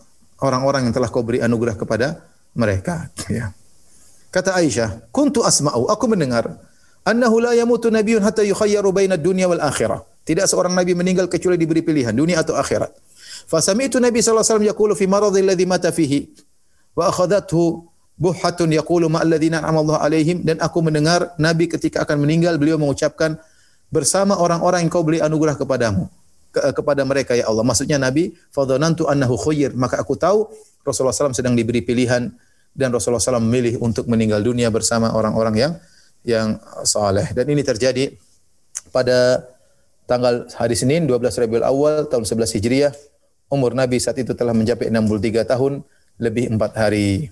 [0.42, 2.24] orang-orang yang telah kau beri anugerah kepada
[2.57, 3.09] mereka.
[3.30, 3.53] Ya.
[4.34, 6.61] Kata Aisyah, kuntu asma'u, aku mendengar,
[7.09, 10.05] annahu la yamutu nabiyyun hatta yukhayyaru bainad dunya wal akhirah.
[10.26, 12.90] Tidak seorang nabi meninggal kecuali diberi pilihan, dunia atau akhirat.
[13.47, 16.26] Fasami'tu Nabi sallallahu alaihi wasallam yaqulu fi maradhi alladhi mata fihi
[16.99, 17.86] wa akhadathu
[18.17, 23.37] buhatun yaqulu ma an'amallahu alaihim dan aku mendengar Nabi ketika akan meninggal beliau mengucapkan
[23.93, 26.09] bersama orang-orang yang kau beri anugerah kepadamu
[26.51, 27.62] ke, kepada mereka ya Allah.
[27.62, 30.49] Maksudnya Nabi fadhanantu annahu khair, maka aku tahu
[30.83, 32.33] Rasulullah SAW sedang diberi pilihan
[32.73, 35.73] dan Rasulullah SAW memilih untuk meninggal dunia bersama orang-orang yang
[36.27, 36.49] yang
[36.83, 37.31] saleh.
[37.37, 38.11] Dan ini terjadi
[38.91, 39.45] pada
[40.09, 42.93] tanggal hari Senin 12 Rabiul Awal tahun 11 Hijriah.
[43.47, 45.87] Umur Nabi saat itu telah mencapai 63 tahun
[46.19, 47.31] lebih 4 hari.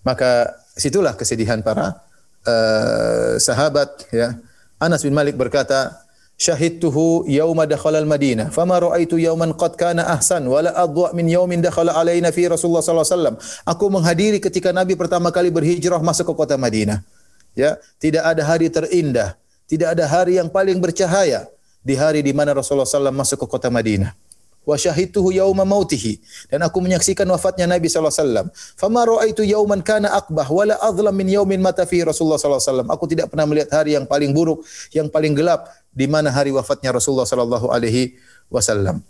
[0.00, 2.00] Maka situlah kesedihan para
[2.48, 4.36] uh, sahabat ya.
[4.80, 5.92] Anas bin Malik berkata,
[6.40, 11.92] syahidtuhu yauma dakhala al-Madinah fama ra'aitu yauman qad kana ahsan wala adwa min yaumin dakhala
[11.92, 13.36] alaina fi Rasulullah sallallahu alaihi wasallam.
[13.68, 17.04] Aku menghadiri ketika Nabi pertama kali berhijrah masuk ke kota Madinah.
[17.52, 19.36] Ya, tidak ada hari terindah,
[19.68, 21.50] tidak ada hari yang paling bercahaya
[21.84, 24.16] di hari di mana Rasulullah SAW masuk ke kota Madinah
[24.64, 26.20] wa syahidtuhu yauma mautihi.
[26.52, 28.46] Dan aku menyaksikan wafatnya Nabi sallallahu alaihi wasallam.
[28.76, 32.88] Fama raaitu yauman kana akbah wala azlam min yaumin mata fi Rasulullah sallallahu alaihi wasallam.
[32.92, 36.94] Aku tidak pernah melihat hari yang paling buruk yang paling gelap di mana hari wafatnya
[36.94, 38.14] Rasulullah sallallahu alaihi
[38.52, 39.02] wasallam.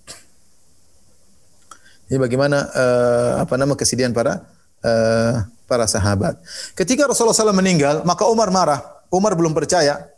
[2.11, 4.42] Ini bagaimana uh, apa nama kesedihan para
[4.82, 6.34] uh, para sahabat.
[6.74, 8.82] Ketika Rasulullah SAW meninggal maka Umar marah.
[9.11, 10.11] Umar belum percaya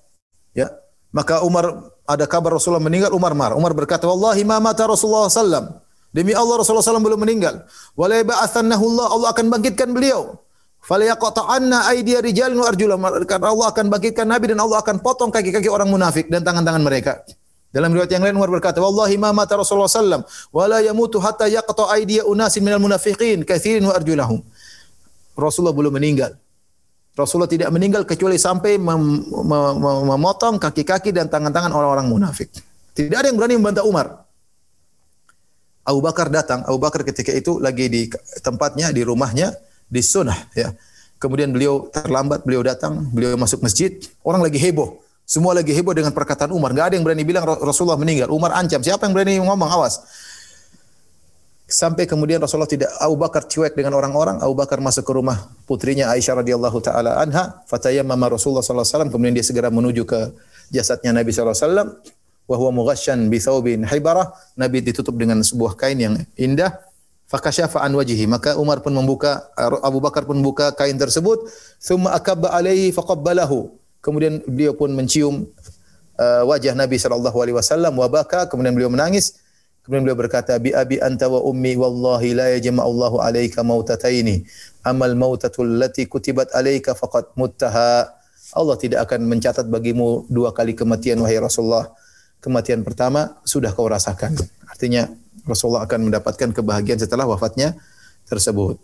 [0.56, 0.68] ya.
[1.12, 3.56] Maka Umar ada kabar Rasulullah meninggal, Umar marah.
[3.56, 5.82] Umar berkata, "Wallahi ma mata Rasulullah sallam."
[6.12, 7.64] Demi Allah Rasulullah SAW belum meninggal.
[7.96, 10.36] Wala ba'athannahu Allah, Allah akan bangkitkan beliau.
[10.84, 13.00] Falayaqta'anna aydiya rijalin wa arjulam.
[13.00, 17.24] Allah akan bangkitkan Nabi dan Allah akan potong kaki-kaki orang munafik dan tangan-tangan mereka.
[17.72, 20.20] Dalam riwayat yang lain Umar berkata, "Wallahi ma mata Rasulullah sallam
[20.52, 24.44] wala yamutu hatta yaqta aydiya unasin minal munafiqin katsirin wa arjulahum."
[25.32, 26.36] Rasulullah belum meninggal.
[27.12, 29.72] Rasulullah tidak meninggal kecuali sampai mem mem
[30.08, 32.48] memotong kaki-kaki dan tangan-tangan orang-orang munafik.
[32.96, 34.24] Tidak ada yang berani membantah Umar.
[35.82, 38.08] Abu Bakar datang, Abu Bakar ketika itu lagi di
[38.40, 39.52] tempatnya, di rumahnya,
[39.90, 40.38] di sunnah.
[40.54, 40.72] Ya.
[41.18, 43.94] Kemudian beliau terlambat, beliau datang, beliau masuk masjid,
[44.24, 45.02] orang lagi heboh.
[45.22, 46.74] Semua lagi heboh dengan perkataan Umar.
[46.74, 48.28] Gak ada yang berani bilang Rasulullah meninggal.
[48.28, 48.82] Umar ancam.
[48.82, 49.70] Siapa yang berani ngomong?
[49.70, 50.02] Awas.
[51.72, 56.12] Sampai kemudian Rasulullah tidak Abu Bakar cuek dengan orang-orang, Abu Bakar masuk ke rumah putrinya
[56.12, 60.36] Aisyah radhiyallahu taala anha, fatayammama Rasulullah sallallahu alaihi wasallam, kemudian dia segera menuju ke
[60.68, 61.88] jasadnya Nabi sallallahu alaihi wasallam
[62.44, 66.76] wa huwa mughashshan bi thawbin hibarah, Nabi ditutup dengan sebuah kain yang indah.
[67.32, 69.48] Fakasyafa an wajhi, maka Umar pun membuka
[69.80, 71.48] Abu Bakar pun membuka kain tersebut,
[71.80, 73.72] thumma akabba alaihi faqabbalahu.
[74.04, 75.48] Kemudian beliau pun mencium
[76.20, 79.40] uh, wajah Nabi sallallahu alaihi wasallam wa baka, kemudian beliau menangis.
[79.82, 84.46] Kemudian beliau berkata, "Bi abi anta wa ummi wallahi la yajma'u Allahu alayka mautataini.
[84.86, 88.14] Amal mautatul lati kutibat alayka faqad muttaha."
[88.52, 91.90] Allah tidak akan mencatat bagimu dua kali kematian wahai Rasulullah.
[92.38, 94.38] Kematian pertama sudah kau rasakan.
[94.70, 95.08] Artinya
[95.48, 97.74] Rasulullah akan mendapatkan kebahagiaan setelah wafatnya
[98.28, 98.78] tersebut.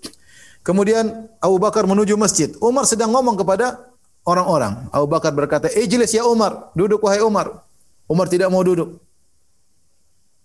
[0.67, 2.51] Kemudian Abu Bakar menuju masjid.
[2.59, 3.89] Umar sedang ngomong kepada
[4.27, 4.91] orang-orang.
[4.91, 7.63] Abu Bakar berkata, "Ijlis ya Umar, duduk wahai Umar."
[8.09, 8.99] Umar tidak mau duduk.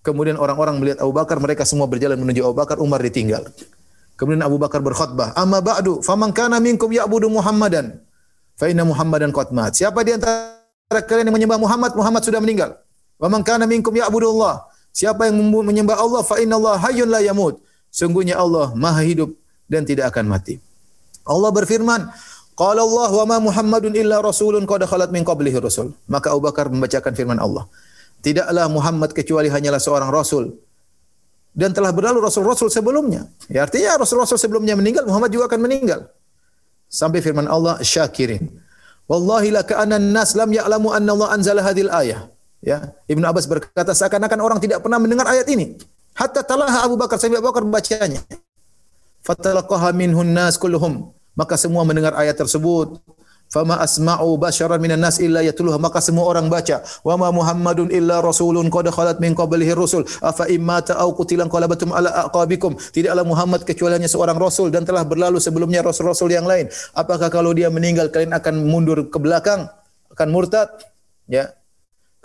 [0.03, 3.47] Kemudian orang-orang melihat Abu Bakar, mereka semua berjalan menuju Abu Bakar, Umar ditinggal.
[4.19, 8.03] Kemudian Abu Bakar berkhutbah, "Amma ba'du, faman kana minkum ya'budu Muhammadan,
[8.59, 12.75] fa inna Muhammadan qad mat." Siapa di antara kalian yang menyembah Muhammad, Muhammad sudah meninggal.
[13.15, 14.67] Wa man kana minkum ya'budu Allah.
[14.93, 17.63] Siapa yang menyembah Allah, fa inna Allah hayyun la yamut.
[17.89, 19.33] Sungguhnya Allah Maha hidup
[19.71, 20.59] dan tidak akan mati.
[21.23, 22.11] Allah berfirman,
[22.53, 25.97] Qala Allah wa ma Muhammadun illa rasulun qad khalat min qablihi rasul.
[26.05, 27.65] Maka Abu Bakar membacakan firman Allah.
[28.23, 30.55] Tidaklah Muhammad kecuali hanyalah seorang rasul
[31.53, 33.29] dan telah berlalu rasul-rasul sebelumnya.
[33.45, 36.09] Ya artinya rasul-rasul sebelumnya meninggal, Muhammad juga akan meninggal.
[36.89, 38.49] Sampai firman Allah syakirin.
[39.05, 42.31] Wallahi la ka'anna nas lam ya'lamu anna Allah anzala hadhil ayah.
[42.63, 45.75] Ya, Ibnu Abbas berkata seakan-akan orang tidak pernah mendengar ayat ini.
[46.15, 48.23] Hatta talaha Abu Bakar sampai Abu Bakar membacanya.
[49.23, 53.03] Fatalaqaha minhun nas kulluhum Maka semua mendengar ayat tersebut.
[53.53, 58.17] Fama asma'u basyaran minan nas illa yatluha maka semua orang baca wa ma Muhammadun illa
[58.17, 60.01] rasulun qad khalat min qablihi rusul.
[60.25, 62.73] Afa immata au qutilan qalabatum ala aqabikum.
[62.73, 66.65] Tidaklah Muhammad kecuali hanya seorang rasul dan telah berlalu sebelumnya rasul-rasul yang lain.
[66.97, 69.69] Apakah kalau dia meninggal kalian akan mundur ke belakang?
[70.09, 70.73] Akan murtad?
[71.29, 71.53] Ya.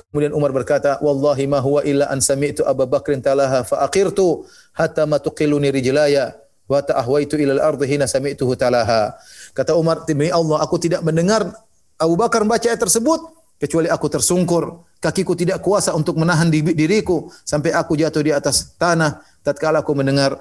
[0.09, 5.05] Kemudian Umar berkata, "Wallahi ma huwa illa an sami'tu Abu Bakrin talaha fa aqirtu hatta
[5.05, 9.13] ma rijlaya wa ta'ahwaitu ila al-ardi hina sami'tuhu talaha."
[9.57, 11.49] Kata Umar, demi Allah, aku tidak mendengar
[11.99, 13.21] Abu Bakar membaca ayat tersebut
[13.59, 14.87] kecuali aku tersungkur.
[14.99, 20.35] Kakiku tidak kuasa untuk menahan diriku sampai aku jatuh di atas tanah tatkala aku mendengar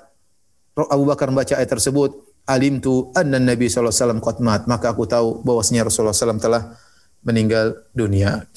[0.73, 2.25] Abu Bakar membaca ayat tersebut.
[2.47, 4.63] Alim tu anna Nabi sallallahu alaihi wasallam.
[4.65, 6.79] Maka aku tahu bahwasanya Rasulullah SAW telah
[7.19, 8.47] meninggal dunia.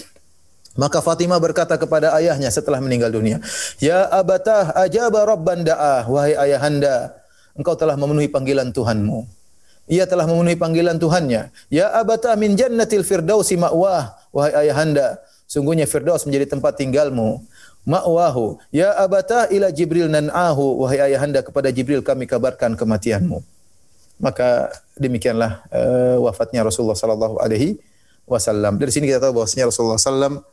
[0.79, 3.43] Maka Fatimah berkata kepada ayahnya setelah meninggal dunia,
[3.83, 7.19] "Ya abatah ajaba rabban da'ah, wahai ayahanda,
[7.59, 9.39] engkau telah memenuhi panggilan Tuhanmu."
[9.91, 11.51] Ia telah memenuhi panggilan Tuhannya.
[11.66, 14.14] Ya abata min jannatil firdausi ma'wah.
[14.30, 15.18] Wahai ayahanda,
[15.51, 17.43] sungguhnya firdaus menjadi tempat tinggalmu.
[17.82, 18.62] Ma'wahu.
[18.70, 20.86] Ya abata ila Jibril nan'ahu.
[20.86, 23.43] Wahai ayahanda, kepada Jibril kami kabarkan kematianmu.
[24.22, 24.70] Maka
[25.01, 27.80] demikianlah uh, wafatnya Rasulullah sallallahu alaihi
[28.30, 28.78] wasallam.
[28.78, 30.45] Dari sini kita tahu bahwasanya Rasulullah sallam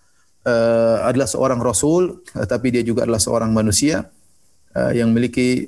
[0.47, 4.07] uh, adalah seorang rasul, uh, tapi dia juga adalah seorang manusia
[4.73, 5.67] uh, yang memiliki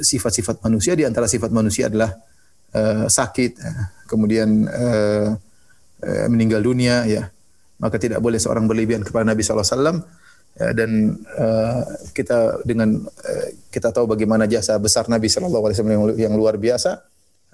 [0.00, 0.94] sifat-sifat uh, manusia.
[0.94, 2.14] Di antara sifat manusia adalah
[2.76, 5.36] uh, sakit, eh, kemudian uh,
[6.26, 7.30] meninggal dunia, ya
[7.78, 9.98] maka tidak boleh seorang berlebihan kepada Nabi Sallallahu Alaihi Wasallam.
[10.52, 11.80] Dan uh,
[12.12, 17.00] kita dengan uh, kita tahu bagaimana jasa besar Nabi Sallallahu Alaihi Wasallam yang, luar biasa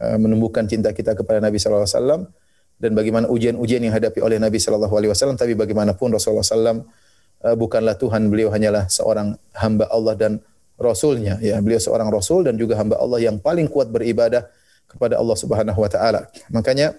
[0.03, 2.21] uh, menumbuhkan cinta kita kepada Nabi Sallallahu Alaihi Wasallam
[2.79, 5.39] dan bagaimana ujian-ujian yang hadapi oleh Nabi Sallallahu Alaihi Wasallam.
[5.39, 6.91] Tapi bagaimanapun Rasulullah Sallam
[7.47, 10.33] uh, bukanlah Tuhan beliau hanyalah seorang hamba Allah dan
[10.75, 11.39] Rasulnya.
[11.39, 14.43] Ya beliau seorang Rasul dan juga hamba Allah yang paling kuat beribadah
[14.89, 16.33] kepada Allah Subhanahu wa taala.
[16.49, 16.97] Makanya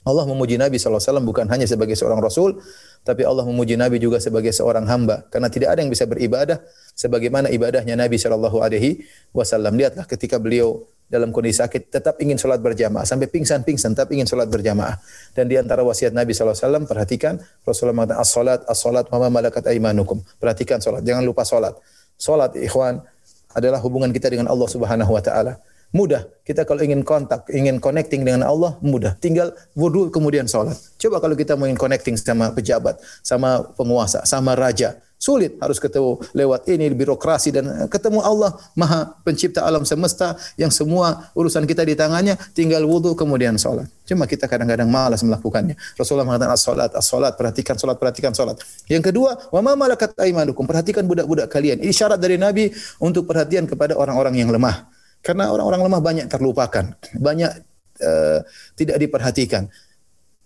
[0.00, 2.56] Allah memuji Nabi SAW bukan hanya sebagai seorang Rasul,
[3.04, 5.28] tapi Allah memuji Nabi juga sebagai seorang hamba.
[5.28, 6.56] Karena tidak ada yang bisa beribadah
[6.96, 9.04] sebagaimana ibadahnya Nabi Shallallahu Alaihi
[9.36, 9.76] Wasallam.
[9.76, 14.48] Lihatlah ketika beliau dalam kondisi sakit tetap ingin sholat berjamaah sampai pingsan-pingsan tetap ingin sholat
[14.48, 14.96] berjamaah.
[15.36, 20.24] Dan di antara wasiat Nabi SAW perhatikan Rasulullah mengatakan as-salat as-salat wa malakat aimanukum.
[20.40, 21.76] Perhatikan sholat, jangan lupa sholat.
[22.16, 23.04] Sholat ikhwan
[23.52, 25.58] adalah hubungan kita dengan Allah Subhanahu Wa Taala.
[25.90, 26.22] Mudah.
[26.46, 29.18] Kita kalau ingin kontak, ingin connecting dengan Allah, mudah.
[29.18, 30.78] Tinggal wudhu kemudian sholat.
[30.98, 34.98] Coba kalau kita mau ingin connecting sama pejabat, sama penguasa, sama raja.
[35.20, 41.28] Sulit harus ketemu lewat ini birokrasi dan ketemu Allah Maha Pencipta alam semesta yang semua
[41.36, 43.84] urusan kita di tangannya, tinggal wudhu kemudian sholat.
[44.08, 45.76] Cuma kita kadang-kadang malas melakukannya.
[46.00, 48.56] Rasulullah mengatakan as-salat, as-salat, perhatikan salat, perhatikan salat.
[48.88, 51.84] Yang kedua, wa ma malakat aimanukum, perhatikan budak-budak kalian.
[51.84, 54.88] Ini syarat dari Nabi untuk perhatian kepada orang-orang yang lemah.
[55.20, 56.84] Karena orang-orang lemah banyak terlupakan,
[57.20, 57.52] banyak
[58.00, 58.40] uh,
[58.76, 59.68] tidak diperhatikan.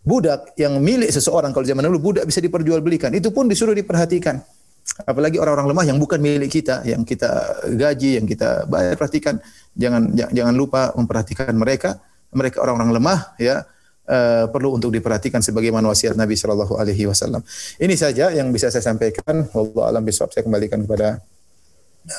[0.05, 4.43] Budak yang milik seseorang kalau zaman dulu budak bisa diperjualbelikan, itu pun disuruh diperhatikan.
[5.09, 9.41] Apalagi orang-orang lemah yang bukan milik kita, yang kita gaji, yang kita bayar perhatikan.
[9.73, 11.97] Jangan jangan lupa memperhatikan mereka.
[12.35, 13.65] Mereka orang-orang lemah ya
[14.11, 17.41] uh, perlu untuk diperhatikan sebagaimana wasiat Nabi Shallallahu Alaihi Wasallam.
[17.81, 19.49] Ini saja yang bisa saya sampaikan.
[19.57, 20.37] Wallahu alam bisawab.
[20.37, 21.23] Saya kembalikan kepada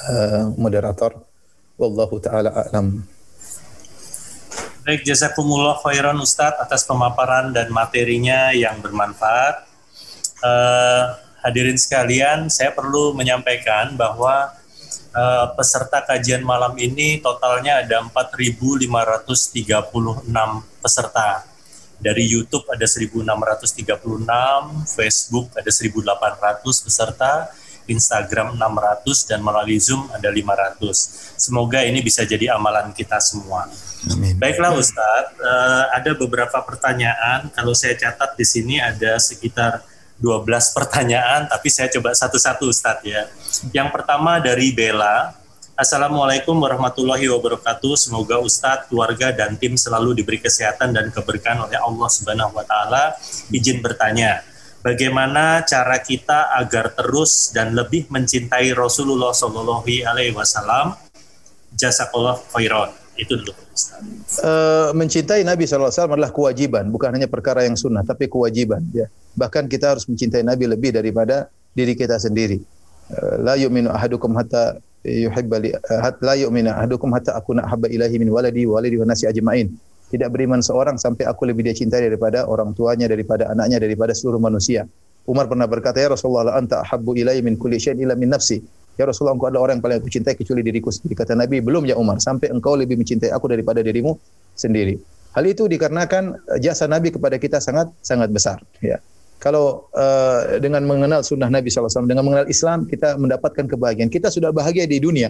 [0.09, 1.34] uh, moderator.
[1.75, 3.03] Wallahu taala a'lam.
[4.85, 9.67] Baik, jazakumullah khairan Ustadz atas pemaparan dan materinya yang bermanfaat.
[10.45, 14.53] Uh, hadirin sekalian, saya perlu menyampaikan bahwa
[15.11, 18.85] uh, peserta kajian malam ini totalnya ada 4.536
[20.79, 21.43] peserta.
[21.95, 23.25] Dari YouTube ada 1.636,
[24.85, 27.31] Facebook ada 1.800 peserta,
[27.85, 31.37] Instagram 600 dan melalui Zoom ada 500.
[31.37, 33.69] Semoga ini bisa jadi amalan kita semua.
[34.11, 34.37] Amin.
[34.37, 37.49] Baiklah Ustadz, uh, ada beberapa pertanyaan.
[37.53, 39.81] Kalau saya catat di sini ada sekitar
[40.21, 43.27] 12 pertanyaan, tapi saya coba satu-satu Ustadz ya.
[43.73, 45.35] Yang pertama dari Bella.
[45.75, 47.99] Assalamualaikum warahmatullahi wabarakatuh.
[47.99, 53.19] Semoga Ustadz, keluarga, dan tim selalu diberi kesehatan dan keberkahan oleh Allah Subhanahu wa Ta'ala.
[53.51, 54.39] Izin bertanya,
[54.85, 60.93] bagaimana cara kita agar terus dan lebih mencintai Rasulullah Shallallahu Alaihi Wasallam.
[61.73, 62.93] Jazakallah khairan.
[63.17, 63.51] Itu dulu.
[64.43, 68.83] Uh, mencintai Nabi SAW adalah kewajiban, bukan hanya perkara yang sunnah, tapi kewajiban.
[68.91, 69.07] Ya.
[69.39, 72.59] Bahkan kita harus mencintai Nabi lebih daripada diri kita sendiri.
[73.07, 78.15] Uh, la yu'minu ahadukum hatta yuhibba li, uh, la yu'minu ahadukum hatta akuna habba ilahi
[78.19, 79.71] min waladi walidi wa nasi ajma'in
[80.15, 84.39] tidak beriman seorang sampai aku lebih dia cintai daripada orang tuanya, daripada anaknya, daripada seluruh
[84.39, 84.87] manusia.
[85.27, 88.63] Umar pernah berkata, "Ya Rasulullah, anta habbu ilai min kulli syai'in illa min nafsi."
[88.95, 91.19] Ya Rasulullah, engkau adalah orang yang paling aku cintai kecuali diriku sendiri.
[91.19, 94.15] Kata Nabi, belum ya Umar, sampai engkau lebih mencintai aku daripada dirimu
[94.55, 94.95] sendiri.
[95.35, 96.23] Hal itu dikarenakan
[96.55, 98.63] eh, jasa Nabi kepada kita sangat sangat besar.
[98.79, 99.03] Ya.
[99.35, 104.09] Kalau uh, dengan mengenal sunnah Nabi SAW, dengan mengenal Islam, kita mendapatkan kebahagiaan.
[104.09, 105.29] Kita sudah bahagia di dunia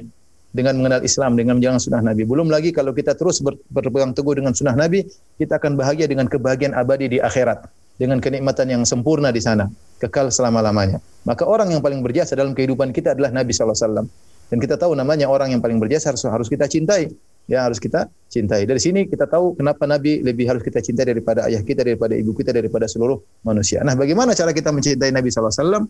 [0.55, 2.23] dengan mengenal Islam, dengan menjalankan sunnah Nabi.
[2.23, 5.03] Belum lagi kalau kita terus ber, berpegang teguh dengan sunnah Nabi,
[5.35, 7.67] kita akan bahagia dengan kebahagiaan abadi di akhirat.
[7.95, 9.71] Dengan kenikmatan yang sempurna di sana.
[9.99, 10.99] Kekal selama-lamanya.
[11.23, 14.03] Maka orang yang paling berjasa dalam kehidupan kita adalah Nabi SAW.
[14.51, 17.07] Dan kita tahu namanya orang yang paling berjasa harus, harus kita cintai
[17.47, 18.67] yang harus kita cintai.
[18.67, 22.35] Dari sini kita tahu kenapa Nabi lebih harus kita cintai daripada ayah kita, daripada ibu
[22.35, 23.79] kita, daripada seluruh manusia.
[23.85, 25.87] Nah, bagaimana cara kita mencintai Nabi SAW?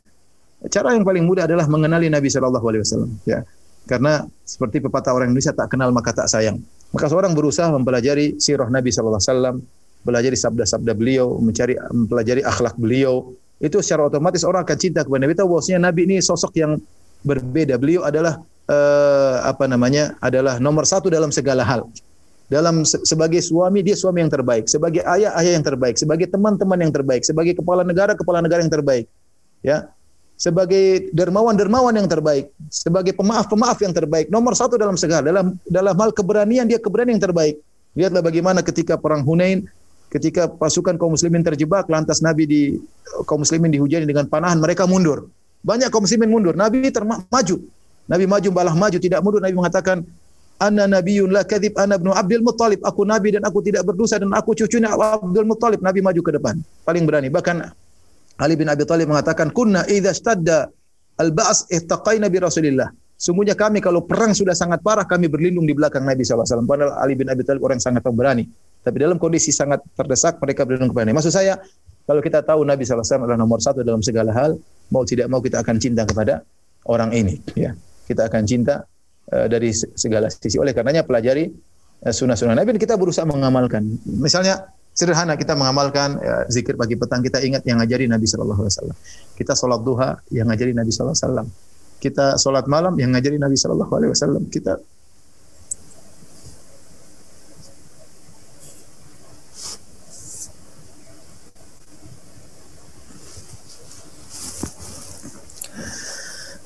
[0.69, 2.53] Cara yang paling mudah adalah mengenali Nabi SAW.
[3.25, 3.41] Ya,
[3.85, 6.61] karena seperti pepatah orang Indonesia tak kenal maka tak sayang.
[6.93, 9.61] Maka seorang berusaha mempelajari sirah Nabi SAW,
[10.05, 13.33] belajar sabda-sabda beliau, mencari mempelajari akhlak beliau.
[13.57, 15.33] Itu secara otomatis orang akan cinta kepada Nabi.
[15.33, 16.77] Tahu bahwasanya Nabi ini sosok yang
[17.25, 17.75] berbeda.
[17.81, 18.37] Beliau adalah
[18.69, 21.89] uh, apa namanya adalah nomor satu dalam segala hal.
[22.45, 26.77] Dalam se sebagai suami dia suami yang terbaik, sebagai ayah ayah yang terbaik, sebagai teman-teman
[26.77, 29.09] yang terbaik, sebagai kepala negara kepala negara yang terbaik,
[29.65, 29.89] ya,
[30.35, 35.55] sebagai dermawan dermawan yang terbaik, sebagai pemaaf pemaaf yang terbaik, nomor satu dalam segala dalam
[35.63, 37.55] dalam hal keberanian dia keberanian yang terbaik.
[37.95, 39.63] Lihatlah bagaimana ketika perang Hunain,
[40.11, 42.61] ketika pasukan kaum muslimin terjebak, lantas Nabi di
[43.23, 45.31] kaum muslimin dihujani dengan panahan, mereka mundur.
[45.63, 47.57] Banyak kaum muslimin mundur, Nabi termaju.
[48.05, 49.41] Nabi maju balah maju tidak mundur.
[49.41, 50.03] Nabi mengatakan,
[50.55, 52.79] Anna nabiyun la kadhib ana ibnu Abdul Muttalib.
[52.79, 55.83] Aku nabi dan aku tidak berdosa dan aku cucunya Abdul Muttalib.
[55.83, 56.55] Nabi maju ke depan.
[56.87, 57.27] Paling berani.
[57.27, 57.55] Bahkan
[58.35, 60.67] Ali bin Abi Thalib mengatakan, "Kunna idza stadda
[61.19, 66.03] al-ba's ittaqaina bi Rasulillah." Sungguhnya kami kalau perang sudah sangat parah kami berlindung di belakang
[66.03, 66.67] Nabi SAW.
[66.67, 68.43] Padahal Ali bin Abi Thalib orang yang sangat pemberani.
[68.83, 71.15] Tapi dalam kondisi sangat terdesak mereka berlindung kepada Nabi.
[71.23, 71.55] Maksud saya
[72.05, 74.59] kalau kita tahu Nabi SAW adalah nomor satu dalam segala hal,
[74.91, 76.43] mau tidak mau kita akan cinta kepada
[76.91, 77.39] orang ini.
[77.55, 77.73] Ya
[78.05, 78.85] kita akan cinta
[79.33, 80.61] uh, dari segala sisi.
[80.61, 81.49] Oleh karenanya pelajari
[82.05, 83.95] uh, sunnah-sunnah Nabi dan kita berusaha mengamalkan.
[84.05, 88.73] Misalnya sederhana kita mengamalkan ya, zikir pagi petang kita ingat yang ngajari Nabi Shallallahu Alaihi
[88.79, 88.97] Wasallam.
[89.35, 91.47] Kita sholat duha yang ngajari Nabi Shallallahu Alaihi Wasallam.
[91.99, 94.43] Kita sholat malam yang ngajari Nabi Shallallahu Alaihi Wasallam.
[94.47, 94.79] Kita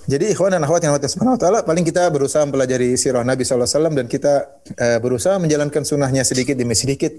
[0.10, 3.46] Jadi ikhwan dan akhwat yang Allah Subhanahu wa taala paling kita berusaha mempelajari sirah Nabi
[3.46, 7.14] SAW dan kita uh, berusaha menjalankan sunnahnya sedikit demi sedikit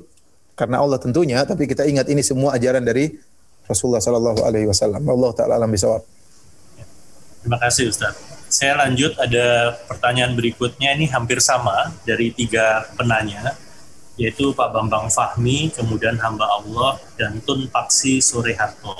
[0.60, 3.16] karena Allah tentunya tapi kita ingat ini semua ajaran dari
[3.64, 5.00] Rasulullah sallallahu alaihi wasallam.
[5.00, 6.04] Allah taala alam bisawab.
[7.40, 8.12] Terima kasih Ustaz.
[8.52, 13.56] Saya lanjut ada pertanyaan berikutnya ini hampir sama dari tiga penanya
[14.20, 18.92] yaitu Pak Bambang Fahmi, kemudian hamba Allah dan Tun Paksi Soreharto.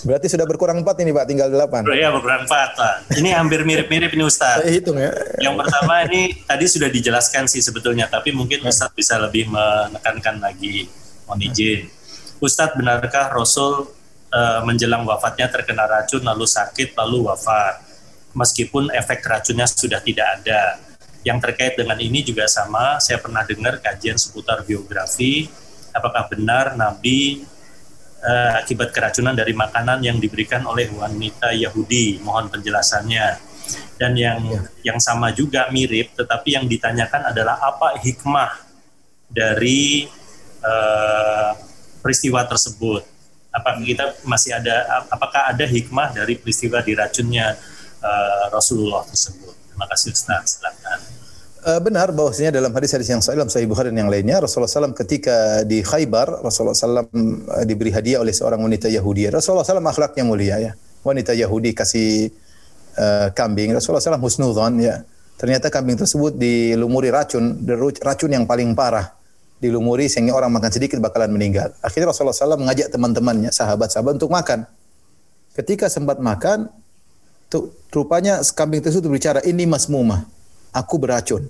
[0.00, 1.84] Berarti sudah berkurang empat ini Pak, tinggal delapan.
[1.84, 2.94] Iya, berkurang empat Pak.
[3.20, 4.64] Ini hampir mirip-mirip ini Ustaz.
[4.64, 5.12] Saya hitung ya.
[5.36, 10.88] Yang pertama ini tadi sudah dijelaskan sih sebetulnya, tapi mungkin Ustaz bisa lebih menekankan lagi.
[11.28, 11.80] Mohon izin.
[12.40, 13.92] Ustadz, benarkah Rasul
[14.32, 17.84] uh, menjelang wafatnya terkena racun, lalu sakit, lalu wafat?
[18.32, 20.80] Meskipun efek racunnya sudah tidak ada.
[21.20, 25.52] Yang terkait dengan ini juga sama, saya pernah dengar kajian seputar biografi,
[25.92, 27.44] apakah benar Nabi
[28.20, 32.20] uh, akibat keracunan dari makanan yang diberikan oleh wanita Yahudi.
[32.20, 33.50] Mohon penjelasannya.
[34.00, 34.92] Dan yang ya.
[34.92, 38.50] yang sama juga mirip, tetapi yang ditanyakan adalah apa hikmah
[39.30, 40.10] dari
[40.64, 41.54] uh,
[42.02, 43.06] peristiwa tersebut.
[43.50, 47.58] Apakah kita masih ada, apakah ada hikmah dari peristiwa diracunnya
[48.02, 49.54] uh, Rasulullah tersebut?
[49.70, 50.58] Terima kasih Ustaz.
[50.58, 51.19] Silakan.
[51.60, 54.96] Uh, benar bahwasanya dalam hadis-hadis yang sahih dalam Sahih Bukhari dan yang lainnya Rasulullah SAW
[54.96, 59.28] ketika di Khaybar Rasulullah SAW uh, diberi hadiah oleh seorang wanita Yahudi.
[59.28, 60.72] Rasulullah SAW akhlaknya mulia ya.
[61.04, 62.32] Wanita Yahudi kasih
[62.96, 63.76] uh, kambing.
[63.76, 65.04] Rasulullah SAW husnudzon ya.
[65.36, 67.60] Ternyata kambing tersebut dilumuri racun,
[68.00, 69.12] racun yang paling parah.
[69.60, 71.76] Dilumuri sehingga orang makan sedikit bakalan meninggal.
[71.84, 74.64] Akhirnya Rasulullah SAW mengajak teman-temannya, sahabat-sahabat untuk makan.
[75.52, 76.72] Ketika sempat makan,
[77.52, 80.39] tuh, rupanya kambing tersebut berbicara, ini masmumah
[80.74, 81.46] aku beracun.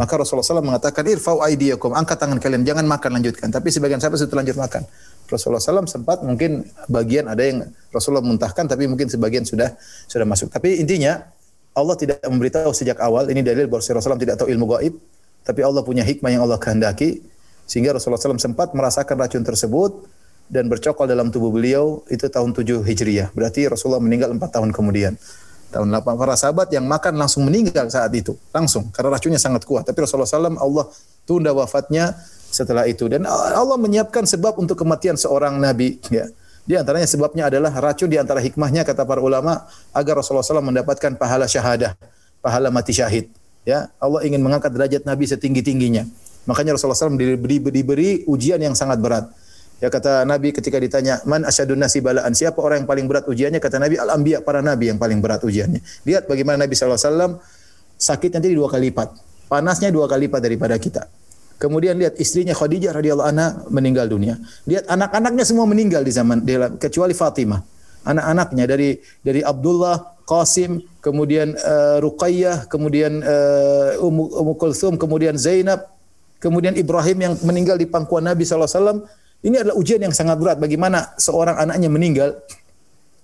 [0.00, 3.52] Maka Rasulullah SAW mengatakan, irfau aidiyakum, angkat tangan kalian, jangan makan, lanjutkan.
[3.52, 4.82] Tapi sebagian sahabat sudah lanjut makan.
[5.28, 9.76] Rasulullah SAW sempat mungkin bagian ada yang Rasulullah muntahkan, tapi mungkin sebagian sudah
[10.08, 10.48] sudah masuk.
[10.48, 11.20] Tapi intinya
[11.76, 13.28] Allah tidak memberitahu sejak awal.
[13.28, 14.94] Ini dalil bahwa Rasulullah SAW tidak tahu ilmu gaib,
[15.44, 17.20] tapi Allah punya hikmah yang Allah kehendaki,
[17.68, 20.08] sehingga Rasulullah SAW sempat merasakan racun tersebut
[20.48, 23.32] dan bercokol dalam tubuh beliau itu tahun 7 Hijriah.
[23.36, 25.16] Berarti Rasulullah meninggal 4 tahun kemudian
[25.74, 29.82] tahun 8 para sahabat yang makan langsung meninggal saat itu langsung karena racunnya sangat kuat.
[29.82, 30.86] Tapi Rasulullah SAW Allah
[31.26, 32.14] tunda wafatnya
[32.54, 33.10] setelah itu.
[33.10, 36.30] Dan Allah menyiapkan sebab untuk kematian seorang nabi ya.
[36.64, 41.12] Di antaranya sebabnya adalah racun di antara hikmahnya kata para ulama agar Rasulullah SAW mendapatkan
[41.18, 41.92] pahala syahadah
[42.40, 43.28] pahala mati syahid
[43.68, 43.90] ya.
[44.00, 46.06] Allah ingin mengangkat derajat nabi setinggi-tingginya.
[46.44, 49.28] Makanya Rasulullah SAW diberi, diberi ujian yang sangat berat.
[49.82, 53.58] Ya kata Nabi ketika ditanya, "Man asyadun nasi balaan?" Siapa orang yang paling berat ujiannya?
[53.58, 57.42] Kata Nabi, "Al-anbiya, para nabi yang paling berat ujiannya." Lihat bagaimana Nabi SAW
[57.98, 59.12] sakitnya jadi dua kali lipat.
[59.50, 61.10] Panasnya dua kali lipat daripada kita.
[61.54, 64.36] Kemudian lihat istrinya Khadijah radhiyallahu anha meninggal dunia.
[64.66, 66.42] Lihat anak-anaknya semua meninggal di zaman
[66.76, 67.62] kecuali Fatimah.
[68.04, 75.88] Anak-anaknya dari dari Abdullah, Qasim, kemudian uh, Ruqayyah, kemudian uh, Ummu Kulthum, kemudian Zainab,
[76.42, 79.04] kemudian Ibrahim yang meninggal di pangkuan Nabi SAW.
[79.44, 80.56] Ini adalah ujian yang sangat berat.
[80.56, 82.32] Bagaimana seorang anaknya meninggal,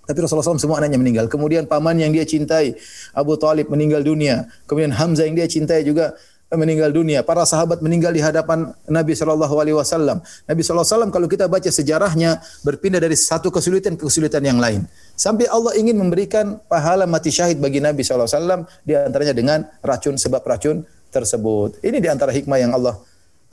[0.05, 1.25] tapi Rasulullah SAW semua anaknya meninggal.
[1.25, 2.77] Kemudian paman yang dia cintai,
[3.17, 4.45] Abu Talib meninggal dunia.
[4.69, 6.13] Kemudian Hamzah yang dia cintai juga
[6.51, 7.23] meninggal dunia.
[7.23, 10.19] Para sahabat meninggal di hadapan Nabi Shallallahu Alaihi Wasallam.
[10.45, 14.59] Nabi Shallallahu Alaihi Wasallam kalau kita baca sejarahnya berpindah dari satu kesulitan ke kesulitan yang
[14.59, 14.83] lain.
[15.15, 19.59] Sampai Allah ingin memberikan pahala mati syahid bagi Nabi Shallallahu Alaihi Wasallam di antaranya dengan
[19.79, 21.79] racun sebab racun tersebut.
[21.79, 22.99] Ini di antara hikmah yang Allah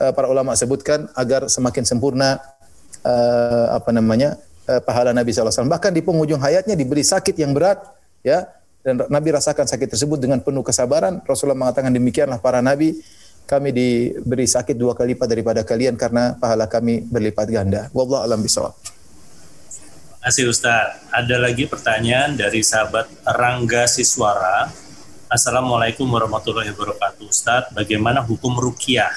[0.03, 2.58] eh, para ulama sebutkan agar semakin sempurna
[3.05, 5.67] uh, apa namanya uh, pahala Nabi SAW.
[5.67, 7.79] Bahkan di penghujung hayatnya diberi sakit yang berat,
[8.25, 8.47] ya,
[8.83, 11.19] dan Nabi rasakan sakit tersebut dengan penuh kesabaran.
[11.27, 12.95] Rasulullah mengatakan demikianlah para Nabi,
[13.49, 17.89] kami diberi sakit dua kali lipat daripada kalian karena pahala kami berlipat ganda.
[17.91, 18.77] Wallahu alam bisawab.
[20.21, 21.01] Ustaz.
[21.09, 24.69] Ada lagi pertanyaan dari sahabat Rangga Siswara.
[25.25, 27.25] Assalamualaikum warahmatullahi wabarakatuh.
[27.25, 29.09] Ustaz, bagaimana hukum rukiah?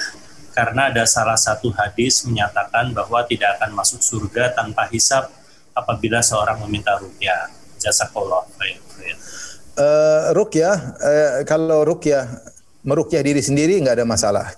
[0.53, 5.33] Karena ada salah satu hadis menyatakan bahwa tidak akan masuk surga tanpa hisap
[5.73, 7.49] apabila seorang meminta rukyah.
[7.81, 8.79] Jazakallah khair.
[9.73, 12.29] Uh, rukyah, uh, kalau rukyah
[12.85, 14.53] merukyah diri sendiri nggak ada masalah.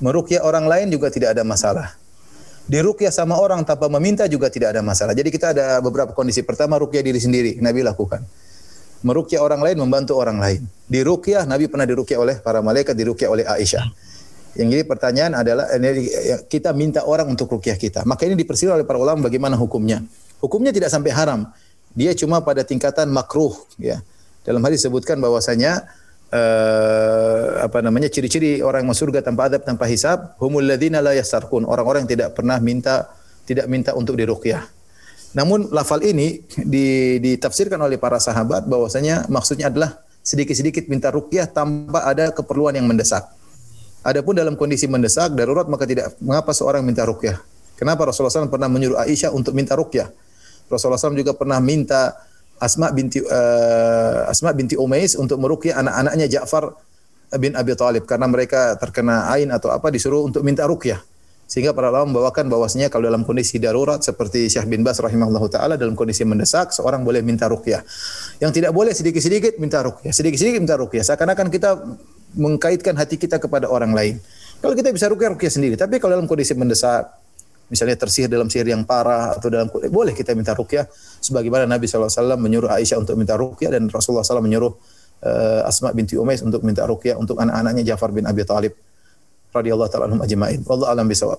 [0.00, 1.92] Merukyah orang lain juga tidak ada masalah.
[2.70, 5.10] Dirukyah sama orang tanpa meminta juga tidak ada masalah.
[5.10, 6.46] Jadi kita ada beberapa kondisi.
[6.46, 8.22] Pertama rukyah diri sendiri, Nabi lakukan.
[9.02, 10.62] Merukyah orang lain membantu orang lain.
[10.86, 13.90] Dirukyah Nabi pernah dirukyah oleh para malaikat, dirukyah oleh Aisyah.
[14.58, 15.66] Yang jadi pertanyaan adalah
[16.50, 18.02] kita minta orang untuk rukyah kita.
[18.02, 20.02] Maka ini dipersilakan oleh para ulama bagaimana hukumnya.
[20.42, 21.46] Hukumnya tidak sampai haram.
[21.94, 24.02] Dia cuma pada tingkatan makruh ya.
[24.42, 25.86] Dalam hadis disebutkan bahwasanya
[26.32, 31.66] uh, apa namanya ciri-ciri orang masuk surga tanpa adab tanpa hisab humul ladzina la yasarkun
[31.66, 33.10] orang-orang yang tidak pernah minta
[33.44, 34.62] tidak minta untuk diruqyah.
[35.34, 36.42] Namun lafal ini
[37.22, 43.26] ditafsirkan oleh para sahabat bahwasanya maksudnya adalah sedikit-sedikit minta ruqyah tanpa ada keperluan yang mendesak.
[44.00, 47.36] Adapun dalam kondisi mendesak darurat maka tidak mengapa seorang minta rukyah.
[47.76, 50.08] Kenapa Rasulullah SAW pernah menyuruh Aisyah untuk minta rukyah?
[50.68, 52.16] Rasulullah SAW juga pernah minta
[52.60, 56.76] Asma binti uh, Asma binti Umais untuk merukyah anak-anaknya Ja'far
[57.40, 61.00] bin Abi Thalib karena mereka terkena ain atau apa disuruh untuk minta rukyah.
[61.50, 65.74] Sehingga para ulama membawakan bahwasanya kalau dalam kondisi darurat seperti Syekh bin Bas rahimahullahu taala
[65.74, 67.82] dalam kondisi mendesak seorang boleh minta rukyah.
[68.38, 71.02] Yang tidak boleh sedikit-sedikit minta rukyah, sedikit-sedikit minta rukyah.
[71.02, 71.80] Seakan-akan kita
[72.34, 74.14] mengkaitkan hati kita kepada orang lain.
[74.60, 77.08] Kalau kita bisa rukyah rukyah sendiri, tapi kalau dalam kondisi mendesak,
[77.70, 80.90] misalnya tersihir dalam sihir yang parah atau dalam boleh kita minta rukyah
[81.22, 84.74] sebagaimana Nabi SAW menyuruh Aisyah untuk minta rukyah dan Rasulullah SAW menyuruh
[85.22, 88.74] uh, Asma binti Umais untuk minta rukyah untuk anak-anaknya Ja'far bin Abi Thalib
[89.54, 90.66] radhiyallahu taala anhum ajma'in.
[90.66, 91.38] Wallahu alam bisawab.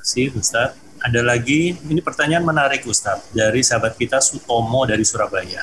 [0.00, 0.78] Si Ustaz.
[1.04, 5.60] Ada lagi, ini pertanyaan menarik Ustaz dari sahabat kita Sutomo dari Surabaya.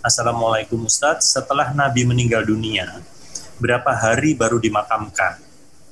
[0.00, 2.88] Assalamualaikum Ustaz, setelah Nabi meninggal dunia,
[3.58, 5.38] berapa hari baru dimakamkan?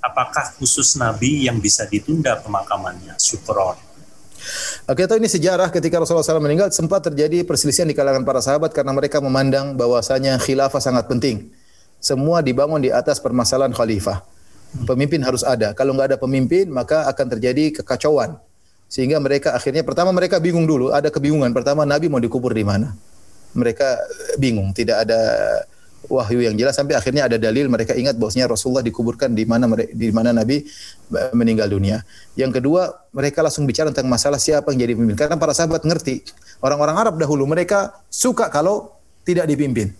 [0.02, 3.18] Apakah khusus Nabi yang bisa ditunda pemakamannya?
[3.18, 3.74] Syukron.
[4.86, 8.70] Oke, tahu ini sejarah ketika Rasulullah SAW meninggal sempat terjadi perselisihan di kalangan para sahabat
[8.70, 11.50] karena mereka memandang bahwasanya khilafah sangat penting.
[11.98, 14.22] Semua dibangun di atas permasalahan khalifah.
[14.86, 15.74] Pemimpin harus ada.
[15.74, 18.38] Kalau nggak ada pemimpin, maka akan terjadi kekacauan.
[18.86, 21.50] Sehingga mereka akhirnya pertama mereka bingung dulu, ada kebingungan.
[21.50, 22.94] Pertama Nabi mau dikubur di mana?
[23.56, 23.98] Mereka
[24.38, 25.20] bingung, tidak ada
[26.06, 30.08] wahyu yang jelas sampai akhirnya ada dalil mereka ingat bahwasanya Rasulullah dikuburkan di mana di
[30.10, 30.66] mana Nabi
[31.34, 32.02] meninggal dunia.
[32.34, 36.22] Yang kedua, mereka langsung bicara tentang masalah siapa yang jadi pemimpin karena para sahabat ngerti.
[36.62, 38.96] Orang-orang Arab dahulu mereka suka kalau
[39.26, 39.92] tidak dipimpin.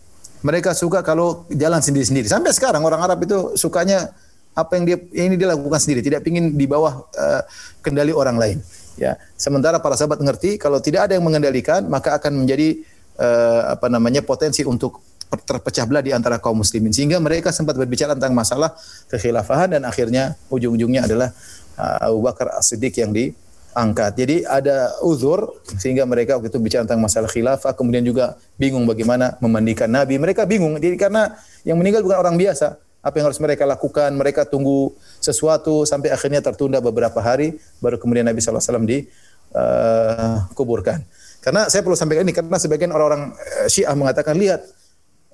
[0.43, 2.31] Mereka suka kalau jalan sendiri-sendiri.
[2.31, 4.15] Sampai sekarang orang Arab itu sukanya
[4.57, 4.97] apa yang dia
[5.29, 7.43] ini dia lakukan sendiri, tidak ingin di bawah uh,
[7.85, 8.59] kendali orang lain.
[8.97, 12.81] Ya, sementara para sahabat ngerti kalau tidak ada yang mengendalikan maka akan menjadi
[13.21, 18.15] uh, apa namanya potensi untuk terpecah belah di antara kaum muslimin sehingga mereka sempat berbicara
[18.15, 18.75] tentang masalah
[19.11, 21.35] kekhilafahan dan akhirnya ujung-ujungnya adalah
[21.77, 24.17] uh, Abu Bakar As-Siddiq yang diangkat.
[24.17, 29.37] Jadi ada uzur sehingga mereka waktu itu bicara tentang masalah khilafah kemudian juga bingung bagaimana
[29.43, 30.19] memandikan nabi.
[30.19, 31.37] Mereka bingung jadi karena
[31.67, 32.79] yang meninggal bukan orang biasa.
[33.07, 34.11] Apa yang harus mereka lakukan?
[34.19, 34.91] Mereka tunggu
[35.23, 41.07] sesuatu sampai akhirnya tertunda beberapa hari baru kemudian Nabi wasallam dikuburkan.
[41.07, 43.31] Uh, karena saya perlu sampaikan ini karena sebagian orang-orang
[43.71, 44.67] Syiah mengatakan lihat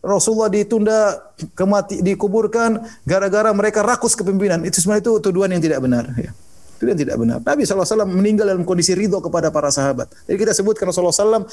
[0.02, 1.14] Rasulullah ditunda
[1.54, 4.66] kemati dikuburkan gara-gara mereka rakus kepemimpinan.
[4.66, 6.10] Itu sebenarnya itu tuduhan yang tidak benar.
[6.18, 6.34] Ya.
[6.82, 7.38] Itu yang tidak benar.
[7.38, 10.10] Nabi SAW meninggal dalam kondisi ridho kepada para sahabat.
[10.26, 11.46] Jadi kita sebutkan Rasulullah SAW,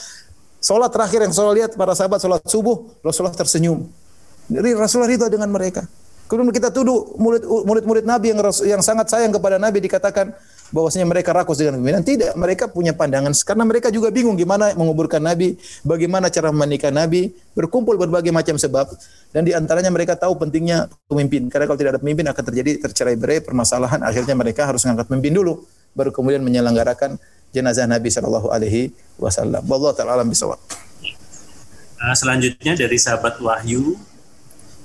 [0.58, 3.86] sholat terakhir yang Rasulullah lihat para sahabat sholat subuh, Rasulullah tersenyum.
[4.50, 5.86] Jadi Rasulullah ridho dengan mereka.
[6.26, 7.18] Kemudian kita tuduh
[7.66, 10.30] murid-murid Nabi yang yang sangat sayang kepada Nabi dikatakan
[10.70, 12.04] bahwasanya mereka rakus dengan pimpinan.
[12.06, 17.34] Tidak, mereka punya pandangan karena mereka juga bingung gimana menguburkan Nabi, bagaimana cara menikah Nabi,
[17.54, 18.90] berkumpul berbagai macam sebab
[19.30, 21.50] dan di antaranya mereka tahu pentingnya pemimpin.
[21.50, 24.02] Karena kalau tidak ada pemimpin akan terjadi tercerai-berai permasalahan.
[24.02, 27.18] Akhirnya mereka harus mengangkat pemimpin dulu baru kemudian menyelenggarakan
[27.50, 29.66] jenazah Nabi Shallallahu alaihi wasallam.
[29.66, 30.62] Wallahu taala alam bisawab.
[32.00, 34.00] Nah, selanjutnya dari sahabat Wahyu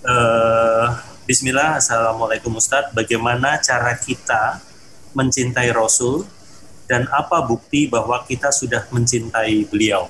[0.03, 0.87] uh,
[1.25, 2.93] Bismillah, Assalamualaikum Ustadz.
[2.93, 4.61] Bagaimana cara kita
[5.15, 6.27] mencintai Rasul
[6.85, 10.07] dan apa bukti bahwa kita sudah mencintai beliau?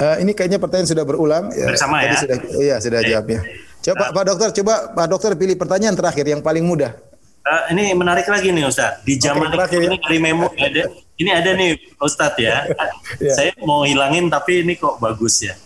[0.00, 1.52] Uh, ini kayaknya pertanyaan sudah berulang.
[1.52, 2.16] Ya, Bersama ya.
[2.16, 3.40] Sudah, iya sudah jawab ya.
[3.80, 6.96] Coba uh, Pak Dokter, coba Pak Dokter pilih pertanyaan terakhir yang paling mudah.
[7.40, 9.00] Uh, ini menarik lagi nih Ustaz.
[9.04, 10.02] Di zaman okay, ini ya.
[10.04, 10.82] dari memo ada
[11.20, 12.64] ini ada nih Ustaz ya.
[13.20, 13.34] yeah.
[13.36, 15.56] Saya mau hilangin tapi ini kok bagus ya.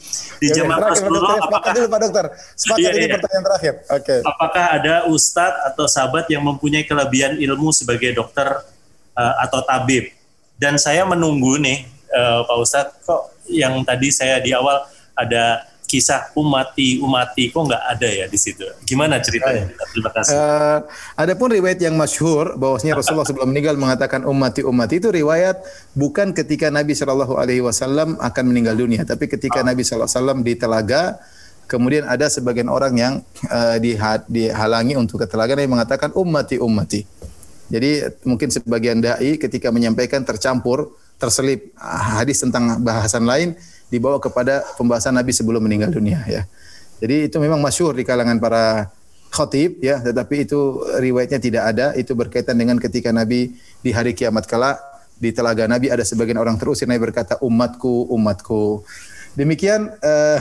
[0.41, 2.27] Di ya, zaman Rasulullah apakah dulu Pak Dokter.
[2.57, 3.15] Sepakat iya, ini iya.
[3.19, 3.75] pertanyaan terakhir.
[3.89, 4.05] Oke.
[4.05, 4.19] Okay.
[4.23, 8.49] Apakah ada ustadz atau sahabat yang mempunyai kelebihan ilmu sebagai dokter
[9.15, 10.11] uh, atau tabib?
[10.55, 11.85] Dan saya menunggu nih
[12.15, 14.87] uh, Pak Ustadz kok yang tadi saya di awal
[15.19, 18.67] ada kisah umati umati kok nggak ada ya di situ.
[18.83, 19.71] Gimana ceritanya?
[19.95, 20.35] Terima kasih.
[20.35, 20.79] Uh,
[21.15, 25.63] ada pun riwayat yang masyhur bahwasanya Rasulullah sebelum meninggal mengatakan umati umati itu riwayat
[25.95, 29.67] bukan ketika Nabi Shallallahu Alaihi Wasallam akan meninggal dunia, tapi ketika oh.
[29.71, 31.03] Nabi Shallallahu Alaihi Wasallam di telaga
[31.71, 33.15] kemudian ada sebagian orang yang
[33.47, 33.79] uh,
[34.27, 37.07] dihalangi untuk ke telaga yang mengatakan umati umati.
[37.71, 41.71] Jadi mungkin sebagian dai ketika menyampaikan tercampur terselip
[42.19, 43.55] hadis tentang bahasan lain
[43.89, 46.45] dibawa kepada pembahasan Nabi sebelum meninggal dunia ya.
[47.03, 48.89] Jadi itu memang masyhur di kalangan para
[49.35, 53.51] khatib ya, tetapi itu riwayatnya tidak ada, itu berkaitan dengan ketika Nabi
[53.83, 54.79] di hari kiamat kala
[55.19, 56.87] di telaga Nabi ada sebagian orang terusir.
[56.87, 58.87] Nabi berkata umatku umatku
[59.35, 60.39] Demikian uh,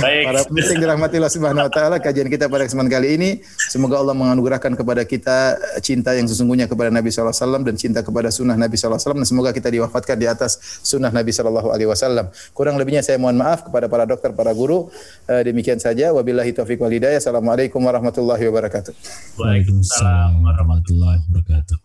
[0.00, 3.30] para penting dirahmati Allah Subhanahu wa taala kajian kita pada kesempatan kali ini.
[3.68, 8.00] Semoga Allah menganugerahkan kepada kita cinta yang sesungguhnya kepada Nabi sallallahu alaihi wasallam dan cinta
[8.00, 11.68] kepada sunnah Nabi sallallahu alaihi wasallam dan semoga kita diwafatkan di atas sunnah Nabi sallallahu
[11.68, 12.32] alaihi wasallam.
[12.56, 14.88] Kurang lebihnya saya mohon maaf kepada para dokter, para guru.
[15.28, 16.16] Uh, demikian saja.
[16.16, 17.20] Wabillahi taufiq wal hidayah.
[17.20, 18.96] Assalamualaikum warahmatullahi wabarakatuh.
[19.36, 21.76] Waalaikumsalam warahmatullahi wabarakatuh.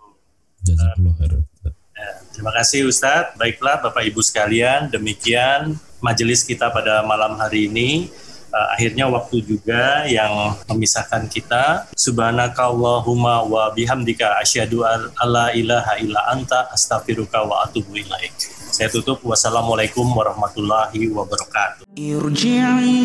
[0.63, 1.43] Jazakallahu khairan.
[1.91, 3.35] Ya, terima kasih Ustadz.
[3.35, 8.09] Baiklah Bapak Ibu sekalian, demikian majelis kita pada malam hari ini.
[8.51, 11.87] Uh, akhirnya waktu juga yang memisahkan kita.
[11.95, 18.35] Subhanakallahumma wa bihamdika asyhadu an la ilaha illa anta astaghfiruka wa atubu ilaik.
[18.71, 19.23] Saya tutup.
[19.23, 21.87] Wassalamualaikum warahmatullahi wabarakatuh.
[21.95, 22.99] Irji'i